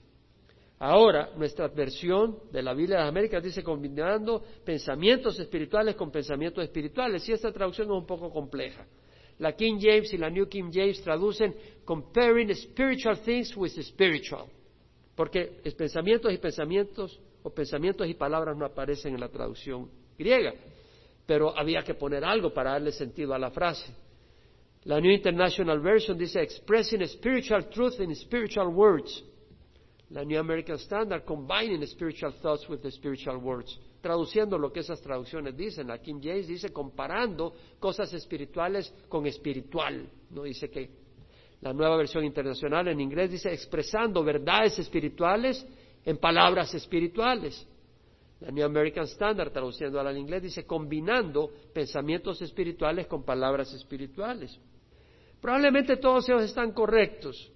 Ahora, 0.83 1.29
nuestra 1.37 1.67
versión 1.67 2.39
de 2.51 2.63
la 2.63 2.73
Biblia 2.73 2.97
de 2.97 3.03
las 3.03 3.09
Américas 3.09 3.43
dice 3.43 3.61
combinando 3.61 4.43
pensamientos 4.65 5.39
espirituales 5.39 5.93
con 5.93 6.09
pensamientos 6.09 6.63
espirituales. 6.63 7.29
Y 7.29 7.33
esta 7.33 7.51
traducción 7.51 7.87
es 7.87 7.93
un 7.93 8.07
poco 8.07 8.31
compleja. 8.31 8.87
La 9.37 9.55
King 9.55 9.77
James 9.79 10.11
y 10.11 10.17
la 10.17 10.31
New 10.31 10.49
King 10.49 10.71
James 10.73 10.99
traducen 11.03 11.53
comparing 11.85 12.51
spiritual 12.55 13.19
things 13.19 13.55
with 13.55 13.69
spiritual. 13.79 14.47
Porque 15.15 15.61
pensamientos 15.77 16.33
y 16.33 16.39
pensamientos 16.39 17.19
o 17.43 17.51
pensamientos 17.51 18.07
y 18.07 18.15
palabras 18.15 18.57
no 18.57 18.65
aparecen 18.65 19.13
en 19.13 19.19
la 19.19 19.29
traducción 19.29 19.87
griega, 20.17 20.51
pero 21.27 21.55
había 21.55 21.83
que 21.83 21.93
poner 21.93 22.25
algo 22.25 22.51
para 22.51 22.71
darle 22.71 22.91
sentido 22.91 23.35
a 23.35 23.37
la 23.37 23.51
frase. 23.51 23.93
La 24.85 24.99
New 24.99 25.11
International 25.11 25.79
Version 25.79 26.17
dice 26.17 26.41
expressing 26.41 27.07
spiritual 27.07 27.69
truth 27.69 27.99
in 27.99 28.15
spiritual 28.15 28.69
words. 28.69 29.23
La 30.11 30.23
New 30.25 30.37
American 30.37 30.77
Standard 30.77 31.23
combining 31.23 31.85
spiritual 31.87 32.33
thoughts 32.41 32.67
with 32.67 32.81
the 32.81 32.91
spiritual 32.91 33.37
words. 33.37 33.79
Traduciendo 34.01 34.57
lo 34.57 34.71
que 34.71 34.81
esas 34.81 35.01
traducciones 35.01 35.55
dicen. 35.55 35.87
La 35.87 35.99
King 35.99 36.19
James 36.21 36.47
dice 36.47 36.73
comparando 36.73 37.53
cosas 37.79 38.13
espirituales 38.13 38.93
con 39.07 39.25
espiritual. 39.25 40.09
No 40.31 40.43
dice 40.43 40.69
que 40.69 40.89
la 41.61 41.71
nueva 41.71 41.95
versión 41.95 42.25
internacional 42.25 42.89
en 42.89 42.99
inglés 42.99 43.31
dice 43.31 43.53
expresando 43.53 44.23
verdades 44.23 44.79
espirituales 44.79 45.65
en 46.03 46.17
palabras 46.17 46.73
espirituales. 46.73 47.65
La 48.41 48.51
New 48.51 48.65
American 48.65 49.05
Standard, 49.05 49.51
traduciendo 49.51 49.99
al 49.99 50.17
inglés, 50.17 50.41
dice 50.41 50.65
combinando 50.65 51.51
pensamientos 51.73 52.41
espirituales 52.41 53.07
con 53.07 53.23
palabras 53.23 53.71
espirituales. 53.73 54.59
Probablemente 55.39 55.97
todos 55.97 56.27
ellos 56.27 56.43
están 56.43 56.71
correctos. 56.71 57.51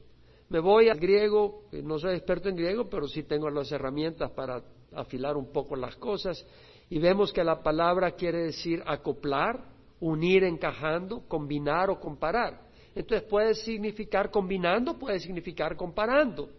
Me 0.50 0.60
voy 0.60 0.90
al 0.90 1.00
griego, 1.00 1.64
no 1.72 1.98
soy 1.98 2.16
experto 2.16 2.50
en 2.50 2.56
griego, 2.56 2.88
pero 2.90 3.08
sí 3.08 3.24
tengo 3.24 3.50
las 3.50 3.72
herramientas 3.72 4.32
para 4.32 4.62
afilar 4.94 5.38
un 5.38 5.52
poco 5.52 5.76
las 5.76 5.96
cosas. 5.96 6.46
Y 6.90 7.00
vemos 7.00 7.34
que 7.34 7.44
la 7.44 7.64
palabra 7.64 8.12
quiere 8.12 8.44
decir 8.44 8.84
acoplar, 8.86 9.66
unir 10.00 10.44
encajando, 10.44 11.24
combinar 11.28 11.90
o 11.90 12.00
comparar. 12.00 12.62
Entonces 12.94 13.28
puede 13.28 13.56
significar 13.56 14.30
combinando, 14.30 14.98
puede 14.98 15.20
significar 15.20 15.76
comparando. 15.76 16.50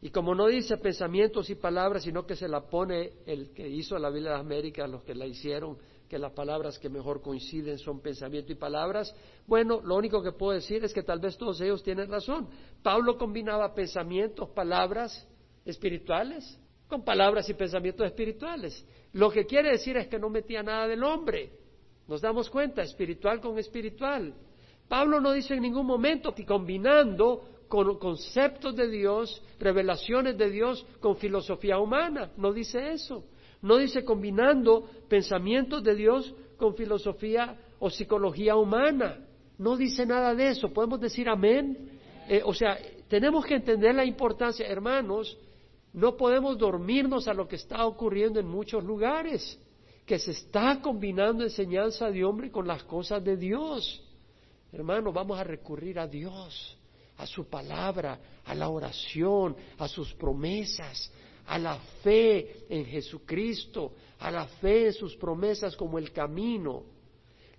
Y 0.00 0.10
como 0.10 0.34
no 0.34 0.48
dice 0.48 0.76
pensamientos 0.76 1.48
y 1.48 1.54
palabras, 1.54 2.02
sino 2.02 2.26
que 2.26 2.36
se 2.36 2.48
la 2.48 2.62
pone 2.62 3.12
el 3.26 3.52
que 3.52 3.66
hizo 3.68 3.98
la 3.98 4.10
Biblia 4.10 4.32
de 4.32 4.40
América, 4.40 4.86
los 4.86 5.02
que 5.02 5.14
la 5.14 5.26
hicieron, 5.26 5.78
que 6.14 6.18
las 6.20 6.30
palabras 6.30 6.78
que 6.78 6.88
mejor 6.88 7.20
coinciden 7.20 7.76
son 7.76 7.98
pensamiento 7.98 8.52
y 8.52 8.54
palabras, 8.54 9.12
bueno, 9.48 9.80
lo 9.82 9.96
único 9.96 10.22
que 10.22 10.30
puedo 10.30 10.52
decir 10.52 10.84
es 10.84 10.94
que 10.94 11.02
tal 11.02 11.18
vez 11.18 11.36
todos 11.36 11.60
ellos 11.60 11.82
tienen 11.82 12.08
razón. 12.08 12.46
Pablo 12.84 13.18
combinaba 13.18 13.74
pensamientos, 13.74 14.48
palabras 14.50 15.26
espirituales 15.64 16.56
con 16.86 17.04
palabras 17.04 17.48
y 17.48 17.54
pensamientos 17.54 18.06
espirituales. 18.06 18.86
Lo 19.12 19.28
que 19.28 19.44
quiere 19.44 19.72
decir 19.72 19.96
es 19.96 20.06
que 20.06 20.20
no 20.20 20.30
metía 20.30 20.62
nada 20.62 20.86
del 20.86 21.02
hombre. 21.02 21.50
Nos 22.06 22.20
damos 22.20 22.48
cuenta, 22.48 22.82
espiritual 22.82 23.40
con 23.40 23.58
espiritual. 23.58 24.32
Pablo 24.86 25.20
no 25.20 25.32
dice 25.32 25.54
en 25.54 25.62
ningún 25.62 25.84
momento 25.84 26.32
que 26.32 26.46
combinando 26.46 27.64
con 27.66 27.98
conceptos 27.98 28.76
de 28.76 28.88
Dios, 28.88 29.42
revelaciones 29.58 30.38
de 30.38 30.48
Dios 30.48 30.86
con 31.00 31.16
filosofía 31.16 31.80
humana. 31.80 32.30
No 32.36 32.52
dice 32.52 32.92
eso. 32.92 33.24
No 33.64 33.78
dice 33.78 34.04
combinando 34.04 34.84
pensamientos 35.08 35.82
de 35.82 35.94
Dios 35.94 36.34
con 36.58 36.76
filosofía 36.76 37.58
o 37.78 37.88
psicología 37.88 38.56
humana. 38.56 39.26
No 39.56 39.74
dice 39.74 40.04
nada 40.04 40.34
de 40.34 40.50
eso. 40.50 40.68
¿Podemos 40.70 41.00
decir 41.00 41.30
amén? 41.30 41.98
Eh, 42.28 42.42
o 42.44 42.52
sea, 42.52 42.78
tenemos 43.08 43.46
que 43.46 43.54
entender 43.54 43.94
la 43.94 44.04
importancia, 44.04 44.66
hermanos, 44.66 45.38
no 45.94 46.14
podemos 46.14 46.58
dormirnos 46.58 47.26
a 47.26 47.32
lo 47.32 47.48
que 47.48 47.56
está 47.56 47.86
ocurriendo 47.86 48.38
en 48.38 48.48
muchos 48.48 48.84
lugares, 48.84 49.58
que 50.04 50.18
se 50.18 50.32
está 50.32 50.82
combinando 50.82 51.42
enseñanza 51.42 52.10
de 52.10 52.22
hombre 52.22 52.50
con 52.50 52.66
las 52.66 52.82
cosas 52.84 53.24
de 53.24 53.38
Dios. 53.38 54.02
Hermanos, 54.72 55.14
vamos 55.14 55.38
a 55.38 55.44
recurrir 55.44 55.98
a 55.98 56.06
Dios 56.06 56.76
a 57.16 57.26
su 57.26 57.48
palabra, 57.48 58.18
a 58.44 58.54
la 58.54 58.68
oración, 58.68 59.56
a 59.78 59.88
sus 59.88 60.12
promesas, 60.14 61.10
a 61.46 61.58
la 61.58 61.76
fe 62.02 62.66
en 62.68 62.84
Jesucristo, 62.86 63.92
a 64.18 64.30
la 64.30 64.46
fe 64.46 64.86
en 64.86 64.92
sus 64.92 65.16
promesas 65.16 65.76
como 65.76 65.98
el 65.98 66.12
camino. 66.12 66.84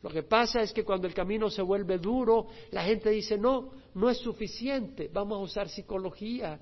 Lo 0.02 0.10
que 0.10 0.24
pasa 0.24 0.62
es 0.62 0.72
que 0.72 0.84
cuando 0.84 1.08
el 1.08 1.14
camino 1.14 1.50
se 1.50 1.62
vuelve 1.62 1.98
duro, 1.98 2.48
la 2.72 2.84
gente 2.84 3.10
dice, 3.10 3.38
no, 3.38 3.72
no 3.96 4.10
es 4.10 4.18
suficiente, 4.18 5.10
vamos 5.12 5.40
a 5.40 5.42
usar 5.42 5.70
psicología. 5.70 6.60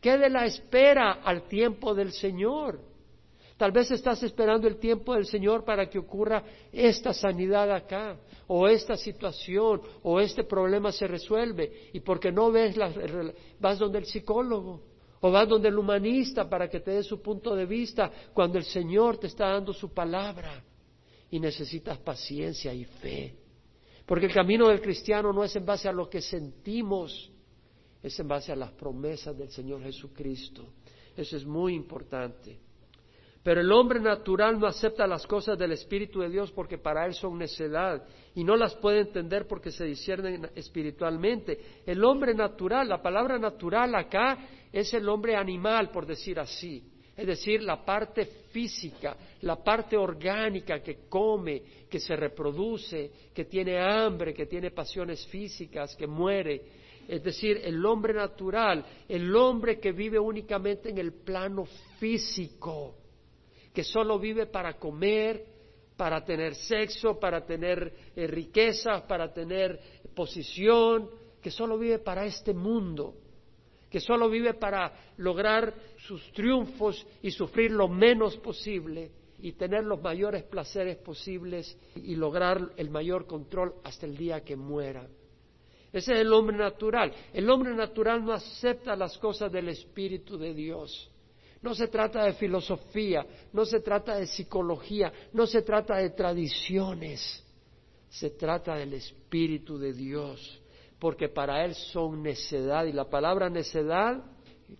¿Qué 0.00 0.16
de 0.16 0.28
la 0.28 0.44
espera 0.44 1.22
al 1.24 1.48
tiempo 1.48 1.94
del 1.94 2.12
Señor? 2.12 2.80
Tal 3.56 3.72
vez 3.72 3.90
estás 3.90 4.22
esperando 4.22 4.68
el 4.68 4.76
tiempo 4.76 5.14
del 5.14 5.26
Señor 5.26 5.64
para 5.64 5.90
que 5.90 5.98
ocurra 5.98 6.44
esta 6.72 7.12
sanidad 7.12 7.72
acá, 7.72 8.16
o 8.46 8.68
esta 8.68 8.96
situación, 8.96 9.82
o 10.04 10.20
este 10.20 10.44
problema 10.44 10.92
se 10.92 11.08
resuelve. 11.08 11.90
Y 11.92 12.00
porque 12.00 12.30
no 12.30 12.52
ves, 12.52 12.76
la, 12.76 12.92
vas 13.58 13.78
donde 13.80 13.98
el 13.98 14.06
psicólogo, 14.06 14.82
o 15.20 15.30
vas 15.30 15.48
donde 15.48 15.68
el 15.68 15.78
humanista 15.78 16.48
para 16.48 16.68
que 16.68 16.80
te 16.80 16.92
dé 16.92 17.02
su 17.02 17.20
punto 17.20 17.54
de 17.54 17.66
vista 17.66 18.10
cuando 18.32 18.58
el 18.58 18.64
Señor 18.64 19.18
te 19.18 19.26
está 19.26 19.48
dando 19.48 19.72
su 19.72 19.92
palabra 19.92 20.62
y 21.30 21.40
necesitas 21.40 21.98
paciencia 21.98 22.72
y 22.72 22.84
fe. 22.84 23.34
Porque 24.06 24.26
el 24.26 24.32
camino 24.32 24.68
del 24.68 24.80
cristiano 24.80 25.32
no 25.32 25.44
es 25.44 25.54
en 25.56 25.66
base 25.66 25.88
a 25.88 25.92
lo 25.92 26.08
que 26.08 26.22
sentimos, 26.22 27.30
es 28.02 28.18
en 28.18 28.28
base 28.28 28.52
a 28.52 28.56
las 28.56 28.72
promesas 28.72 29.36
del 29.36 29.50
Señor 29.50 29.82
Jesucristo. 29.82 30.72
Eso 31.16 31.36
es 31.36 31.44
muy 31.44 31.74
importante. 31.74 32.58
Pero 33.42 33.60
el 33.60 33.72
hombre 33.72 34.00
natural 34.00 34.58
no 34.58 34.66
acepta 34.66 35.06
las 35.06 35.26
cosas 35.26 35.58
del 35.58 35.72
Espíritu 35.72 36.20
de 36.20 36.28
Dios 36.28 36.52
porque 36.52 36.78
para 36.78 37.06
él 37.06 37.14
son 37.14 37.38
necedad 37.38 38.04
y 38.34 38.44
no 38.44 38.56
las 38.56 38.74
puede 38.76 39.00
entender 39.00 39.46
porque 39.46 39.70
se 39.70 39.84
disciernen 39.84 40.50
espiritualmente. 40.54 41.82
El 41.86 42.04
hombre 42.04 42.34
natural, 42.34 42.88
la 42.88 43.00
palabra 43.00 43.38
natural 43.38 43.94
acá 43.94 44.38
es 44.72 44.92
el 44.94 45.08
hombre 45.08 45.36
animal, 45.36 45.90
por 45.90 46.06
decir 46.06 46.38
así. 46.38 46.82
Es 47.16 47.26
decir, 47.26 47.62
la 47.64 47.84
parte 47.84 48.26
física, 48.52 49.16
la 49.40 49.56
parte 49.56 49.96
orgánica 49.96 50.80
que 50.80 51.08
come, 51.08 51.62
que 51.90 51.98
se 51.98 52.14
reproduce, 52.14 53.10
que 53.34 53.46
tiene 53.46 53.76
hambre, 53.80 54.32
que 54.32 54.46
tiene 54.46 54.70
pasiones 54.70 55.26
físicas, 55.26 55.96
que 55.96 56.06
muere, 56.06 56.62
es 57.08 57.24
decir, 57.24 57.60
el 57.64 57.84
hombre 57.84 58.14
natural, 58.14 58.84
el 59.08 59.34
hombre 59.34 59.80
que 59.80 59.90
vive 59.90 60.18
únicamente 60.18 60.90
en 60.90 60.98
el 60.98 61.12
plano 61.12 61.64
físico, 61.98 62.94
que 63.74 63.82
solo 63.82 64.18
vive 64.18 64.46
para 64.46 64.74
comer, 64.74 65.44
para 65.96 66.24
tener 66.24 66.54
sexo, 66.54 67.18
para 67.18 67.44
tener 67.44 67.92
eh, 68.14 68.28
riqueza, 68.28 69.04
para 69.08 69.32
tener 69.32 69.80
posición, 70.14 71.10
que 71.42 71.50
solo 71.50 71.78
vive 71.78 71.98
para 71.98 72.24
este 72.26 72.54
mundo 72.54 73.14
que 73.90 74.00
solo 74.00 74.28
vive 74.28 74.54
para 74.54 74.92
lograr 75.16 75.74
sus 76.06 76.32
triunfos 76.32 77.06
y 77.22 77.30
sufrir 77.30 77.70
lo 77.70 77.88
menos 77.88 78.36
posible 78.36 79.10
y 79.40 79.52
tener 79.52 79.84
los 79.84 80.02
mayores 80.02 80.42
placeres 80.44 80.96
posibles 80.98 81.78
y 81.94 82.16
lograr 82.16 82.72
el 82.76 82.90
mayor 82.90 83.26
control 83.26 83.74
hasta 83.84 84.06
el 84.06 84.16
día 84.16 84.42
que 84.42 84.56
muera. 84.56 85.06
Ese 85.92 86.12
es 86.12 86.18
el 86.20 86.32
hombre 86.32 86.56
natural. 86.56 87.12
El 87.32 87.48
hombre 87.48 87.74
natural 87.74 88.24
no 88.24 88.32
acepta 88.32 88.94
las 88.94 89.16
cosas 89.16 89.50
del 89.50 89.68
Espíritu 89.70 90.36
de 90.36 90.52
Dios. 90.52 91.10
No 91.62 91.74
se 91.74 91.88
trata 91.88 92.24
de 92.24 92.34
filosofía, 92.34 93.26
no 93.52 93.64
se 93.64 93.80
trata 93.80 94.16
de 94.16 94.26
psicología, 94.26 95.12
no 95.32 95.46
se 95.46 95.62
trata 95.62 95.96
de 95.96 96.10
tradiciones. 96.10 97.44
Se 98.10 98.30
trata 98.30 98.74
del 98.74 98.94
Espíritu 98.94 99.78
de 99.78 99.92
Dios 99.92 100.60
porque 100.98 101.28
para 101.28 101.64
él 101.64 101.74
son 101.74 102.22
necedad. 102.22 102.84
Y 102.86 102.92
la 102.92 103.04
palabra 103.04 103.48
necedad 103.48 104.22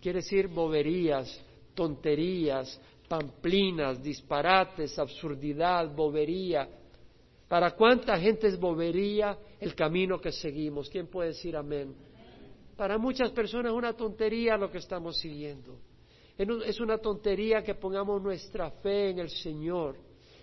quiere 0.00 0.20
decir 0.20 0.48
boberías, 0.48 1.44
tonterías, 1.74 2.80
pamplinas, 3.08 4.02
disparates, 4.02 4.98
absurdidad, 4.98 5.94
bobería. 5.94 6.68
¿Para 7.48 7.70
cuánta 7.70 8.18
gente 8.18 8.48
es 8.48 8.58
bobería 8.58 9.38
el 9.60 9.74
camino 9.74 10.20
que 10.20 10.32
seguimos? 10.32 10.90
¿Quién 10.90 11.06
puede 11.06 11.30
decir 11.30 11.56
amén? 11.56 11.94
Para 12.76 12.98
muchas 12.98 13.30
personas 13.30 13.72
es 13.72 13.78
una 13.78 13.94
tontería 13.94 14.56
lo 14.56 14.70
que 14.70 14.78
estamos 14.78 15.18
siguiendo. 15.18 15.78
Es 16.36 16.78
una 16.78 16.98
tontería 16.98 17.62
que 17.62 17.74
pongamos 17.74 18.22
nuestra 18.22 18.70
fe 18.70 19.10
en 19.10 19.18
el 19.18 19.30
Señor. 19.30 19.96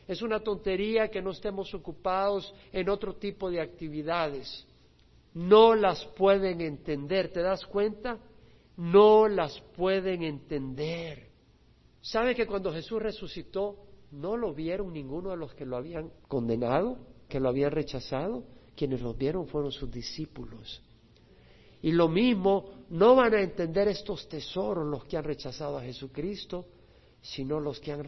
Es 0.07 0.21
una 0.21 0.41
tontería 0.41 1.07
que 1.07 1.21
no 1.21 1.31
estemos 1.31 1.73
ocupados 1.73 2.53
en 2.73 2.89
otro 2.89 3.15
tipo 3.15 3.49
de 3.49 3.61
actividades 3.61 4.67
no 5.35 5.75
las 5.75 6.03
pueden 6.17 6.61
entender. 6.61 7.31
¿Te 7.31 7.41
das 7.41 7.65
cuenta? 7.65 8.17
No 8.77 9.27
las 9.27 9.59
pueden 9.75 10.23
entender. 10.23 11.29
¿Sabe 12.01 12.33
que 12.33 12.47
cuando 12.47 12.71
Jesús 12.73 13.01
resucitó 13.01 13.85
no 14.11 14.37
lo 14.37 14.53
vieron 14.53 14.93
ninguno 14.93 15.31
de 15.31 15.37
los 15.37 15.53
que 15.53 15.65
lo 15.65 15.75
habían 15.75 16.11
condenado, 16.27 16.97
que 17.27 17.39
lo 17.39 17.49
habían 17.49 17.71
rechazado? 17.71 18.45
Quienes 18.75 19.01
lo 19.01 19.13
vieron 19.13 19.47
fueron 19.47 19.71
sus 19.71 19.91
discípulos. 19.91 20.81
Y 21.81 21.91
lo 21.91 22.07
mismo, 22.07 22.85
no 22.89 23.15
van 23.15 23.33
a 23.33 23.41
entender 23.41 23.89
estos 23.89 24.29
tesoros 24.29 24.87
los 24.87 25.03
que 25.05 25.17
han 25.17 25.23
rechazado 25.25 25.77
a 25.77 25.83
Jesucristo, 25.83 26.65
sino 27.21 27.59
los 27.59 27.79
que 27.81 27.91
han, 27.91 28.07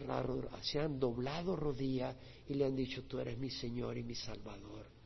se 0.62 0.80
han 0.80 0.98
doblado 0.98 1.56
rodilla 1.56 2.16
y 2.48 2.54
le 2.54 2.64
han 2.64 2.74
dicho, 2.74 3.04
tú 3.04 3.18
eres 3.18 3.36
mi 3.36 3.50
Señor 3.50 3.98
y 3.98 4.02
mi 4.02 4.14
Salvador. 4.14 4.97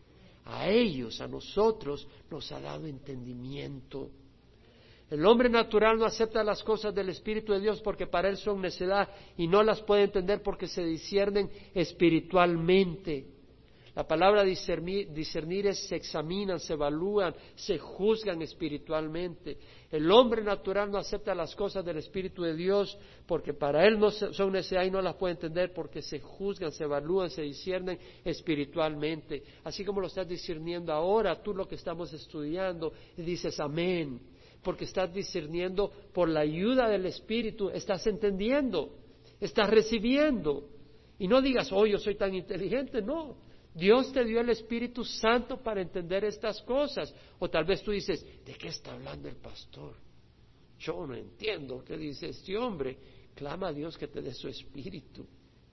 A 0.45 0.69
ellos, 0.69 1.21
a 1.21 1.29
nosotros, 1.29 2.07
nos 2.31 2.51
ha 2.53 2.61
dado 2.61 2.87
entendimiento. 2.87 4.11
El 5.11 5.25
hombre 5.27 5.49
natural 5.49 5.99
no 5.99 6.07
acepta 6.07 6.43
las 6.43 6.63
cosas 6.65 6.95
del 6.95 7.11
Espíritu 7.11 7.53
de 7.53 7.61
Dios 7.61 7.81
porque 7.83 8.07
para 8.07 8.29
él 8.29 8.39
son 8.39 8.63
necedad 8.63 9.09
y 9.37 9.47
no 9.47 9.63
las 9.63 9.83
puede 9.83 10.05
entender 10.05 10.43
porque 10.43 10.67
se 10.67 10.83
disciernen 10.85 11.51
espiritualmente. 11.75 13.27
La 13.95 14.09
palabra 14.09 14.43
discernir, 14.43 15.67
es 15.67 15.87
se 15.87 15.97
examinan, 15.97 16.59
se 16.59 16.73
evalúan, 16.73 17.35
se 17.55 17.79
juzgan 17.79 18.41
espiritualmente. 18.41 19.59
El 19.91 20.11
hombre 20.11 20.43
natural 20.43 20.91
no 20.91 20.97
acepta 20.97 21.35
las 21.35 21.55
cosas 21.55 21.85
del 21.85 21.99
Espíritu 21.99 22.43
de 22.43 22.55
Dios 22.55 22.97
porque 23.27 23.53
para 23.53 23.87
él 23.87 23.99
no 23.99 24.11
son 24.11 24.53
necesidad 24.53 24.85
y 24.85 24.91
no 24.91 25.03
las 25.03 25.17
puede 25.17 25.35
entender 25.35 25.75
porque 25.75 26.01
se 26.01 26.21
juzgan, 26.21 26.73
se 26.73 26.85
evalúan, 26.85 27.29
se 27.29 27.43
disciernen 27.43 27.99
espiritualmente. 28.25 29.43
Así 29.63 29.85
como 29.85 30.01
lo 30.01 30.07
estás 30.07 30.27
discerniendo 30.27 30.91
ahora, 30.91 31.43
tú 31.43 31.53
lo 31.53 31.69
que 31.69 31.75
estamos 31.75 32.15
estudiando, 32.15 32.95
y 33.19 33.21
dices 33.21 33.61
amén, 33.61 34.23
porque 34.63 34.85
estás 34.85 35.13
discerniendo 35.13 35.93
por 36.15 36.31
la 36.31 36.41
ayuda 36.41 36.89
del 36.89 37.05
Espíritu, 37.05 37.69
estás 37.69 38.07
entendiendo, 38.07 38.97
estás 39.39 39.69
recibiendo. 39.69 40.67
Y 41.19 41.29
no 41.29 41.43
digas, 41.43 41.71
oh, 41.73 41.85
yo 41.85 41.99
soy 41.99 42.15
tan 42.15 42.35
inteligente, 42.35 43.03
no. 43.03 43.52
Dios 43.75 44.13
te 44.13 44.25
dio 44.25 44.41
el 44.41 44.51
Espíritu 44.51 45.05
Santo 45.05 45.57
para 45.63 45.81
entender 45.81 46.25
estas 46.25 46.61
cosas. 46.63 47.15
O 47.39 47.49
tal 47.49 47.65
vez 47.65 47.83
tú 47.83 47.91
dices, 47.91 48.25
¿de 48.45 48.55
qué 48.55 48.69
está 48.69 48.93
hablando 48.93 49.29
el 49.29 49.37
pastor? 49.37 49.95
Yo 50.79 51.07
no 51.07 51.15
entiendo 51.15 51.83
qué 51.85 51.97
dice 51.97 52.29
este 52.29 52.57
hombre. 52.57 52.97
Clama 53.35 53.69
a 53.69 53.73
Dios 53.73 53.97
que 53.97 54.09
te 54.09 54.21
dé 54.21 54.35
su 54.35 54.49
Espíritu, 54.49 55.27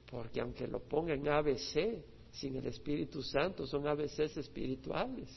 porque 0.09 0.39
aunque 0.39 0.65
lo 0.65 0.79
ponga 0.79 1.13
en 1.13 1.27
ABC, 1.27 2.03
sin 2.31 2.55
el 2.55 2.67
Espíritu 2.67 3.21
Santo, 3.21 3.65
son 3.67 3.87
ABCs 3.87 4.37
espirituales. 4.37 5.29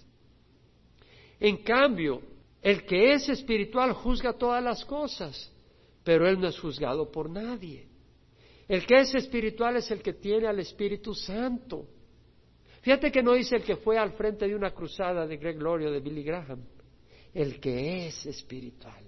En 1.40 1.64
cambio, 1.64 2.22
el 2.60 2.84
que 2.84 3.12
es 3.14 3.28
espiritual 3.28 3.92
juzga 3.92 4.34
todas 4.34 4.62
las 4.62 4.84
cosas, 4.84 5.50
pero 6.04 6.28
él 6.28 6.38
no 6.38 6.48
es 6.48 6.58
juzgado 6.58 7.10
por 7.10 7.28
nadie. 7.28 7.88
El 8.68 8.86
que 8.86 9.00
es 9.00 9.14
espiritual 9.14 9.76
es 9.76 9.90
el 9.90 10.00
que 10.02 10.12
tiene 10.12 10.46
al 10.46 10.60
Espíritu 10.60 11.14
Santo. 11.14 11.88
Fíjate 12.82 13.12
que 13.12 13.22
no 13.22 13.32
dice 13.34 13.56
el 13.56 13.62
que 13.62 13.76
fue 13.76 13.96
al 13.96 14.12
frente 14.12 14.46
de 14.46 14.56
una 14.56 14.72
cruzada 14.72 15.24
de 15.24 15.36
Greg 15.36 15.56
Glorio, 15.56 15.90
de 15.90 16.00
Billy 16.00 16.24
Graham, 16.24 16.64
el 17.32 17.60
que 17.60 18.08
es 18.08 18.26
espiritual. 18.26 19.04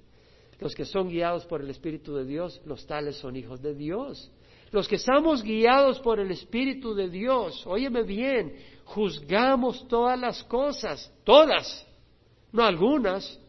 Los 0.60 0.74
que 0.74 0.84
son 0.84 1.08
guiados 1.08 1.44
por 1.46 1.60
el 1.60 1.68
Espíritu 1.70 2.14
de 2.14 2.24
Dios, 2.24 2.62
los 2.64 2.86
tales 2.86 3.16
son 3.16 3.34
hijos 3.34 3.60
de 3.60 3.74
Dios. 3.74 4.30
Los 4.70 4.86
que 4.86 4.94
estamos 4.94 5.42
guiados 5.42 5.98
por 6.00 6.20
el 6.20 6.30
Espíritu 6.30 6.94
de 6.94 7.08
Dios, 7.08 7.66
óyeme 7.66 8.04
bien, 8.04 8.56
juzgamos 8.84 9.86
todas 9.88 10.18
las 10.18 10.44
cosas, 10.44 11.12
todas, 11.24 11.84
no 12.52 12.62
algunas. 12.62 13.40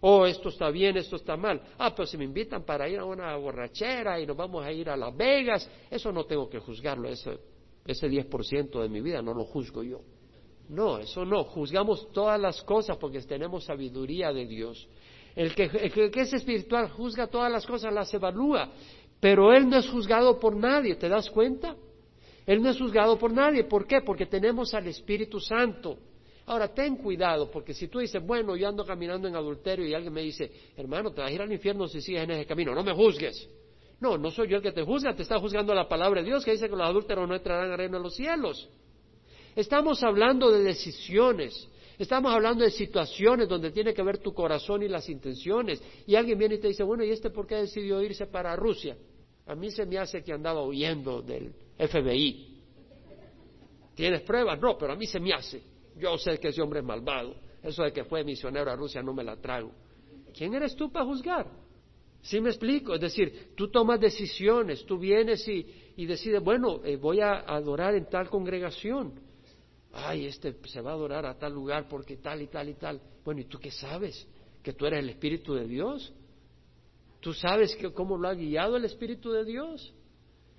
Oh, 0.00 0.26
esto 0.26 0.48
está 0.48 0.70
bien, 0.70 0.96
esto 0.96 1.16
está 1.16 1.36
mal. 1.36 1.62
Ah, 1.78 1.94
pero 1.94 2.06
si 2.06 2.16
me 2.16 2.24
invitan 2.24 2.64
para 2.64 2.88
ir 2.88 2.98
a 2.98 3.04
una 3.04 3.36
borrachera 3.36 4.18
y 4.18 4.26
nos 4.26 4.36
vamos 4.36 4.64
a 4.64 4.72
ir 4.72 4.90
a 4.90 4.96
Las 4.96 5.16
Vegas, 5.16 5.70
eso 5.90 6.10
no 6.10 6.24
tengo 6.24 6.48
que 6.48 6.58
juzgarlo, 6.58 7.08
eso 7.08 7.38
ese 7.90 8.08
10% 8.08 8.80
de 8.80 8.88
mi 8.88 9.00
vida 9.00 9.22
no 9.22 9.34
lo 9.34 9.44
juzgo 9.44 9.82
yo. 9.82 10.00
No, 10.68 10.98
eso 10.98 11.24
no, 11.24 11.44
juzgamos 11.44 12.10
todas 12.12 12.40
las 12.40 12.62
cosas 12.62 12.96
porque 12.96 13.20
tenemos 13.22 13.64
sabiduría 13.64 14.32
de 14.32 14.46
Dios. 14.46 14.88
El 15.34 15.54
que, 15.54 15.64
el 15.64 16.10
que 16.10 16.20
es 16.20 16.32
espiritual 16.32 16.90
juzga 16.90 17.26
todas 17.26 17.50
las 17.50 17.66
cosas, 17.66 17.92
las 17.92 18.12
evalúa, 18.14 18.70
pero 19.18 19.52
él 19.52 19.68
no 19.68 19.78
es 19.78 19.88
juzgado 19.88 20.38
por 20.38 20.56
nadie, 20.56 20.94
¿te 20.96 21.08
das 21.08 21.28
cuenta? 21.30 21.76
Él 22.46 22.62
no 22.62 22.70
es 22.70 22.78
juzgado 22.78 23.18
por 23.18 23.32
nadie, 23.32 23.64
¿por 23.64 23.86
qué? 23.86 24.00
Porque 24.00 24.26
tenemos 24.26 24.72
al 24.74 24.86
Espíritu 24.86 25.40
Santo. 25.40 25.98
Ahora, 26.46 26.72
ten 26.72 26.96
cuidado, 26.96 27.50
porque 27.50 27.74
si 27.74 27.86
tú 27.88 28.00
dices, 28.00 28.24
bueno, 28.24 28.56
yo 28.56 28.68
ando 28.68 28.84
caminando 28.84 29.28
en 29.28 29.36
adulterio 29.36 29.86
y 29.86 29.94
alguien 29.94 30.12
me 30.12 30.22
dice, 30.22 30.50
hermano, 30.76 31.12
te 31.12 31.20
vas 31.20 31.30
a 31.30 31.34
ir 31.34 31.42
al 31.42 31.52
infierno 31.52 31.86
si 31.86 32.00
sigues 32.00 32.22
en 32.24 32.32
ese 32.32 32.46
camino, 32.46 32.74
no 32.74 32.82
me 32.82 32.92
juzgues. 32.92 33.48
No, 34.00 34.16
no 34.16 34.30
soy 34.30 34.48
yo 34.48 34.56
el 34.56 34.62
que 34.62 34.72
te 34.72 34.82
juzga, 34.82 35.14
te 35.14 35.22
está 35.22 35.38
juzgando 35.38 35.74
la 35.74 35.86
palabra 35.86 36.22
de 36.22 36.26
Dios 36.26 36.44
que 36.44 36.52
dice 36.52 36.68
que 36.68 36.76
los 36.76 36.86
adúlteros 36.86 37.28
no 37.28 37.34
entrarán 37.34 37.70
al 37.70 37.78
reino 37.78 37.98
de 37.98 38.02
los 38.02 38.14
cielos. 38.14 38.68
Estamos 39.54 40.02
hablando 40.02 40.50
de 40.50 40.62
decisiones. 40.62 41.68
Estamos 41.98 42.32
hablando 42.32 42.64
de 42.64 42.70
situaciones 42.70 43.46
donde 43.46 43.70
tiene 43.72 43.92
que 43.92 44.02
ver 44.02 44.16
tu 44.18 44.32
corazón 44.32 44.82
y 44.82 44.88
las 44.88 45.06
intenciones. 45.10 45.82
Y 46.06 46.14
alguien 46.14 46.38
viene 46.38 46.54
y 46.54 46.58
te 46.58 46.68
dice, 46.68 46.82
bueno, 46.82 47.04
¿y 47.04 47.10
este 47.10 47.28
por 47.28 47.46
qué 47.46 47.56
decidió 47.56 48.00
irse 48.00 48.26
para 48.26 48.56
Rusia? 48.56 48.96
A 49.46 49.54
mí 49.54 49.70
se 49.70 49.84
me 49.84 49.98
hace 49.98 50.22
que 50.22 50.32
andaba 50.32 50.64
huyendo 50.64 51.20
del 51.20 51.52
FBI. 51.76 52.62
¿Tienes 53.94 54.22
pruebas? 54.22 54.58
No, 54.58 54.78
pero 54.78 54.94
a 54.94 54.96
mí 54.96 55.06
se 55.06 55.20
me 55.20 55.34
hace. 55.34 55.62
Yo 55.98 56.16
sé 56.16 56.38
que 56.38 56.48
ese 56.48 56.62
hombre 56.62 56.80
es 56.80 56.86
malvado. 56.86 57.34
Eso 57.62 57.82
de 57.82 57.92
que 57.92 58.04
fue 58.04 58.24
misionero 58.24 58.70
a 58.70 58.76
Rusia 58.76 59.02
no 59.02 59.12
me 59.12 59.22
la 59.22 59.36
trago. 59.36 59.72
¿Quién 60.34 60.54
eres 60.54 60.74
tú 60.74 60.90
para 60.90 61.04
juzgar? 61.04 61.46
¿Sí 62.22 62.40
me 62.40 62.50
explico? 62.50 62.94
Es 62.94 63.00
decir, 63.00 63.52
tú 63.56 63.70
tomas 63.70 63.98
decisiones, 63.98 64.84
tú 64.84 64.98
vienes 64.98 65.46
y, 65.48 65.66
y 65.96 66.06
decides, 66.06 66.42
bueno, 66.42 66.80
eh, 66.84 66.96
voy 66.96 67.20
a 67.20 67.40
adorar 67.40 67.94
en 67.94 68.08
tal 68.08 68.28
congregación 68.28 69.14
ay, 69.92 70.26
este 70.26 70.56
se 70.66 70.80
va 70.80 70.92
a 70.92 70.94
adorar 70.94 71.26
a 71.26 71.38
tal 71.38 71.52
lugar 71.52 71.88
porque 71.88 72.16
tal 72.16 72.42
y 72.42 72.46
tal 72.46 72.68
y 72.68 72.74
tal. 72.74 73.00
Bueno, 73.24 73.40
¿y 73.40 73.44
tú 73.44 73.58
qué 73.58 73.70
sabes? 73.70 74.26
¿Que 74.62 74.72
tú 74.72 74.86
eres 74.86 75.00
el 75.00 75.10
Espíritu 75.10 75.54
de 75.54 75.66
Dios? 75.66 76.12
¿Tú 77.20 77.32
sabes 77.32 77.74
que, 77.76 77.92
cómo 77.92 78.16
lo 78.16 78.28
ha 78.28 78.34
guiado 78.34 78.76
el 78.76 78.84
Espíritu 78.84 79.30
de 79.30 79.44
Dios? 79.44 79.92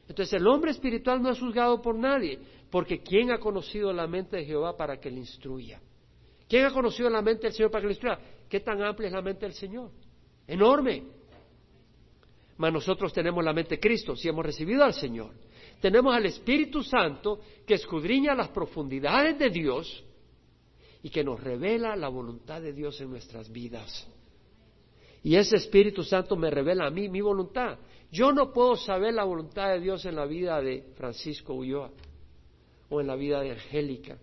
Entonces 0.08 0.34
el 0.34 0.48
hombre 0.48 0.72
espiritual 0.72 1.22
no 1.22 1.30
es 1.30 1.40
juzgado 1.40 1.82
por 1.82 1.96
nadie, 1.96 2.40
porque 2.70 3.02
¿quién 3.02 3.32
ha 3.32 3.40
conocido 3.40 3.94
la 3.94 4.08
mente 4.08 4.38
de 4.38 4.46
Jehová 4.46 4.76
para 4.76 5.00
que 5.00 5.10
le 5.10 5.20
instruya? 5.20 5.80
¿Quién 6.50 6.66
ha 6.66 6.74
conocido 6.74 7.10
la 7.10 7.22
mente 7.22 7.44
del 7.44 7.54
Señor 7.54 7.72
para 7.72 7.82
que 7.82 7.88
le 7.88 7.94
instruya? 7.94 8.20
¿Qué 8.50 8.60
tan 8.60 8.82
amplia 8.82 9.08
es 9.08 9.14
la 9.14 9.22
mente 9.22 9.46
del 9.46 9.54
Señor? 9.54 9.92
Enorme. 10.46 11.04
Mas 12.62 12.72
nosotros 12.72 13.12
tenemos 13.12 13.44
la 13.44 13.54
mente 13.54 13.76
de 13.76 13.80
Cristo 13.80 14.16
si 14.16 14.30
hemos 14.30 14.46
recibido 14.46 14.84
al 14.84 14.94
Señor 14.94 15.34
tenemos 15.82 16.16
al 16.16 16.28
Espíritu 16.28 16.84
Santo 16.84 17.40
que 17.66 17.74
escudriña 17.74 18.36
las 18.36 18.50
profundidades 18.50 19.38
de 19.38 19.50
Dios 19.50 20.04
y 21.02 21.10
que 21.10 21.24
nos 21.24 21.44
revela 21.44 21.96
la 21.96 22.08
voluntad 22.08 22.62
de 22.62 22.72
Dios 22.72 23.02
en 23.02 23.10
nuestras 23.10 23.52
vidas. 23.52 24.08
Y 25.24 25.36
ese 25.36 25.56
Espíritu 25.56 26.04
Santo 26.04 26.36
me 26.36 26.52
revela 26.52 26.86
a 26.86 26.92
mí 26.92 27.10
mi 27.10 27.22
voluntad. 27.22 27.80
Yo 28.12 28.32
no 28.32 28.54
puedo 28.54 28.76
saber 28.76 29.16
la 29.16 29.24
voluntad 29.24 29.70
de 29.70 29.80
Dios 29.80 30.06
en 30.06 30.16
la 30.16 30.26
vida 30.26 30.62
de 30.62 30.94
Francisco 30.96 31.56
Ulloa 31.56 31.92
o 32.90 33.02
en 33.02 33.08
la 33.08 33.16
vida 33.16 33.42
de 33.42 33.52
Angélica. 33.52 34.20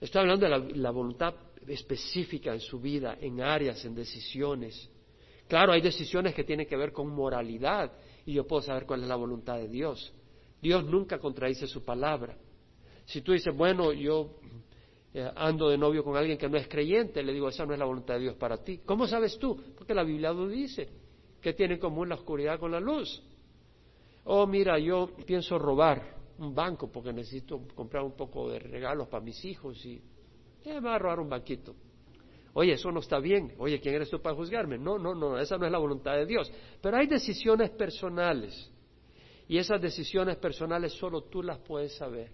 Estoy 0.00 0.20
hablando 0.20 0.44
de 0.44 0.50
la, 0.50 0.58
la 0.58 0.90
voluntad 0.90 1.34
específica 1.66 2.52
en 2.52 2.60
su 2.60 2.78
vida, 2.78 3.16
en 3.18 3.40
áreas, 3.40 3.82
en 3.86 3.94
decisiones. 3.94 4.90
Claro, 5.48 5.72
hay 5.72 5.80
decisiones 5.80 6.34
que 6.34 6.44
tienen 6.44 6.66
que 6.66 6.76
ver 6.76 6.92
con 6.92 7.08
moralidad 7.08 7.92
y 8.24 8.32
yo 8.32 8.46
puedo 8.46 8.62
saber 8.62 8.86
cuál 8.86 9.02
es 9.02 9.08
la 9.08 9.16
voluntad 9.16 9.56
de 9.56 9.68
Dios. 9.68 10.12
Dios 10.60 10.84
nunca 10.84 11.18
contradice 11.18 11.66
su 11.66 11.84
palabra. 11.84 12.36
Si 13.04 13.20
tú 13.20 13.32
dices, 13.32 13.54
bueno, 13.54 13.92
yo 13.92 14.36
eh, 15.12 15.30
ando 15.36 15.68
de 15.68 15.76
novio 15.76 16.02
con 16.02 16.16
alguien 16.16 16.38
que 16.38 16.48
no 16.48 16.56
es 16.56 16.66
creyente, 16.66 17.22
le 17.22 17.32
digo, 17.32 17.48
esa 17.48 17.66
no 17.66 17.74
es 17.74 17.78
la 17.78 17.84
voluntad 17.84 18.14
de 18.14 18.20
Dios 18.20 18.36
para 18.36 18.56
ti. 18.64 18.80
¿Cómo 18.86 19.06
sabes 19.06 19.38
tú? 19.38 19.60
Porque 19.76 19.94
la 19.94 20.02
Biblia 20.02 20.32
lo 20.32 20.48
dice. 20.48 20.88
¿Qué 21.40 21.52
tiene 21.52 21.74
en 21.74 21.80
común 21.80 22.08
la 22.08 22.14
oscuridad 22.14 22.58
con 22.58 22.72
la 22.72 22.80
luz? 22.80 23.22
Oh, 24.24 24.46
mira, 24.46 24.78
yo 24.78 25.10
pienso 25.26 25.58
robar 25.58 26.16
un 26.38 26.54
banco 26.54 26.90
porque 26.90 27.12
necesito 27.12 27.60
comprar 27.74 28.02
un 28.02 28.16
poco 28.16 28.50
de 28.50 28.58
regalos 28.58 29.08
para 29.08 29.22
mis 29.22 29.44
hijos 29.44 29.84
y 29.84 30.00
me 30.64 30.80
va 30.80 30.94
a 30.94 30.98
robar 30.98 31.20
un 31.20 31.28
banquito. 31.28 31.74
Oye, 32.54 32.72
eso 32.72 32.90
no 32.90 33.00
está 33.00 33.18
bien. 33.18 33.52
Oye, 33.58 33.80
¿quién 33.80 33.96
eres 33.96 34.08
tú 34.08 34.20
para 34.22 34.34
juzgarme? 34.34 34.78
No, 34.78 34.98
no, 34.98 35.14
no, 35.14 35.38
esa 35.38 35.58
no 35.58 35.66
es 35.66 35.72
la 35.72 35.78
voluntad 35.78 36.14
de 36.14 36.24
Dios. 36.24 36.50
Pero 36.80 36.96
hay 36.96 37.06
decisiones 37.06 37.70
personales 37.70 38.70
y 39.48 39.58
esas 39.58 39.80
decisiones 39.80 40.36
personales 40.36 40.92
solo 40.92 41.24
tú 41.24 41.42
las 41.42 41.58
puedes 41.58 41.96
saber. 41.96 42.32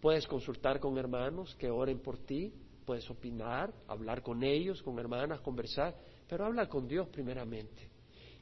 Puedes 0.00 0.26
consultar 0.26 0.80
con 0.80 0.96
hermanos 0.98 1.54
que 1.56 1.70
oren 1.70 2.00
por 2.00 2.18
ti, 2.18 2.52
puedes 2.84 3.08
opinar, 3.10 3.72
hablar 3.86 4.22
con 4.22 4.42
ellos, 4.42 4.82
con 4.82 4.98
hermanas, 4.98 5.40
conversar, 5.40 5.96
pero 6.28 6.46
habla 6.46 6.68
con 6.68 6.88
Dios 6.88 7.08
primeramente 7.08 7.90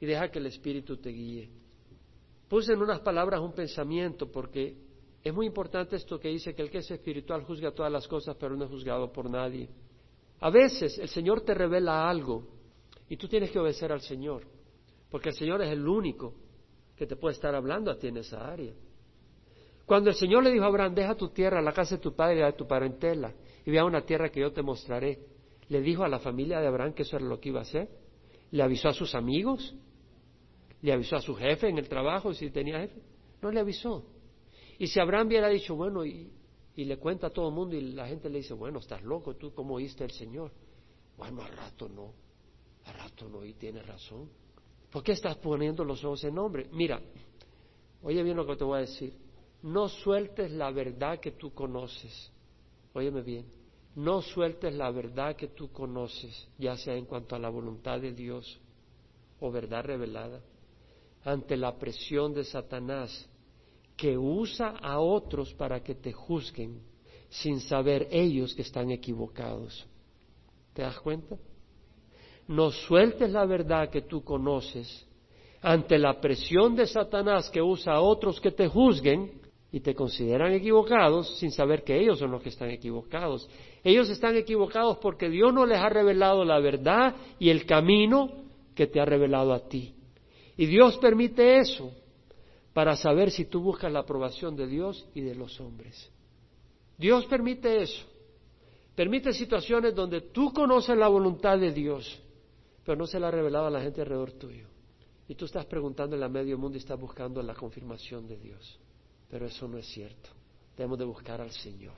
y 0.01 0.07
deja 0.07 0.31
que 0.31 0.39
el 0.39 0.47
Espíritu 0.47 0.97
te 0.97 1.11
guíe. 1.11 1.51
Puse 2.49 2.73
en 2.73 2.81
unas 2.81 3.01
palabras 3.01 3.41
un 3.41 3.53
pensamiento 3.53 4.31
porque 4.31 4.77
es 5.23 5.33
muy 5.33 5.47
importante 5.47 5.97
esto 5.97 6.19
que 6.19 6.29
dice 6.29 6.55
que 6.55 6.63
el 6.63 6.71
que 6.71 6.79
es 6.79 6.91
espiritual 6.91 7.45
juzga 7.45 7.73
todas 7.73 7.93
las 7.93 8.09
cosas, 8.09 8.37
pero 8.41 8.57
no 8.57 8.65
es 8.65 8.71
juzgado 8.71 9.13
por 9.13 9.31
nadie. 9.31 9.69
A 10.41 10.51
veces 10.51 10.99
el 10.99 11.09
Señor 11.09 11.43
te 11.43 11.55
revela 11.55 12.09
algo 12.09 12.47
y 13.09 13.17
tú 13.17 13.29
tienes 13.29 13.51
que 13.51 13.59
obedecer 13.59 13.93
al 13.93 14.01
Señor, 14.01 14.47
porque 15.11 15.31
el 15.31 15.35
Señor 15.35 15.63
es 15.63 15.71
el 15.71 15.87
único 15.87 16.35
que 16.97 17.07
te 17.07 17.17
puede 17.17 17.35
estar 17.35 17.55
hablando 17.55 17.91
a 17.91 17.99
ti 17.99 18.09
en 18.09 18.19
esa 18.19 18.51
área. 18.51 18.73
Cuando 19.85 20.11
el 20.11 20.17
Señor 20.17 20.45
le 20.45 20.53
dijo 20.53 20.65
a 20.65 20.69
Abraham, 20.69 20.95
deja 20.95 21.15
tu 21.15 21.31
tierra, 21.31 21.61
la 21.61 21.73
casa 21.73 21.97
de 21.97 22.03
tu 22.03 22.15
padre 22.15 22.41
y 22.41 22.43
de 22.43 22.53
tu 22.53 22.67
parentela, 22.67 23.35
y 23.65 23.71
ve 23.71 23.79
a 23.79 23.85
una 23.85 24.03
tierra 24.03 24.31
que 24.31 24.41
yo 24.41 24.53
te 24.53 24.63
mostraré, 24.63 25.19
le 25.69 25.81
dijo 25.81 26.05
a 26.05 26.09
la 26.09 26.19
familia 26.19 26.61
de 26.61 26.67
Abraham 26.67 26.95
que 26.95 27.03
eso 27.03 27.17
era 27.17 27.27
lo 27.27 27.41
que 27.41 27.49
iba 27.49 27.61
a 27.61 27.63
hacer. 27.63 27.89
Le 28.51 28.63
avisó 28.63 28.89
a 28.89 28.93
sus 28.93 29.15
amigos, 29.15 29.75
le 30.83 30.93
avisó 30.93 31.17
a 31.17 31.21
su 31.21 31.35
jefe 31.35 31.69
en 31.69 31.79
el 31.79 31.89
trabajo, 31.89 32.35
si 32.35 32.51
tenía 32.51 32.81
jefe. 32.81 33.01
No 33.41 33.51
le 33.51 33.61
avisó. 33.61 34.05
Y 34.79 34.87
si 34.89 34.99
Abraham 34.99 35.29
hubiera 35.29 35.49
dicho, 35.49 35.77
bueno, 35.77 36.05
y, 36.05 36.31
y 36.81 36.85
le 36.87 36.97
cuenta 36.97 37.27
a 37.27 37.31
todo 37.31 37.49
el 37.49 37.55
mundo, 37.55 37.77
y 37.77 37.93
la 37.93 38.09
gente 38.09 38.31
le 38.31 38.39
dice, 38.39 38.55
bueno, 38.55 38.79
estás 38.79 39.03
loco, 39.03 39.37
tú 39.37 39.53
cómo 39.53 39.75
oíste 39.75 40.03
el 40.03 40.13
Señor. 40.13 40.51
Bueno, 41.19 41.43
al 41.43 41.55
rato 41.55 41.91
no, 41.91 42.15
al 42.87 42.95
rato 42.95 43.29
no, 43.29 43.45
y 43.45 43.53
tienes 43.53 43.87
razón. 43.87 44.31
¿Por 44.91 45.03
qué 45.03 45.13
estás 45.13 45.37
poniendo 45.37 45.85
los 45.85 46.03
ojos 46.03 46.25
en 46.25 46.39
hombre? 46.39 46.71
Mira, 46.73 46.99
oye 48.03 48.23
bien 48.23 48.35
lo 48.35 48.47
que 48.47 48.57
te 48.57 48.65
voy 48.65 48.79
a 48.79 48.81
decir. 48.81 49.13
No 49.63 49.91
sueltes 49.91 50.51
la 50.53 50.71
verdad 50.71 51.21
que 51.21 51.33
tú 51.33 51.53
conoces. 51.53 52.33
Óyeme 52.95 53.21
bien. 53.21 53.45
No 53.95 54.23
sueltes 54.23 54.73
la 54.73 54.91
verdad 54.91 55.37
que 55.37 55.49
tú 55.49 55.71
conoces, 55.71 56.49
ya 56.57 56.79
sea 56.79 56.95
en 56.95 57.05
cuanto 57.05 57.37
a 57.37 57.39
la 57.39 57.51
voluntad 57.51 58.01
de 58.01 58.13
Dios 58.13 58.59
o 59.39 59.51
verdad 59.51 59.85
revelada, 59.85 60.41
ante 61.25 61.59
la 61.59 61.79
presión 61.79 62.33
de 62.33 62.45
Satanás, 62.45 63.29
que 64.01 64.17
usa 64.17 64.77
a 64.81 64.99
otros 64.99 65.53
para 65.55 65.83
que 65.83 65.95
te 65.95 66.13
juzguen 66.13 66.81
sin 67.29 67.61
saber 67.61 68.09
ellos 68.11 68.55
que 68.55 68.63
están 68.63 68.91
equivocados. 68.91 69.87
¿Te 70.73 70.83
das 70.83 70.99
cuenta? 71.01 71.37
no 72.51 72.73
sueltes 72.73 73.31
la 73.31 73.47
verdad 73.47 73.91
que 73.91 74.03
tú 74.03 74.25
conoces 74.25 75.07
ante 75.63 75.99
la 75.99 76.21
presión 76.21 76.75
de 76.75 76.87
Satanás 76.87 77.49
que 77.49 77.63
usa 77.63 77.95
a 77.95 78.01
otros 78.01 78.41
que 78.41 78.51
te 78.51 78.67
juzguen 78.67 79.31
y 79.71 79.79
te 79.79 79.95
consideran 79.95 80.53
equivocados 80.53 81.39
sin 81.39 81.53
saber 81.53 81.85
que 81.85 81.97
ellos 81.97 82.19
son 82.19 82.33
los 82.33 82.43
que 82.43 82.49
están 82.49 82.71
equivocados. 82.71 83.49
Ellos 83.85 84.11
están 84.11 84.35
equivocados 84.37 84.99
porque 84.99 85.29
Dios 85.29 85.55
no 85.55 85.65
les 85.65 85.79
ha 85.79 85.89
revelado 85.89 86.45
la 86.45 86.59
verdad 86.59 87.15
y 87.39 87.51
el 87.51 87.67
camino 87.67 88.33
que 88.75 88.89
te 88.89 89.01
ha 89.01 89.05
revelado 89.05 89.53
a 89.53 89.69
ti. 89.69 89.95
Y 90.57 90.67
Dios 90.67 90.99
permite 90.99 91.59
eso 91.59 91.93
para 92.73 92.97
saber 92.97 93.31
si 93.31 93.45
tú 93.45 93.61
buscas 93.61 93.93
la 93.93 94.01
aprobación 94.01 94.57
de 94.57 94.67
Dios 94.67 95.07
y 95.15 95.21
de 95.21 95.35
los 95.35 95.61
hombres. 95.61 96.11
Dios 96.97 97.27
permite 97.27 97.83
eso. 97.83 98.05
Permite 98.95 99.33
situaciones 99.33 99.95
donde 99.95 100.21
tú 100.21 100.53
conoces 100.53 100.97
la 100.97 101.09
voluntad 101.09 101.59
de 101.59 101.73
Dios 101.73 102.21
pero 102.85 102.99
no 102.99 103.07
se 103.07 103.21
la 103.21 103.29
ha 103.29 103.31
revelado 103.31 103.67
a 103.67 103.71
la 103.71 103.81
gente 103.81 104.01
alrededor 104.01 104.33
tuyo. 104.33 104.67
Y 105.29 105.35
tú 105.35 105.45
estás 105.45 105.65
preguntando 105.67 106.17
en 106.17 106.21
la 106.21 106.29
medio 106.29 106.59
mundo 106.59 106.77
y 106.77 106.81
estás 106.81 106.99
buscando 106.99 107.43
la 107.43 107.55
confirmación 107.55 108.27
de 108.27 108.37
Dios. 108.37 108.81
Pero 109.29 109.47
eso 109.47 109.69
no 109.69 109.79
es 109.79 109.87
cierto. 109.87 110.31
Debemos 110.77 110.99
de 110.99 111.05
buscar 111.05 111.41
al 111.41 111.53
Señor. 111.53 111.95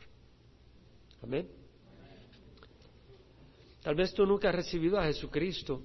Amén. 1.22 1.48
Tal 3.82 3.94
vez 3.94 4.12
tú 4.12 4.26
nunca 4.26 4.50
has 4.50 4.54
recibido 4.54 4.98
a 4.98 5.04
Jesucristo. 5.04 5.80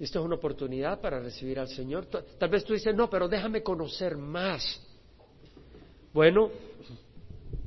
Esto 0.00 0.20
es 0.20 0.24
una 0.24 0.36
oportunidad 0.36 0.98
para 0.98 1.20
recibir 1.20 1.58
al 1.60 1.68
Señor. 1.68 2.06
Tal 2.06 2.48
vez 2.48 2.64
tú 2.64 2.72
dices, 2.72 2.94
no, 2.94 3.10
pero 3.10 3.28
déjame 3.28 3.62
conocer 3.62 4.16
más. 4.16 4.80
Bueno, 6.14 6.50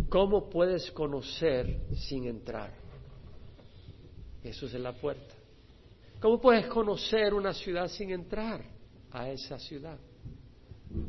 ¿cómo 0.09 0.49
puedes 0.49 0.89
conocer 0.91 1.81
sin 1.95 2.25
entrar? 2.25 2.73
Jesús 4.41 4.73
es 4.73 4.81
la 4.81 4.93
puerta. 4.93 5.35
¿Cómo 6.19 6.41
puedes 6.41 6.65
conocer 6.65 7.35
una 7.35 7.53
ciudad 7.53 7.87
sin 7.87 8.09
entrar 8.09 8.65
a 9.11 9.29
esa 9.29 9.59
ciudad? 9.59 9.99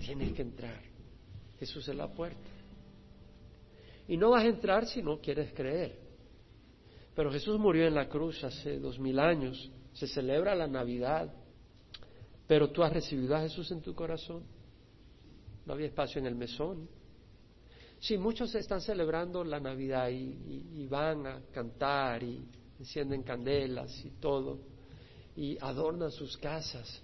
Tienes 0.00 0.34
que 0.34 0.42
entrar. 0.42 0.82
Jesús 1.58 1.88
es 1.88 1.96
la 1.96 2.12
puerta. 2.12 2.50
Y 4.08 4.18
no 4.18 4.30
vas 4.30 4.44
a 4.44 4.48
entrar 4.48 4.86
si 4.86 5.02
no 5.02 5.18
quieres 5.20 5.54
creer. 5.54 5.98
Pero 7.14 7.32
Jesús 7.32 7.58
murió 7.58 7.86
en 7.86 7.94
la 7.94 8.10
cruz 8.10 8.44
hace 8.44 8.78
dos 8.78 8.98
mil 8.98 9.18
años. 9.18 9.70
Se 9.94 10.06
celebra 10.06 10.54
la 10.54 10.66
Navidad. 10.66 11.32
Pero 12.46 12.70
tú 12.70 12.82
has 12.82 12.92
recibido 12.92 13.34
a 13.34 13.40
Jesús 13.40 13.70
en 13.70 13.80
tu 13.80 13.94
corazón. 13.94 14.42
No 15.64 15.72
había 15.72 15.86
espacio 15.86 16.20
en 16.20 16.26
el 16.26 16.34
mesón. 16.34 16.88
Sí, 17.98 18.18
muchos 18.18 18.54
están 18.54 18.82
celebrando 18.82 19.42
la 19.42 19.58
Navidad 19.58 20.10
y, 20.10 20.82
y 20.82 20.86
van 20.86 21.26
a 21.26 21.40
cantar 21.52 22.22
y 22.22 22.44
encienden 22.78 23.22
candelas 23.22 24.04
y 24.04 24.10
todo 24.20 24.58
y 25.36 25.56
adornan 25.60 26.12
sus 26.12 26.36
casas, 26.36 27.02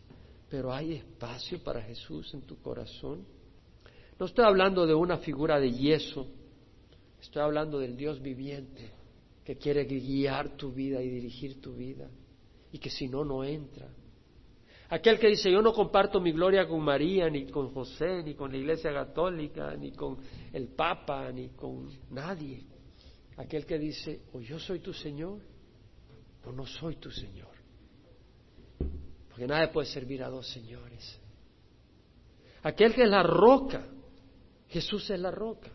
pero 0.50 0.72
hay 0.72 0.92
espacio 0.94 1.62
para 1.64 1.80
Jesús 1.80 2.34
en 2.34 2.42
tu 2.42 2.60
corazón. 2.60 3.24
No 4.18 4.26
estoy 4.26 4.44
hablando 4.44 4.86
de 4.86 4.94
una 4.94 5.16
figura 5.18 5.58
de 5.58 5.72
yeso 5.72 6.26
Estoy 7.20 7.42
hablando 7.42 7.78
del 7.78 7.96
Dios 7.96 8.20
viviente 8.20 8.90
que 9.44 9.56
quiere 9.56 9.84
guiar 9.84 10.56
tu 10.56 10.72
vida 10.72 11.02
y 11.02 11.08
dirigir 11.08 11.60
tu 11.60 11.74
vida 11.74 12.08
y 12.72 12.78
que 12.78 12.90
si 12.90 13.08
no, 13.08 13.24
no 13.24 13.44
entra. 13.44 13.88
Aquel 14.90 15.18
que 15.18 15.28
dice, 15.28 15.50
yo 15.52 15.62
no 15.62 15.72
comparto 15.72 16.20
mi 16.20 16.32
gloria 16.32 16.66
con 16.66 16.80
María, 16.80 17.30
ni 17.30 17.46
con 17.46 17.72
José, 17.72 18.22
ni 18.24 18.34
con 18.34 18.50
la 18.50 18.58
Iglesia 18.58 18.92
Católica, 18.92 19.76
ni 19.76 19.92
con 19.92 20.18
el 20.52 20.68
Papa, 20.68 21.30
ni 21.30 21.50
con 21.50 21.88
nadie. 22.10 22.64
Aquel 23.36 23.64
que 23.64 23.78
dice, 23.78 24.22
o 24.32 24.40
yo 24.40 24.58
soy 24.58 24.80
tu 24.80 24.92
Señor, 24.92 25.40
o 26.44 26.52
no 26.52 26.66
soy 26.66 26.96
tu 26.96 27.10
Señor. 27.10 27.48
Porque 29.28 29.46
nadie 29.46 29.68
puede 29.68 29.86
servir 29.86 30.24
a 30.24 30.28
dos 30.28 30.46
señores. 30.48 31.20
Aquel 32.62 32.92
que 32.92 33.04
es 33.04 33.08
la 33.08 33.22
roca, 33.22 33.86
Jesús 34.68 35.08
es 35.08 35.20
la 35.20 35.30
roca. 35.30 35.70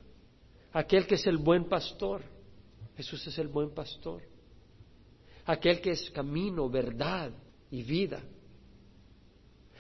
Aquel 0.74 1.08
que 1.08 1.16
es 1.16 1.26
el 1.26 1.38
buen 1.38 1.70
pastor, 1.70 2.22
Jesús 2.98 3.26
es 3.28 3.40
el 3.40 3.48
buen 3.48 3.74
pastor. 3.74 4.22
Aquel 5.46 5.82
que 5.82 5.92
es 5.92 6.10
camino, 6.12 6.70
verdad 6.70 7.32
y 7.72 7.84
vida. 7.84 8.22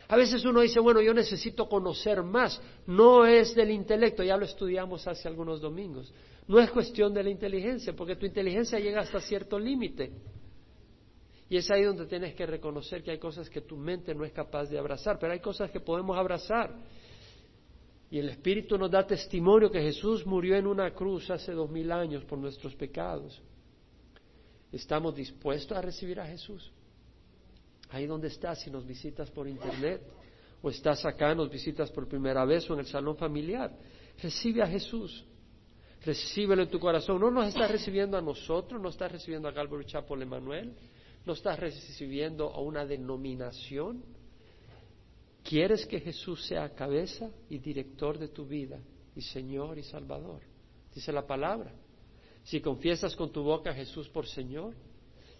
A 0.08 0.16
veces 0.16 0.46
uno 0.46 0.62
dice, 0.62 0.80
bueno, 0.80 1.02
yo 1.02 1.14
necesito 1.14 1.68
conocer 1.68 2.22
más. 2.22 2.62
No 2.86 3.26
es 3.26 3.56
del 3.56 3.72
intelecto, 3.72 4.24
ya 4.24 4.38
lo 4.38 4.46
estudiamos 4.46 5.08
hace 5.08 5.28
algunos 5.28 5.60
domingos. 5.60 6.14
No 6.48 6.60
es 6.60 6.70
cuestión 6.70 7.14
de 7.14 7.24
la 7.24 7.32
inteligencia, 7.32 7.94
porque 7.96 8.16
tu 8.16 8.26
inteligencia 8.26 8.80
llega 8.80 9.02
hasta 9.02 9.20
cierto 9.20 9.58
límite. 9.58 10.12
Y 11.50 11.58
es 11.58 11.70
ahí 11.72 11.84
donde 11.84 12.06
tienes 12.06 12.36
que 12.36 12.46
reconocer 12.46 13.04
que 13.04 13.12
hay 13.12 13.20
cosas 13.20 13.50
que 13.50 13.62
tu 13.62 13.78
mente 13.78 14.14
no 14.14 14.26
es 14.26 14.32
capaz 14.32 14.66
de 14.66 14.78
abrazar, 14.78 15.18
pero 15.20 15.34
hay 15.34 15.40
cosas 15.40 15.72
que 15.72 15.80
podemos 15.80 16.18
abrazar. 16.18 16.76
Y 18.12 18.20
el 18.20 18.30
Espíritu 18.30 18.78
nos 18.78 18.92
da 18.92 19.06
testimonio 19.06 19.72
que 19.72 19.82
Jesús 19.82 20.26
murió 20.26 20.56
en 20.56 20.68
una 20.68 20.92
cruz 20.94 21.30
hace 21.32 21.52
dos 21.52 21.70
mil 21.70 21.92
años 21.92 22.24
por 22.26 22.38
nuestros 22.38 22.76
pecados. 22.76 23.42
¿Estamos 24.76 25.16
dispuestos 25.16 25.78
a 25.78 25.82
recibir 25.82 26.20
a 26.20 26.28
Jesús? 26.28 26.70
Ahí 27.92 28.06
donde 28.06 28.28
estás, 28.28 28.60
si 28.60 28.70
nos 28.70 28.86
visitas 28.86 29.32
por 29.32 29.48
internet, 29.48 30.02
o 30.62 30.70
estás 30.70 31.06
acá, 31.06 31.34
nos 31.34 31.50
visitas 31.50 31.90
por 31.92 32.10
primera 32.10 32.44
vez 32.44 32.70
o 32.70 32.74
en 32.74 32.82
el 32.82 32.86
salón 32.86 33.16
familiar, 33.16 33.74
recibe 34.22 34.62
a 34.62 34.68
Jesús. 34.68 35.24
Recíbelo 36.04 36.64
en 36.64 36.70
tu 36.70 36.78
corazón. 36.78 37.22
No 37.22 37.32
nos 37.32 37.48
estás 37.48 37.72
recibiendo 37.72 38.18
a 38.18 38.22
nosotros, 38.22 38.82
no 38.82 38.90
estás 38.90 39.14
recibiendo 39.14 39.48
a 39.48 39.54
Calvary 39.54 39.86
Chapel 39.86 40.24
Emanuel, 40.24 40.74
no 41.26 41.32
estás 41.32 41.58
recibiendo 41.58 42.50
a 42.50 42.60
una 42.60 42.86
denominación. 42.86 44.04
¿Quieres 45.42 45.86
que 45.86 46.02
Jesús 46.02 46.46
sea 46.46 46.76
cabeza 46.76 47.30
y 47.50 47.60
director 47.60 48.20
de 48.20 48.28
tu 48.28 48.46
vida 48.46 48.82
y 49.16 49.22
Señor 49.22 49.78
y 49.78 49.84
Salvador? 49.84 50.42
Dice 50.94 51.14
la 51.14 51.26
palabra. 51.26 51.72
Si 52.46 52.62
confiesas 52.62 53.16
con 53.16 53.32
tu 53.32 53.42
boca 53.42 53.72
a 53.72 53.74
Jesús 53.74 54.08
por 54.10 54.28
Señor 54.28 54.76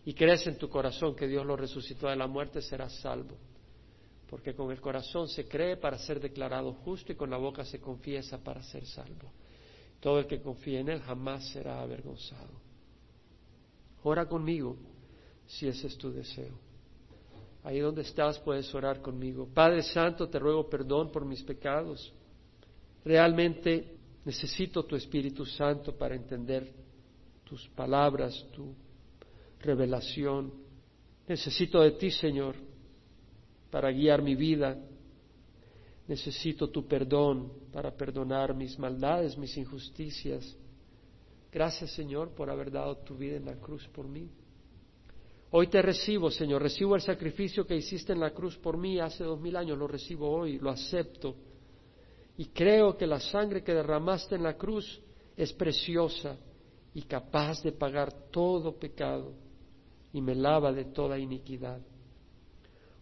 y 0.04 0.14
crees 0.14 0.46
en 0.48 0.58
tu 0.58 0.68
corazón 0.68 1.16
que 1.16 1.28
Dios 1.28 1.46
lo 1.46 1.56
resucitó 1.56 2.08
de 2.08 2.16
la 2.16 2.26
muerte, 2.26 2.62
serás 2.62 2.94
salvo. 3.00 3.38
Porque 4.28 4.56
con 4.56 4.72
el 4.72 4.82
corazón 4.82 5.28
se 5.28 5.48
cree 5.48 5.78
para 5.78 6.00
ser 6.00 6.20
declarado 6.20 6.74
justo 6.74 7.12
y 7.12 7.16
con 7.16 7.30
la 7.30 7.38
boca 7.38 7.64
se 7.64 7.80
confiesa 7.80 8.44
para 8.44 8.64
ser 8.64 8.86
salvo. 8.88 9.32
Todo 10.00 10.18
el 10.18 10.26
que 10.26 10.42
confía 10.42 10.80
en 10.80 10.90
Él 10.90 11.00
jamás 11.02 11.48
será 11.50 11.80
avergonzado. 11.80 12.60
Ora 14.04 14.28
conmigo 14.28 14.76
si 15.46 15.68
ese 15.68 15.88
es 15.88 15.98
tu 15.98 16.12
deseo. 16.12 16.58
Ahí 17.64 17.80
donde 17.80 18.02
estás 18.02 18.40
puedes 18.40 18.74
orar 18.74 19.00
conmigo. 19.02 19.48
Padre 19.54 19.84
Santo, 19.84 20.28
te 20.28 20.40
ruego 20.40 20.68
perdón 20.68 21.12
por 21.12 21.24
mis 21.24 21.44
pecados. 21.44 22.12
Realmente 23.04 23.96
necesito 24.24 24.84
tu 24.86 24.96
Espíritu 24.96 25.46
Santo 25.46 25.96
para 25.96 26.16
entender 26.16 26.85
tus 27.46 27.68
palabras, 27.70 28.46
tu 28.52 28.76
revelación. 29.60 30.52
Necesito 31.28 31.82
de 31.82 31.92
ti, 31.92 32.12
Señor, 32.12 32.56
para 33.72 33.92
guiar 33.92 34.22
mi 34.22 34.36
vida. 34.36 34.78
Necesito 36.08 36.70
tu 36.70 36.88
perdón 36.88 37.52
para 37.72 37.96
perdonar 37.96 38.54
mis 38.54 38.78
maldades, 38.78 39.38
mis 39.38 39.56
injusticias. 39.58 40.56
Gracias, 41.52 41.92
Señor, 41.92 42.32
por 42.36 42.50
haber 42.50 42.70
dado 42.70 42.98
tu 42.98 43.16
vida 43.16 43.38
en 43.38 43.46
la 43.46 43.56
cruz 43.56 43.88
por 43.88 44.08
mí. 44.08 44.30
Hoy 45.52 45.68
te 45.68 45.82
recibo, 45.82 46.30
Señor, 46.30 46.62
recibo 46.62 46.96
el 46.96 47.02
sacrificio 47.02 47.66
que 47.66 47.78
hiciste 47.78 48.12
en 48.12 48.20
la 48.20 48.32
cruz 48.32 48.58
por 48.58 48.78
mí 48.78 49.00
hace 49.00 49.24
dos 49.24 49.40
mil 49.40 49.56
años, 49.56 49.78
lo 49.78 49.88
recibo 49.88 50.30
hoy, 50.30 50.60
lo 50.60 50.70
acepto. 50.70 51.36
Y 52.38 52.48
creo 52.48 52.98
que 52.98 53.08
la 53.08 53.22
sangre 53.22 53.64
que 53.64 53.74
derramaste 53.74 54.36
en 54.36 54.44
la 54.44 54.58
cruz 54.58 55.02
es 55.38 55.54
preciosa 55.54 56.38
y 56.96 57.02
capaz 57.04 57.62
de 57.62 57.74
pagar 57.74 58.32
todo 58.32 58.80
pecado 58.80 59.34
y 60.14 60.22
me 60.22 60.34
lava 60.34 60.72
de 60.72 60.86
toda 60.86 61.20
iniquidad. 61.20 61.82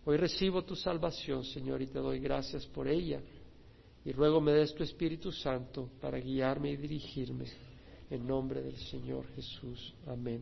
Hoy 0.03 0.17
recibo 0.17 0.63
tu 0.63 0.75
salvación, 0.75 1.45
Señor, 1.45 1.81
y 1.83 1.87
te 1.87 1.99
doy 1.99 2.19
gracias 2.19 2.65
por 2.65 2.87
ella. 2.87 3.21
Y 4.03 4.11
ruego 4.11 4.41
me 4.41 4.51
des 4.51 4.73
tu 4.73 4.83
Espíritu 4.83 5.31
Santo 5.31 5.91
para 6.01 6.17
guiarme 6.17 6.71
y 6.71 6.77
dirigirme. 6.77 7.45
En 8.09 8.25
nombre 8.25 8.63
del 8.63 8.77
Señor 8.77 9.25
Jesús. 9.35 9.93
Amén. 10.07 10.41